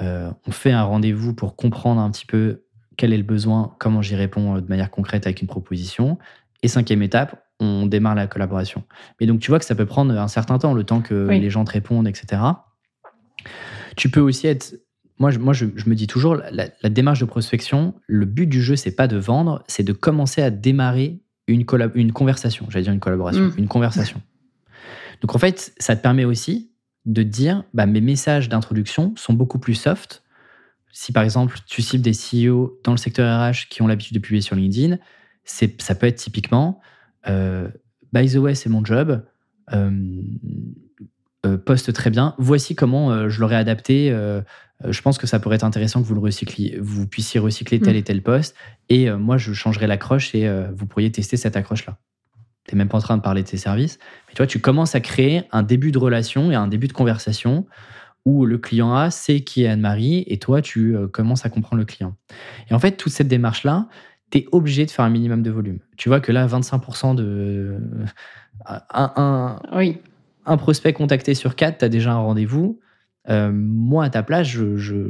on 0.00 0.50
fait 0.50 0.72
un 0.72 0.82
rendez-vous 0.82 1.32
pour 1.32 1.56
comprendre 1.56 2.02
un 2.02 2.10
petit 2.10 2.26
peu 2.26 2.64
quel 2.96 3.12
est 3.12 3.16
le 3.16 3.22
besoin, 3.22 3.74
comment 3.78 4.02
j'y 4.02 4.14
réponds 4.16 4.56
euh, 4.56 4.60
de 4.60 4.68
manière 4.68 4.90
concrète 4.90 5.26
avec 5.26 5.40
une 5.42 5.48
proposition. 5.48 6.18
Et 6.62 6.68
cinquième 6.68 7.02
étape, 7.02 7.44
on 7.60 7.86
démarre 7.86 8.14
la 8.14 8.26
collaboration. 8.26 8.84
Mais 9.20 9.26
donc 9.26 9.40
tu 9.40 9.50
vois 9.50 9.58
que 9.58 9.64
ça 9.64 9.74
peut 9.74 9.86
prendre 9.86 10.16
un 10.18 10.28
certain 10.28 10.58
temps, 10.58 10.74
le 10.74 10.84
temps 10.84 11.00
que 11.00 11.26
Oui. 11.28 11.40
les 11.40 11.50
gens 11.50 11.64
te 11.64 11.72
répondent, 11.72 12.08
etc. 12.08 12.40
Tu 13.96 14.08
peux 14.10 14.20
aussi 14.20 14.46
être. 14.46 14.74
Moi, 15.20 15.30
je, 15.30 15.38
moi, 15.38 15.52
je, 15.52 15.66
je 15.76 15.88
me 15.88 15.94
dis 15.94 16.08
toujours, 16.08 16.34
la, 16.34 16.66
la 16.82 16.88
démarche 16.90 17.20
de 17.20 17.24
prospection, 17.24 17.94
le 18.08 18.26
but 18.26 18.46
du 18.46 18.60
jeu, 18.60 18.74
c'est 18.74 18.90
pas 18.96 19.06
de 19.06 19.16
vendre, 19.16 19.62
c'est 19.68 19.84
de 19.84 19.92
commencer 19.92 20.42
à 20.42 20.50
démarrer 20.50 21.20
une, 21.46 21.64
une 21.94 22.12
conversation. 22.12 22.66
J'allais 22.68 22.82
dire 22.84 22.92
une 22.92 22.98
collaboration, 23.00 23.44
Mm. 23.44 23.52
une 23.58 23.68
conversation. 23.68 24.20
Donc 25.20 25.34
en 25.36 25.38
fait, 25.38 25.72
ça 25.78 25.94
te 25.94 26.02
permet 26.02 26.24
aussi 26.24 26.72
de 27.06 27.22
dire, 27.22 27.62
bah, 27.74 27.86
mes 27.86 28.00
messages 28.00 28.48
d'introduction 28.48 29.12
sont 29.16 29.34
beaucoup 29.34 29.58
plus 29.60 29.74
soft. 29.74 30.23
Si 30.96 31.10
par 31.10 31.24
exemple, 31.24 31.58
tu 31.66 31.82
cibles 31.82 32.04
des 32.04 32.12
CEO 32.12 32.78
dans 32.84 32.92
le 32.92 32.98
secteur 32.98 33.26
RH 33.50 33.68
qui 33.68 33.82
ont 33.82 33.88
l'habitude 33.88 34.14
de 34.14 34.20
publier 34.20 34.40
sur 34.40 34.54
LinkedIn, 34.54 34.98
c'est, 35.42 35.82
ça 35.82 35.96
peut 35.96 36.06
être 36.06 36.14
typiquement, 36.14 36.80
euh, 37.26 37.68
by 38.12 38.30
the 38.30 38.36
way, 38.36 38.54
c'est 38.54 38.70
mon 38.70 38.84
job, 38.84 39.24
euh, 39.72 39.90
euh, 41.44 41.58
poste 41.58 41.92
très 41.92 42.10
bien, 42.10 42.36
voici 42.38 42.76
comment 42.76 43.28
je 43.28 43.40
l'aurais 43.40 43.56
adapté. 43.56 44.16
je 44.86 45.02
pense 45.02 45.18
que 45.18 45.26
ça 45.26 45.40
pourrait 45.40 45.56
être 45.56 45.64
intéressant 45.64 46.00
que 46.00 46.06
vous 46.06 46.14
le 46.14 46.20
recycliez, 46.20 46.78
vous 46.80 47.08
puissiez 47.08 47.40
recycler 47.40 47.80
tel 47.80 47.94
Mm. 47.94 47.98
et 47.98 48.02
tel 48.04 48.22
poste. 48.22 48.54
Et 48.88 49.10
moi, 49.10 49.36
je 49.36 49.52
changerai 49.52 49.88
l'accroche 49.88 50.32
et 50.36 50.48
vous 50.72 50.86
pourriez 50.86 51.10
tester 51.10 51.36
cette 51.36 51.56
accroche-là. 51.56 51.98
Tu 52.68 52.74
n'es 52.74 52.78
même 52.78 52.88
pas 52.88 52.98
en 52.98 53.02
train 53.02 53.16
de 53.16 53.22
parler 53.22 53.42
de 53.42 53.48
tes 53.48 53.56
services. 53.56 53.98
Mais 54.28 54.34
tu 54.34 54.36
vois, 54.36 54.46
tu 54.46 54.60
commences 54.60 54.94
à 54.94 55.00
créer 55.00 55.42
un 55.50 55.64
début 55.64 55.90
de 55.90 55.98
relation 55.98 56.52
et 56.52 56.54
un 56.54 56.68
début 56.68 56.86
de 56.86 56.92
conversation 56.92 57.66
où 58.24 58.46
le 58.46 58.58
client 58.58 58.94
A 58.94 59.10
sait 59.10 59.40
qui 59.40 59.64
est 59.64 59.68
Anne-Marie 59.68 60.24
et 60.26 60.38
toi, 60.38 60.62
tu 60.62 60.96
euh, 60.96 61.06
commences 61.08 61.44
à 61.44 61.50
comprendre 61.50 61.80
le 61.80 61.84
client. 61.84 62.16
Et 62.70 62.74
en 62.74 62.78
fait, 62.78 62.92
toute 62.92 63.12
cette 63.12 63.28
démarche-là, 63.28 63.88
tu 64.30 64.38
es 64.38 64.46
obligé 64.52 64.86
de 64.86 64.90
faire 64.90 65.04
un 65.04 65.10
minimum 65.10 65.42
de 65.42 65.50
volume. 65.50 65.78
Tu 65.96 66.08
vois 66.08 66.20
que 66.20 66.32
là, 66.32 66.46
25% 66.46 67.14
de. 67.14 67.78
Un, 68.66 69.12
un, 69.16 69.60
Oui. 69.76 69.98
un 70.46 70.56
prospect 70.56 70.92
contacté 70.92 71.34
sur 71.34 71.54
quatre, 71.56 71.78
tu 71.78 71.84
as 71.84 71.88
déjà 71.88 72.12
un 72.12 72.18
rendez-vous. 72.18 72.80
Euh, 73.28 73.50
moi, 73.52 74.04
à 74.04 74.10
ta 74.10 74.22
place, 74.22 74.46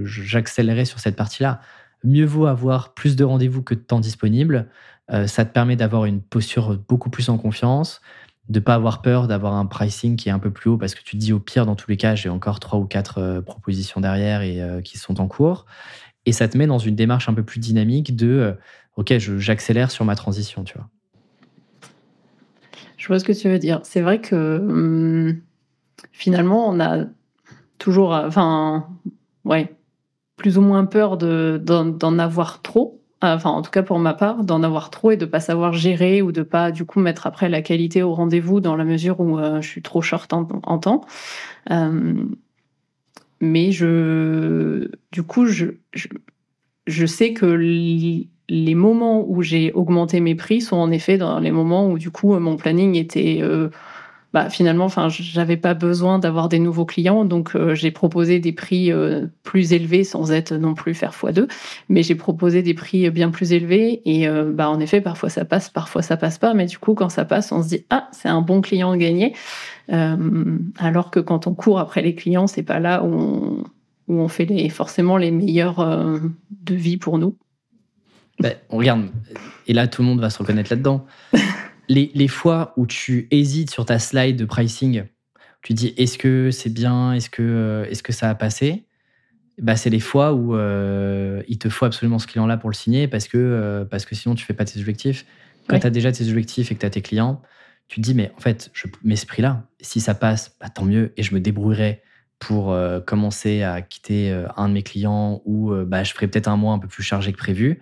j'accélérais 0.05 0.85
sur 0.85 0.99
cette 0.99 1.17
partie-là. 1.17 1.61
Mieux 2.05 2.25
vaut 2.27 2.47
avoir 2.47 2.95
plus 2.95 3.17
de 3.17 3.25
rendez-vous 3.25 3.63
que 3.63 3.75
de 3.75 3.81
temps 3.81 4.01
disponible. 4.01 4.69
Euh, 5.13 5.27
ça 5.27 5.45
te 5.45 5.53
permet 5.53 5.77
d'avoir 5.77 6.07
une 6.07 6.21
posture 6.21 6.79
beaucoup 6.89 7.11
plus 7.11 7.29
en 7.29 7.39
confiance, 7.39 8.01
de 8.49 8.61
pas 8.61 8.75
avoir 8.75 9.01
peur 9.01 9.27
d'avoir 9.27 9.55
un 9.55 9.67
pricing 9.67 10.17
qui 10.17 10.29
est 10.29 10.33
un 10.33 10.39
peu 10.39 10.51
plus 10.51 10.71
haut 10.71 10.77
parce 10.77 10.95
que 10.95 11.03
tu 11.03 11.13
te 11.13 11.17
dis 11.17 11.33
au 11.33 11.41
pire, 11.41 11.65
dans 11.67 11.77
tous 11.77 11.91
les 11.91 11.97
cas, 11.97 12.15
j'ai 12.15 12.29
encore 12.29 12.61
trois 12.61 12.79
ou 12.79 12.85
quatre 12.85 13.19
euh, 13.19 13.41
propositions 13.41 14.01
derrière 14.01 14.43
et 14.43 14.61
euh, 14.61 14.81
qui 14.83 14.99
sont 14.99 15.21
en 15.21 15.29
cours. 15.29 15.65
Et 16.27 16.33
ça 16.33 16.49
te 16.49 16.57
met 16.59 16.67
dans 16.67 16.79
une 16.79 16.95
démarche 16.95 17.29
un 17.29 17.35
peu 17.35 17.43
plus 17.43 17.61
dynamique 17.61 18.17
de 18.17 18.29
euh, 18.29 18.53
OK, 18.97 19.13
j'accélère 19.19 19.91
sur 19.91 20.05
ma 20.05 20.15
transition, 20.15 20.65
tu 20.65 20.75
vois. 20.77 20.89
Je 22.97 23.09
vois 23.09 23.19
ce 23.19 23.25
que 23.25 23.33
tu 23.33 23.49
veux 23.49 23.59
dire. 23.59 23.81
C'est 23.83 24.01
vrai 24.01 24.21
que 24.21 24.59
hum, 24.59 25.41
finalement, 26.13 26.69
on 26.69 26.81
a 26.81 27.05
toujours, 27.79 28.13
enfin, 28.13 28.89
ouais, 29.45 29.75
plus 30.37 30.59
ou 30.59 30.61
moins 30.61 30.85
peur 30.85 31.17
de- 31.17 31.61
d'en 31.63 31.85
d'en 31.85 32.19
avoir 32.19 32.63
trop. 32.63 33.01
Euh, 33.25 33.35
Enfin, 33.35 33.51
en 33.51 33.63
tout 33.63 33.71
cas 33.71 33.83
pour 33.83 33.99
ma 33.99 34.15
part, 34.15 34.45
d'en 34.45 34.63
avoir 34.63 34.91
trop 34.91 35.11
et 35.11 35.17
de 35.17 35.25
pas 35.27 35.41
savoir 35.41 35.73
gérer 35.73 36.23
ou 36.23 36.33
de 36.33 36.43
pas 36.43 36.71
du 36.71 36.85
coup 36.85 37.01
mettre 37.01 37.27
après 37.27 37.49
la 37.49 37.63
qualité 37.63 38.03
au 38.03 38.15
rendez-vous 38.15 38.61
dans 38.61 38.77
la 38.77 38.85
mesure 38.85 39.21
où 39.21 39.39
euh, 39.39 39.61
je 39.61 39.69
suis 39.69 39.83
trop 39.83 40.03
short 40.03 40.33
en, 40.33 40.79
temps. 40.79 41.05
Euh, 41.71 42.15
mais 43.41 43.73
je, 43.73 44.89
du 45.13 45.23
coup, 45.23 45.47
je, 45.47 45.67
je, 46.87 47.07
sais 47.07 47.33
que 47.33 47.47
les 47.47 48.75
moments 48.75 49.25
où 49.29 49.43
j'ai 49.43 49.73
augmenté 49.73 50.21
mes 50.21 50.35
prix 50.35 50.61
sont 50.61 50.77
en 50.77 50.91
effet 50.91 51.19
dans 51.19 51.39
les 51.41 51.51
moments 51.51 51.89
où 51.89 51.99
du 51.99 52.11
coup 52.11 52.39
mon 52.39 52.57
planning 52.57 52.95
était 52.95 53.43
bah, 54.35 54.51
finalement 54.51 54.87
enfin 54.87 55.09
j'avais 55.09 55.57
pas 55.57 55.75
besoin 55.75 56.19
d'avoir 56.19 56.49
des 56.49 56.59
nouveaux 56.59 56.85
clients 56.85 57.25
donc 57.25 57.55
euh, 57.55 57.77
j'ai 57.77 57.93
proposé 57.93 58.41
des 58.41 58.53
prix 58.53 58.91
euh, 58.91 59.27
plus 59.45 59.73
élevés 59.73 60.03
sans 60.03 60.33
être 60.33 60.53
non 60.55 60.75
plus 60.75 60.93
faire 60.93 61.13
x2 61.13 61.49
mais 61.89 62.03
j'ai 62.03 62.17
proposé 62.17 62.61
des 62.61 62.75
prix 62.75 63.09
bien 63.11 63.31
plus 63.31 63.53
élevés 63.53 64.03
et 64.05 64.27
euh, 64.27 64.51
bah 64.53 64.69
en 64.69 64.81
effet 64.81 65.01
parfois 65.01 65.29
ça 65.29 65.45
passe 65.45 65.71
parfois 65.71 66.03
ça 66.03 66.17
passe 66.17 66.39
pas 66.39 66.53
mais 66.53 66.67
du 66.67 66.79
coup 66.79 66.95
quand 66.95 67.11
ça 67.11 67.25
passe 67.25 67.53
on 67.53 67.63
se 67.63 67.69
dit 67.69 67.85
ah 67.91 68.09
c'est 68.11 68.29
un 68.29 68.41
bon 68.41 68.61
client 68.61 68.97
gagné 68.97 69.35
alors 69.89 71.13
que 71.13 71.21
quand 71.21 71.47
on 71.47 71.55
court 71.55 71.79
après 71.79 72.03
les 72.03 72.17
clients 72.17 72.49
c'est 72.49 72.65
pas 72.65 72.81
là 72.81 73.05
où 73.05 73.15
on, 73.15 73.65
où 74.09 74.19
on 74.19 74.27
fait 74.27 74.47
les, 74.47 74.69
forcément 74.69 75.17
les 75.17 75.31
meilleurs 75.31 76.21
devis 76.51 76.97
pour 76.97 77.19
nous 77.19 77.37
Ben, 78.41 78.55
on 78.69 78.79
regarde, 78.79 79.11
et 79.69 79.75
là 79.75 79.87
tout 79.87 80.03
le 80.03 80.09
monde 80.09 80.21
va 80.21 80.31
se 80.31 80.39
reconnaître 80.39 80.73
là-dedans. 80.73 81.07
les, 81.89 82.11
les 82.15 82.29
fois 82.29 82.73
où 82.77 82.87
tu 82.87 83.29
hésites 83.31 83.71
sur 83.71 83.85
ta 83.85 83.99
slide 83.99 84.37
de 84.37 84.45
pricing, 84.45 85.05
tu 85.63 85.73
dis 85.73 85.95
est-ce 85.97 86.19
que 86.19 86.51
c'est 86.51 86.73
bien, 86.73 87.13
est-ce 87.13 87.31
que, 87.31 87.43
euh, 87.43 87.85
est-ce 87.87 88.03
que 88.03 88.13
ça 88.13 88.31
a 88.31 88.35
passé? 88.35 88.87
Bah, 89.61 89.77
C'est 89.77 89.91
les 89.91 90.01
fois 90.01 90.33
où 90.35 90.55
euh, 90.57 91.43
il 91.49 91.59
te 91.59 91.69
faut 91.69 91.85
absolument 91.85 92.19
ce 92.19 92.27
client-là 92.27 92.57
pour 92.57 92.71
le 92.71 92.75
signer 92.75 93.09
parce 93.09 93.29
que, 93.29 93.39
euh, 93.39 93.85
parce 93.85 94.05
que 94.05 94.15
sinon 94.15 94.35
tu 94.35 94.45
fais 94.45 94.55
pas 94.55 94.65
tes 94.65 94.79
objectifs. 94.79 95.25
Quand 95.69 95.77
Oui. 95.77 95.81
tu 95.81 95.87
as 95.87 95.91
déjà 95.91 96.13
tes 96.13 96.29
objectifs 96.29 96.71
et 96.71 96.75
que 96.75 96.81
tu 96.81 96.87
as 96.87 96.91
tes 96.91 97.01
clients, 97.01 97.41
tu 97.89 97.97
te 97.97 98.01
dis 98.03 98.15
mais 98.15 98.31
en 98.37 98.41
fait, 98.41 98.71
je 98.75 98.87
mets 99.03 99.17
ce 99.17 99.27
prix-là. 99.27 99.67
Si 99.81 100.01
ça 100.01 100.15
passe, 100.15 100.57
bah, 100.61 100.69
tant 100.69 100.85
mieux 100.85 101.13
et 101.17 101.23
je 101.23 101.35
me 101.35 101.41
débrouillerai 101.41 102.03
pour 102.39 102.73
euh, 102.73 103.01
commencer 103.01 103.63
à 103.63 103.81
quitter 103.81 104.31
un 104.57 104.69
de 104.69 104.75
mes 104.75 104.83
clients 104.83 105.41
ou 105.47 105.73
bah, 105.87 106.05
je 106.05 106.13
ferai 106.13 106.29
peut-être 106.29 106.49
un 106.49 106.57
mois 106.57 106.75
un 106.75 106.79
peu 106.79 106.89
plus 106.89 107.03
chargé 107.03 107.33
que 107.33 107.39
prévu. 107.39 107.81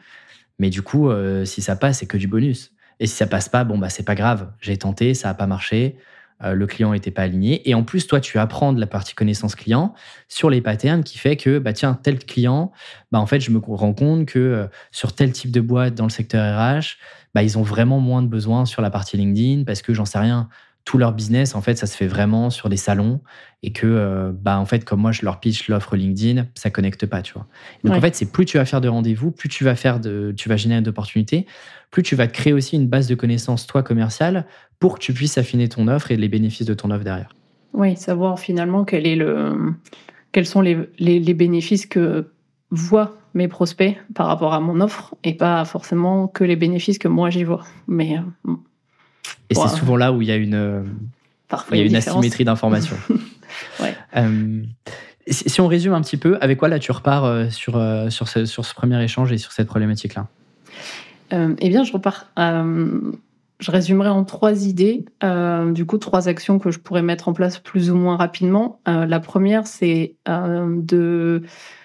Mais 0.59 0.71
du 0.71 0.83
coup, 0.83 1.11
si 1.45 1.63
ça 1.63 1.75
passe, 1.75 1.99
c'est 1.99 2.07
que 2.07 2.17
du 2.19 2.29
bonus. 2.29 2.73
Et 3.03 3.09
si 3.09 3.17
ça 3.17 3.27
passe 3.27 3.49
pas, 3.49 3.65
bon, 3.65 3.79
bah, 3.79 3.89
c'est 3.91 4.05
pas 4.05 4.15
grave. 4.15 4.53
J'ai 4.61 4.77
tenté, 4.79 5.15
ça 5.15 5.29
a 5.29 5.35
pas 5.35 5.49
marché. 5.49 5.97
euh, 6.45 6.55
le 6.55 6.67
client 6.69 6.93
n'était 6.93 7.11
pas 7.11 7.23
aligné. 7.23 7.69
Et 7.69 7.75
en 7.75 7.83
plus, 7.85 8.07
toi, 8.07 8.21
tu 8.21 8.39
apprends 8.39 8.73
de 8.73 8.81
la 8.81 8.87
partie 8.87 9.15
connaissance 9.15 9.57
client 9.57 9.95
sur 10.29 10.51
les 10.51 10.61
patterns 10.61 11.05
qui 11.05 11.19
fait 11.19 11.37
que, 11.37 11.59
bah, 11.59 11.73
tiens, 11.73 11.95
tel 12.01 12.19
client, 12.21 12.73
bah, 13.13 13.21
en 13.21 13.27
fait, 13.27 13.41
je 13.41 13.51
me 13.51 13.59
rends 13.59 13.95
compte 13.95 14.27
que 14.27 14.39
euh, 14.39 14.67
sur 14.93 15.15
tel 15.15 15.33
type 15.33 15.51
de 15.53 15.61
boîte 15.61 15.95
dans 15.97 16.05
le 16.05 16.11
secteur 16.11 16.45
RH, 16.57 16.97
bah, 17.35 17.43
ils 17.43 17.59
ont 17.59 17.63
vraiment 17.63 17.99
moins 18.01 18.23
de 18.23 18.29
besoins 18.29 18.67
sur 18.67 18.83
la 18.83 18.91
partie 18.91 19.17
LinkedIn 19.17 19.65
parce 19.65 19.83
que 19.83 19.95
j'en 19.95 20.05
sais 20.05 20.19
rien. 20.19 20.49
Tout 20.85 20.99
leur 20.99 21.13
business, 21.13 21.55
en 21.55 21.61
fait, 21.61 21.77
ça 21.77 21.87
se 21.87 21.97
fait 21.97 22.09
vraiment 22.09 22.51
sur 22.51 22.69
des 22.69 22.77
salons 22.77 23.21
et 23.63 23.73
que, 23.73 23.87
euh, 23.87 24.33
bah, 24.35 24.59
en 24.59 24.65
fait, 24.65 24.85
comme 24.85 25.01
moi, 25.01 25.13
je 25.13 25.25
leur 25.25 25.39
pitch 25.39 25.69
l'offre 25.69 25.95
LinkedIn, 25.95 26.47
ça 26.55 26.71
connecte 26.71 27.07
pas, 27.07 27.23
tu 27.23 27.35
vois. 27.35 27.47
Donc, 27.85 27.93
Ouais. 27.93 27.99
en 27.99 28.01
fait, 28.01 28.17
c'est 28.17 28.33
plus 28.33 28.45
tu 28.45 28.57
vas 28.59 28.65
faire 28.65 28.81
de 28.81 28.89
rendez-vous, 28.89 29.31
plus 29.31 29.49
tu 29.49 29.63
vas 29.63 29.77
faire 29.77 30.01
de, 30.01 30.35
tu 30.37 30.49
vas 30.49 30.57
générer 30.57 30.81
d'opportunités, 30.83 31.47
plus 31.93 32.03
tu 32.03 32.17
vas 32.17 32.27
te 32.27 32.33
créer 32.33 32.53
aussi 32.53 32.75
une 32.75 32.89
base 32.89 33.07
de 33.07 33.15
connaissances, 33.15 33.67
toi, 33.69 33.85
commerciale, 33.85 34.47
pour 34.81 34.95
que 34.97 35.01
tu 35.01 35.13
puisses 35.13 35.39
affiner 35.39 35.69
ton 35.69 35.87
offre 35.87 36.11
et 36.11 36.17
les 36.17 36.29
bénéfices 36.29 36.67
de 36.67 36.75
ton 36.75 36.91
offre 36.91 37.05
derrière. 37.05 37.33
Oui, 37.75 37.97
savoir 37.97 38.41
finalement 38.41 38.85
quel 38.85 39.07
est 39.07 39.17
le, 39.17 39.75
quels 40.33 40.47
sont 40.47 40.61
les, 40.61 40.77
les, 40.99 41.21
les 41.21 41.35
bénéfices 41.35 41.87
que 41.87 42.33
voient 42.71 43.17
mes 43.35 43.49
prospects 43.49 43.97
par 44.15 44.27
rapport 44.27 44.53
à 44.53 44.61
mon 44.61 44.81
offre 44.81 45.15
et 45.25 45.35
pas 45.35 45.65
forcément 45.65 46.27
que 46.27 46.43
les 46.45 46.57
bénéfices 46.57 46.99
que 46.99 47.09
moi 47.09 47.31
j'y 47.31 47.45
vois. 47.45 47.65
Mais 47.87 48.19
euh, 48.49 48.53
Et 49.53 49.55
c'est 49.55 49.77
souvent 49.77 49.97
là 49.97 50.13
où 50.13 50.21
il 50.23 50.29
y 50.29 50.33
a 50.33 50.37
une, 50.37 50.55
euh, 50.55 50.83
parfois 51.49 51.77
il 51.77 51.81
y 51.81 51.83
a 51.83 51.87
une 51.87 51.93
différence. 51.93 52.19
asymétrie 52.19 52.45
d'information. 52.45 52.97
Ouais. 53.81 53.95
Euh, 54.17 54.63
si 55.29 55.61
on 55.61 55.69
résume 55.69 55.93
un 55.93 56.01
petit 56.01 56.17
peu, 56.17 56.39
avec 56.41 56.59
quoi 56.59 56.69
là 56.69 56.79
tu 56.79 56.91
repars 56.91 57.25
euh, 57.25 57.49
sur, 57.51 57.81
sur, 58.09 58.27
ce, 58.29 58.45
sur 58.47 58.65
ce 58.65 58.75
premier 58.75 59.01
échange 59.05 59.31
et 59.31 59.39
sur 59.39 59.53
cette 59.53 59.69
problématique-là? 59.69 60.27
Euh, 61.33 61.55
eh 61.59 61.69
bien, 61.69 61.85
je 61.85 61.93
repars. 61.93 62.27
euh, 62.39 62.99
je 63.61 63.71
résumerai 63.71 64.09
en 64.09 64.25
trois 64.25 64.67
idées, 64.67 65.05
du 65.73 65.87
coup, 65.87 65.99
trois 65.99 66.27
actions 66.29 66.59
que 66.59 66.71
je 66.73 66.81
pourrais 66.81 67.03
mettre 67.03 67.29
en 67.29 67.33
place 67.33 67.59
plus 67.59 67.91
ou 67.93 67.95
moins 67.95 68.17
rapidement. 68.17 68.81
La 68.87 69.21
première, 69.21 69.69
c'est 69.69 70.17
de, 70.27 71.43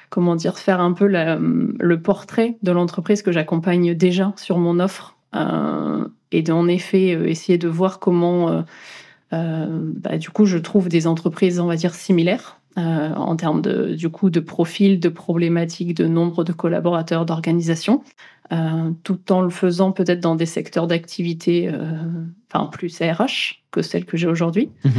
comment 0.10 0.36
dire, 0.36 0.58
faire 0.58 0.80
un 0.82 0.94
peu 0.94 1.06
la- 1.06 1.38
le 1.38 2.02
portrait 2.02 2.58
de 2.64 2.72
l'entreprise 2.72 3.22
que 3.22 3.32
j'accompagne 3.32 3.94
déjà 3.94 4.34
sur 4.38 4.58
mon 4.58 4.80
offre 4.80 5.17
et 6.32 6.42
d'en 6.42 6.68
effet 6.68 7.16
euh, 7.16 7.28
essayer 7.28 7.58
de 7.58 7.68
voir 7.68 8.00
comment, 8.00 8.50
euh, 8.50 8.62
euh, 9.34 9.92
bah, 9.96 10.18
du 10.18 10.30
coup, 10.30 10.46
je 10.46 10.58
trouve 10.58 10.90
des 10.90 11.08
entreprises, 11.08 11.60
on 11.60 11.68
va 11.68 11.76
dire, 11.76 11.94
similaires. 11.94 12.60
euh, 12.78 13.14
en 13.16 13.36
termes 13.36 13.62
de, 13.64 13.96
du 13.96 14.10
coup, 14.10 14.30
de 14.30 14.40
profil, 14.40 15.00
de 15.00 15.10
problématiques, 15.10 15.96
de 15.96 16.06
nombre 16.06 16.44
de 16.44 16.54
collaborateurs, 16.54 17.26
d'organisation 17.26 18.04
euh, 18.52 18.92
tout 19.04 19.32
en 19.32 19.42
le 19.42 19.50
faisant 19.50 19.92
peut-être 19.92 20.20
dans 20.20 20.36
des 20.36 20.46
secteurs 20.46 20.88
d'activité 20.88 21.70
euh, 21.74 22.68
plus 22.72 23.00
RH 23.02 23.64
que 23.72 23.82
celle 23.82 24.06
que 24.06 24.16
j'ai 24.16 24.28
aujourd'hui. 24.28 24.70
Mhm. 24.86 24.92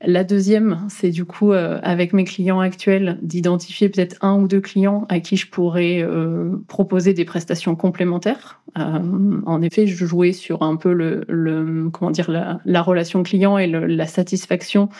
La 0.00 0.22
deuxième, 0.22 0.86
c'est 0.90 1.10
du 1.10 1.24
coup, 1.24 1.52
euh, 1.52 1.80
avec 1.82 2.12
mes 2.12 2.24
clients 2.24 2.60
actuels, 2.60 3.18
d'identifier 3.22 3.88
peut-être 3.88 4.16
un 4.22 4.38
ou 4.38 4.48
deux 4.48 4.60
clients 4.60 5.06
à 5.08 5.20
qui 5.20 5.36
je 5.36 5.48
pourrais 5.48 6.02
euh, 6.02 6.56
proposer 6.68 7.14
des 7.14 7.24
prestations 7.24 7.74
complémentaires. 7.74 8.60
Euh, 8.76 9.40
en 9.46 9.62
effet, 9.62 9.86
je 9.86 10.04
jouais 10.04 10.32
sur 10.32 10.62
un 10.62 10.76
peu 10.76 10.92
le, 10.92 11.24
le- 11.28 11.88
comment 11.90 12.10
dire, 12.10 12.30
la, 12.30 12.60
la 12.66 12.82
relation 12.82 13.22
client 13.22 13.56
et 13.56 13.66
le- 13.66 13.86
la 13.86 14.06
satisfaction 14.06 14.90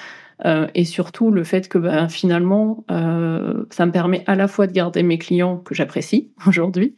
euh, 0.47 0.67
et 0.75 0.85
surtout 0.85 1.31
le 1.31 1.45
fait 1.45 1.69
que 1.69 1.79
ben, 1.79 2.09
finalement, 2.09 2.85
euh, 2.91 3.65
ça 3.71 3.87
me 3.87 3.93
permet 3.93 4.25
à 4.27 4.35
la 4.37 4.49
fois 4.49 4.67
de 4.67 4.73
garder 4.73 5.03
mes 5.03 5.19
clients 5.19 5.59
que 5.59 5.75
j'apprécie 5.75 6.31
aujourd'hui, 6.47 6.97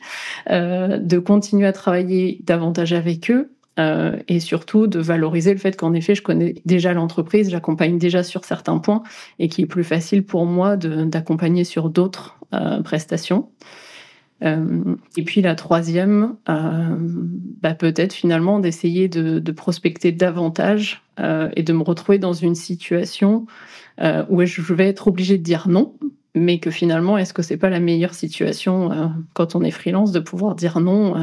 euh, 0.51 0.99
de 0.99 1.19
continuer 1.19 1.67
à 1.67 1.73
travailler 1.73 2.41
davantage 2.45 2.93
avec 2.93 3.31
eux 3.31 3.51
euh, 3.79 4.17
et 4.29 4.41
surtout 4.41 4.87
de 4.87 4.99
valoriser 4.99 5.53
le 5.53 5.59
fait 5.59 5.77
qu'en 5.77 5.93
effet, 5.93 6.15
je 6.15 6.23
connais 6.23 6.55
déjà 6.65 6.95
l'entreprise, 6.95 7.51
j'accompagne 7.51 7.99
déjà 7.99 8.23
sur 8.23 8.45
certains 8.45 8.79
points 8.79 9.03
et 9.39 9.49
qu'il 9.49 9.65
est 9.65 9.69
plus 9.69 9.85
facile 9.85 10.25
pour 10.25 10.47
moi 10.47 10.77
d'accompagner 10.77 11.65
sur 11.65 11.91
d'autres 11.91 12.39
euh, 12.55 12.83
prestations. 12.83 13.51
et 14.43 15.23
puis 15.25 15.43
la 15.43 15.55
troisième, 15.55 16.37
bah, 16.47 17.75
peut-être 17.75 18.13
finalement 18.13 18.61
d'essayer 18.61 19.09
de, 19.09 19.39
de, 19.39 19.53
prospecter 19.53 20.13
davantage 20.13 21.03
et 21.19 21.63
de 21.63 21.73
me 21.73 21.83
retrouver 21.83 22.19
dans 22.19 22.35
une 22.35 22.55
situation 22.55 23.47
où 24.29 24.45
je 24.45 24.75
vais 24.75 24.89
être 24.89 25.09
obligée 25.09 25.39
de 25.39 25.43
dire 25.43 25.69
non, 25.69 25.95
mais 26.35 26.59
que 26.59 26.71
finalement, 26.71 27.17
est-ce 27.17 27.33
que 27.33 27.41
c'est 27.41 27.57
pas 27.57 27.71
la 27.71 27.81
meilleure 27.81 28.13
situation 28.13 29.11
quand 29.33 29.55
on 29.55 29.63
est 29.63 29.71
freelance 29.71 30.13
de 30.13 30.21
pouvoir 30.21 30.55
dire 30.55 30.81
non 30.81 31.15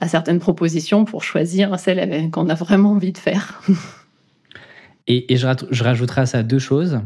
à 0.00 0.08
certaines 0.08 0.38
propositions 0.38 1.04
pour 1.04 1.22
choisir 1.22 1.78
celle 1.78 2.30
qu'on 2.30 2.48
a 2.48 2.54
vraiment 2.54 2.92
envie 2.92 3.12
de 3.12 3.18
faire 3.18 3.62
Et, 5.08 5.36
je, 5.36 5.48
je, 5.70 5.82
rajouterai 5.82 6.20
à 6.20 6.26
ça 6.26 6.44
deux 6.44 6.60
choses. 6.60 7.00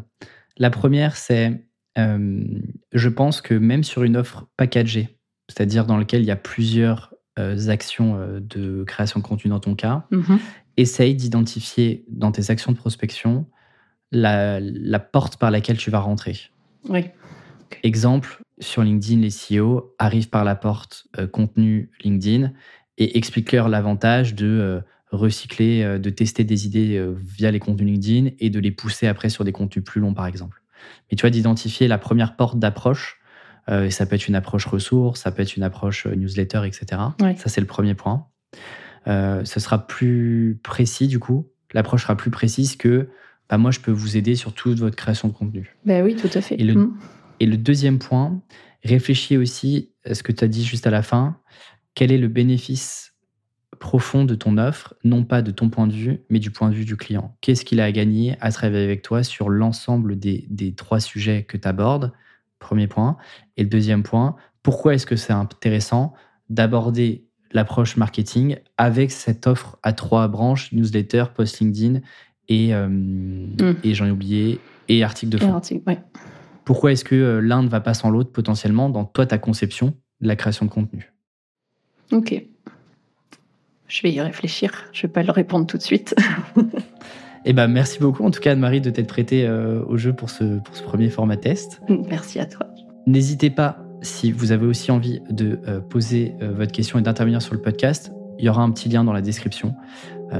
La 0.59 0.69
première, 0.69 1.17
c'est 1.17 1.67
euh, 1.99 2.45
je 2.93 3.09
pense 3.09 3.41
que 3.41 3.55
même 3.55 3.85
sur 3.85 4.03
une 4.03 4.17
offre 4.17 4.47
packagée, 4.57 5.19
c'est-à-dire 5.49 5.87
dans 5.87 5.97
laquelle 5.97 6.23
il 6.23 6.27
y 6.27 6.31
a 6.33 6.37
plusieurs 6.37 7.15
euh, 7.39 7.69
actions 7.69 8.17
euh, 8.17 8.41
de 8.41 8.85
création 8.85 9.21
de 9.21 9.25
contenu 9.25 9.51
dans 9.51 9.61
ton 9.61 9.75
cas, 9.75 10.07
mm-hmm. 10.13 10.39
essaye 10.77 11.15
d'identifier 11.15 12.05
dans 12.09 12.33
tes 12.33 12.51
actions 12.51 12.73
de 12.73 12.77
prospection 12.77 13.47
la, 14.13 14.61
porte 14.99 15.39
par 15.39 15.51
laquelle 15.51 15.77
tu 15.79 15.91
vas 15.91 16.01
rentrer. 16.01 16.39
Oui. 16.89 17.07
Exemple, 17.83 18.41
sur 18.59 18.83
LinkedIn, 18.83 19.21
les 19.21 19.31
CEO 19.31 19.95
arrivent 19.99 20.31
par 20.31 20.45
la 20.45 20.55
porte 20.55 21.07
contenu 21.33 21.91
LinkedIn 22.03 22.53
et 22.99 23.19
expliquent-leur 23.19 23.69
l'avantage 23.69 24.35
de 24.35 24.83
recycler, 25.11 25.99
de 25.99 26.11
tester 26.11 26.45
des 26.45 26.67
idées 26.67 27.05
via 27.17 27.51
les 27.51 27.61
contenus 27.61 27.93
LinkedIn 27.93 28.35
et 28.39 28.51
de 28.51 28.59
les 28.59 28.71
pousser 28.71 29.07
après 29.07 29.29
sur 29.29 29.45
des 29.45 29.53
contenus 29.53 29.85
plus 29.85 30.01
longs, 30.01 30.15
par 30.15 30.27
exemple. 30.27 30.63
Mais 31.11 31.17
tu 31.17 31.23
vois, 31.23 31.31
d'identifier 31.31 31.89
la 31.89 31.99
première 31.99 32.37
porte 32.37 32.59
d'approche, 32.59 33.21
euh, 33.69 33.91
ça 33.91 34.07
peut 34.07 34.15
être 34.15 34.29
une 34.29 34.35
approche 34.35 34.67
ressources, 34.67 35.21
ça 35.21 35.33
peut 35.33 35.43
être 35.43 35.57
une 35.57 35.63
approche 35.63 36.07
euh, 36.07 36.15
newsletter, 36.15 36.63
etc. 36.65 36.87
Ça, 37.37 37.49
c'est 37.49 37.61
le 37.61 37.67
premier 37.67 37.95
point. 37.95 38.27
Euh, 39.09 39.45
ce 39.45 39.61
sera 39.61 39.87
plus 39.87 40.59
précis, 40.63 41.09
du 41.09 41.19
coup. 41.19 41.49
L'approche 41.73 42.03
sera 42.03 42.17
plus 42.17 42.31
précise 42.31 42.77
que 42.77 43.09
bah, 43.49 43.59
moi, 43.59 43.71
je 43.71 43.81
peux 43.81 43.91
vous 43.91 44.17
aider 44.17 44.35
sur 44.37 44.53
toute 44.53 44.79
votre 44.79 44.97
création 44.97 45.29
de 45.29 45.33
contenu. 45.33 45.77
Ben 45.85 46.05
oui, 46.05 46.17
tout 46.17 46.31
à 46.33 46.41
fait. 46.41 46.61
Et 46.61 46.65
le, 46.65 46.75
mm. 46.75 46.95
Et 47.41 47.47
le 47.47 47.57
deuxième 47.57 47.99
point, 47.99 48.41
réfléchis 48.85 49.37
aussi 49.37 49.91
à 50.05 50.15
ce 50.15 50.23
que 50.23 50.33
tu 50.33 50.45
as 50.45 50.49
dit 50.49 50.65
juste 50.65 50.87
à 50.87 50.91
la 50.91 51.03
fin. 51.03 51.39
Quel 51.95 52.13
est 52.13 52.19
le 52.19 52.29
bénéfice 52.29 53.15
profond 53.79 54.25
de 54.25 54.35
ton 54.35 54.59
offre, 54.59 54.95
non 55.05 55.25
pas 55.25 55.43
de 55.43 55.51
ton 55.51 55.69
point 55.69 55.87
de 55.87 55.93
vue, 55.93 56.21
mais 56.31 56.39
du 56.39 56.51
point 56.51 56.71
de 56.71 56.75
vue 56.75 56.85
du 56.85 56.97
client? 56.97 57.37
Qu'est-ce 57.41 57.65
qu'il 57.65 57.81
a 57.81 57.85
à 57.85 57.93
gagner 57.93 58.37
à 58.41 58.51
travailler 58.51 58.85
avec 58.85 59.03
toi 59.03 59.23
sur 59.23 59.49
l'ensemble 59.49 60.19
des, 60.19 60.75
trois 60.77 61.01
sujets 61.01 61.45
que 61.45 61.57
tu 61.57 61.69
abordes 61.69 62.13
Premier 62.59 62.87
point. 62.87 63.19
Et 63.59 63.63
le 63.63 63.69
deuxième 63.69 64.03
point, 64.03 64.37
pourquoi 64.63 64.95
est-ce 64.95 65.07
que 65.07 65.17
c'est 65.17 65.33
intéressant 65.33 66.15
d'aborder 66.49 67.27
l'approche 67.53 67.97
marketing 67.97 68.57
avec 68.77 69.11
cette 69.11 69.47
offre 69.47 69.79
à 69.83 69.93
trois 69.93 70.27
branches, 70.29 70.73
newsletter, 70.73 71.25
post 71.35 71.61
LinkedIn 71.61 72.01
et, 72.49 72.75
euh, 72.75 72.89
hmm. 72.89 73.77
et 73.85 73.95
j'en 73.95 74.07
ai 74.07 74.11
oublié, 74.11 74.59
et 74.89 75.05
article 75.05 75.33
de 75.33 75.39
fond? 75.39 75.61
Pourquoi 76.67 76.93
est-ce 76.93 77.05
que 77.05 77.15
euh, 77.15 77.41
l'un 77.41 77.63
ne 77.63 77.69
va 77.69 77.81
pas 77.81 77.95
sans 77.95 78.11
l'autre 78.11 78.31
potentiellement 78.31 78.91
dans 78.91 79.07
toi, 79.07 79.25
ta 79.25 79.39
conception 79.39 79.95
de 80.21 80.29
la 80.29 80.37
création 80.37 80.67
de 80.67 80.71
contenu? 80.71 81.15
Ok. 82.13 82.45
Je 83.89 84.03
vais 84.03 84.13
y 84.13 84.21
réfléchir. 84.21 84.85
Je 84.93 84.99
ne 84.99 85.03
vais 85.03 85.13
pas 85.13 85.23
le 85.23 85.31
répondre 85.31 85.67
tout 85.67 85.79
de 85.79 85.83
suite. 85.83 86.15
Eh 87.49 87.53
ben, 87.53 87.69
merci 87.69 88.01
beaucoup 88.01 88.25
en 88.25 88.33
tout 88.33 88.41
cas 88.41 88.51
Anne-Marie 88.51 88.81
de 88.81 88.91
t'être 88.91 89.07
prêtée 89.07 89.47
euh, 89.47 89.81
au 89.87 89.97
jeu 89.97 90.13
pour 90.13 90.31
ce, 90.31 90.59
pour 90.59 90.75
ce 90.77 90.83
premier 90.83 91.09
format 91.09 91.37
test. 91.37 91.81
Merci 91.89 92.41
à 92.41 92.47
toi. 92.47 92.67
N'hésitez 93.07 93.51
pas, 93.51 93.79
si 94.03 94.33
vous 94.33 94.51
avez 94.51 94.67
aussi 94.67 94.91
envie 94.91 95.21
de 95.31 95.61
euh, 95.69 95.79
poser 95.79 96.35
euh, 96.43 96.53
votre 96.53 96.73
question 96.73 96.99
et 96.99 97.03
d'intervenir 97.03 97.41
sur 97.41 97.55
le 97.55 97.63
podcast, 97.63 98.11
il 98.41 98.45
y 98.45 98.49
aura 98.49 98.63
un 98.63 98.71
petit 98.73 98.89
lien 98.89 99.05
dans 99.05 99.13
la 99.13 99.21
description 99.21 99.77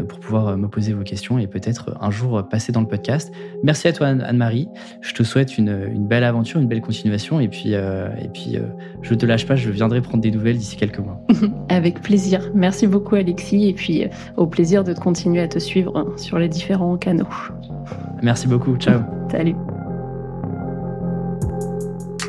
pour 0.09 0.19
pouvoir 0.19 0.49
euh, 0.49 0.57
me 0.57 0.69
poser 0.69 0.93
vos 0.93 1.03
questions 1.03 1.39
et 1.39 1.47
peut-être 1.47 1.97
un 2.01 2.11
jour 2.11 2.43
passer 2.49 2.73
dans 2.73 2.81
le 2.81 2.89
podcast. 2.89 3.33
Merci 3.63 3.89
à 3.89 3.93
toi 3.93 4.09
Anne-Marie. 4.09 4.69
Je 5.01 5.15
te 5.15 5.23
souhaite 5.23 5.59
une, 5.59 6.07
belle 6.07 6.25
aventure, 6.25 6.61
une 6.61 6.69
belle 6.69 6.81
continuation 6.81 7.41
et 7.41 7.49
puis, 7.49 7.75
euh, 7.75 8.09
et 8.21 8.29
puis 8.29 8.59
je 9.03 9.15
ne 9.15 9.19
te 9.19 9.27
lâche 9.27 9.47
pas, 9.47 9.57
je 9.57 9.71
viendrai 9.71 10.01
prendre 10.01 10.23
des 10.23 10.31
nouvelles 10.31 10.59
d'ici 10.59 10.77
quelques 10.77 10.99
mois. 10.99 11.21
Avec 11.69 12.01
plaisir. 12.01 12.51
Merci 12.55 12.87
beaucoup 12.87 13.15
Alexis 13.15 13.69
et 13.69 13.73
puis 13.73 14.05
au 14.37 14.47
plaisir 14.47 14.85
de 14.85 14.93
continuer 14.93 15.41
à 15.41 15.49
te 15.49 15.59
suivre 15.59 16.15
sur 16.17 16.39
les 16.39 16.49
différents 16.49 16.97
canaux. 16.97 17.29
Merci 18.23 18.49
beaucoup. 18.49 18.77
Ciao. 18.77 19.01
Salut. 19.31 19.55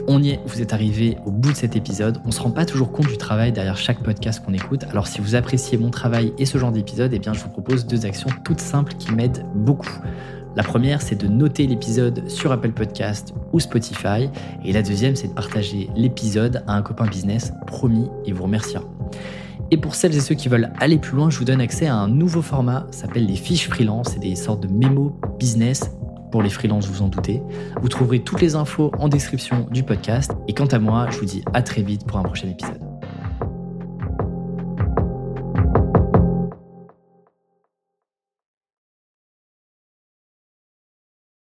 On 0.09 0.23
y 0.23 0.29
est, 0.29 0.39
vous 0.45 0.61
êtes 0.61 0.71
arrivé 0.71 1.17
au 1.25 1.31
bout 1.31 1.51
de 1.51 1.57
cet 1.57 1.75
épisode. 1.75 2.19
On 2.23 2.27
ne 2.27 2.31
se 2.31 2.39
rend 2.39 2.51
pas 2.51 2.63
toujours 2.63 2.93
compte 2.93 3.07
du 3.07 3.17
travail 3.17 3.51
derrière 3.51 3.75
chaque 3.75 4.01
podcast 4.01 4.41
qu'on 4.43 4.53
écoute. 4.53 4.85
Alors 4.89 5.05
si 5.05 5.19
vous 5.19 5.35
appréciez 5.35 5.77
mon 5.77 5.89
travail 5.89 6.31
et 6.37 6.45
ce 6.45 6.57
genre 6.57 6.71
d'épisode, 6.71 7.11
eh 7.13 7.19
bien 7.19 7.33
je 7.33 7.41
vous 7.41 7.49
propose 7.49 7.85
deux 7.85 8.05
actions 8.05 8.29
toutes 8.45 8.61
simples 8.61 8.93
qui 8.93 9.11
m'aident 9.11 9.45
beaucoup. 9.53 9.99
La 10.55 10.63
première, 10.63 11.01
c'est 11.01 11.15
de 11.15 11.27
noter 11.27 11.67
l'épisode 11.67 12.29
sur 12.29 12.53
Apple 12.53 12.71
Podcast 12.71 13.33
ou 13.51 13.59
Spotify. 13.59 14.29
Et 14.63 14.71
la 14.71 14.81
deuxième, 14.81 15.17
c'est 15.17 15.27
de 15.27 15.33
partager 15.33 15.89
l'épisode 15.97 16.63
à 16.67 16.77
un 16.77 16.81
copain 16.81 17.05
business, 17.05 17.51
promis, 17.67 18.07
et 18.25 18.31
vous 18.31 18.43
remerciera. 18.43 18.85
Et 19.71 19.77
pour 19.77 19.93
celles 19.93 20.15
et 20.15 20.21
ceux 20.21 20.35
qui 20.35 20.47
veulent 20.47 20.71
aller 20.79 20.99
plus 20.99 21.17
loin, 21.17 21.29
je 21.29 21.37
vous 21.37 21.43
donne 21.43 21.59
accès 21.59 21.85
à 21.85 21.95
un 21.95 22.07
nouveau 22.07 22.41
format, 22.41 22.87
s'appelle 22.91 23.25
les 23.25 23.35
fiches 23.35 23.67
freelance, 23.67 24.11
c'est 24.13 24.19
des 24.19 24.35
sortes 24.35 24.61
de 24.61 24.73
mémos 24.73 25.11
business 25.37 25.91
pour 26.37 26.43
les 26.43 26.51
freelances, 26.51 26.87
vous 26.87 27.01
en 27.01 27.07
doutez. 27.07 27.41
Vous 27.81 27.89
trouverez 27.89 28.19
toutes 28.19 28.41
les 28.41 28.53
infos 28.53 28.91
en 28.99 29.09
description 29.09 29.65
du 29.71 29.81
podcast. 29.81 30.33
Et 30.47 30.53
quant 30.53 30.67
à 30.67 30.77
moi, 30.77 31.07
je 31.09 31.17
vous 31.17 31.25
dis 31.25 31.43
à 31.55 31.63
très 31.63 31.81
vite 31.81 32.05
pour 32.05 32.19
un 32.19 32.21
prochain 32.21 32.47
épisode. 32.47 32.96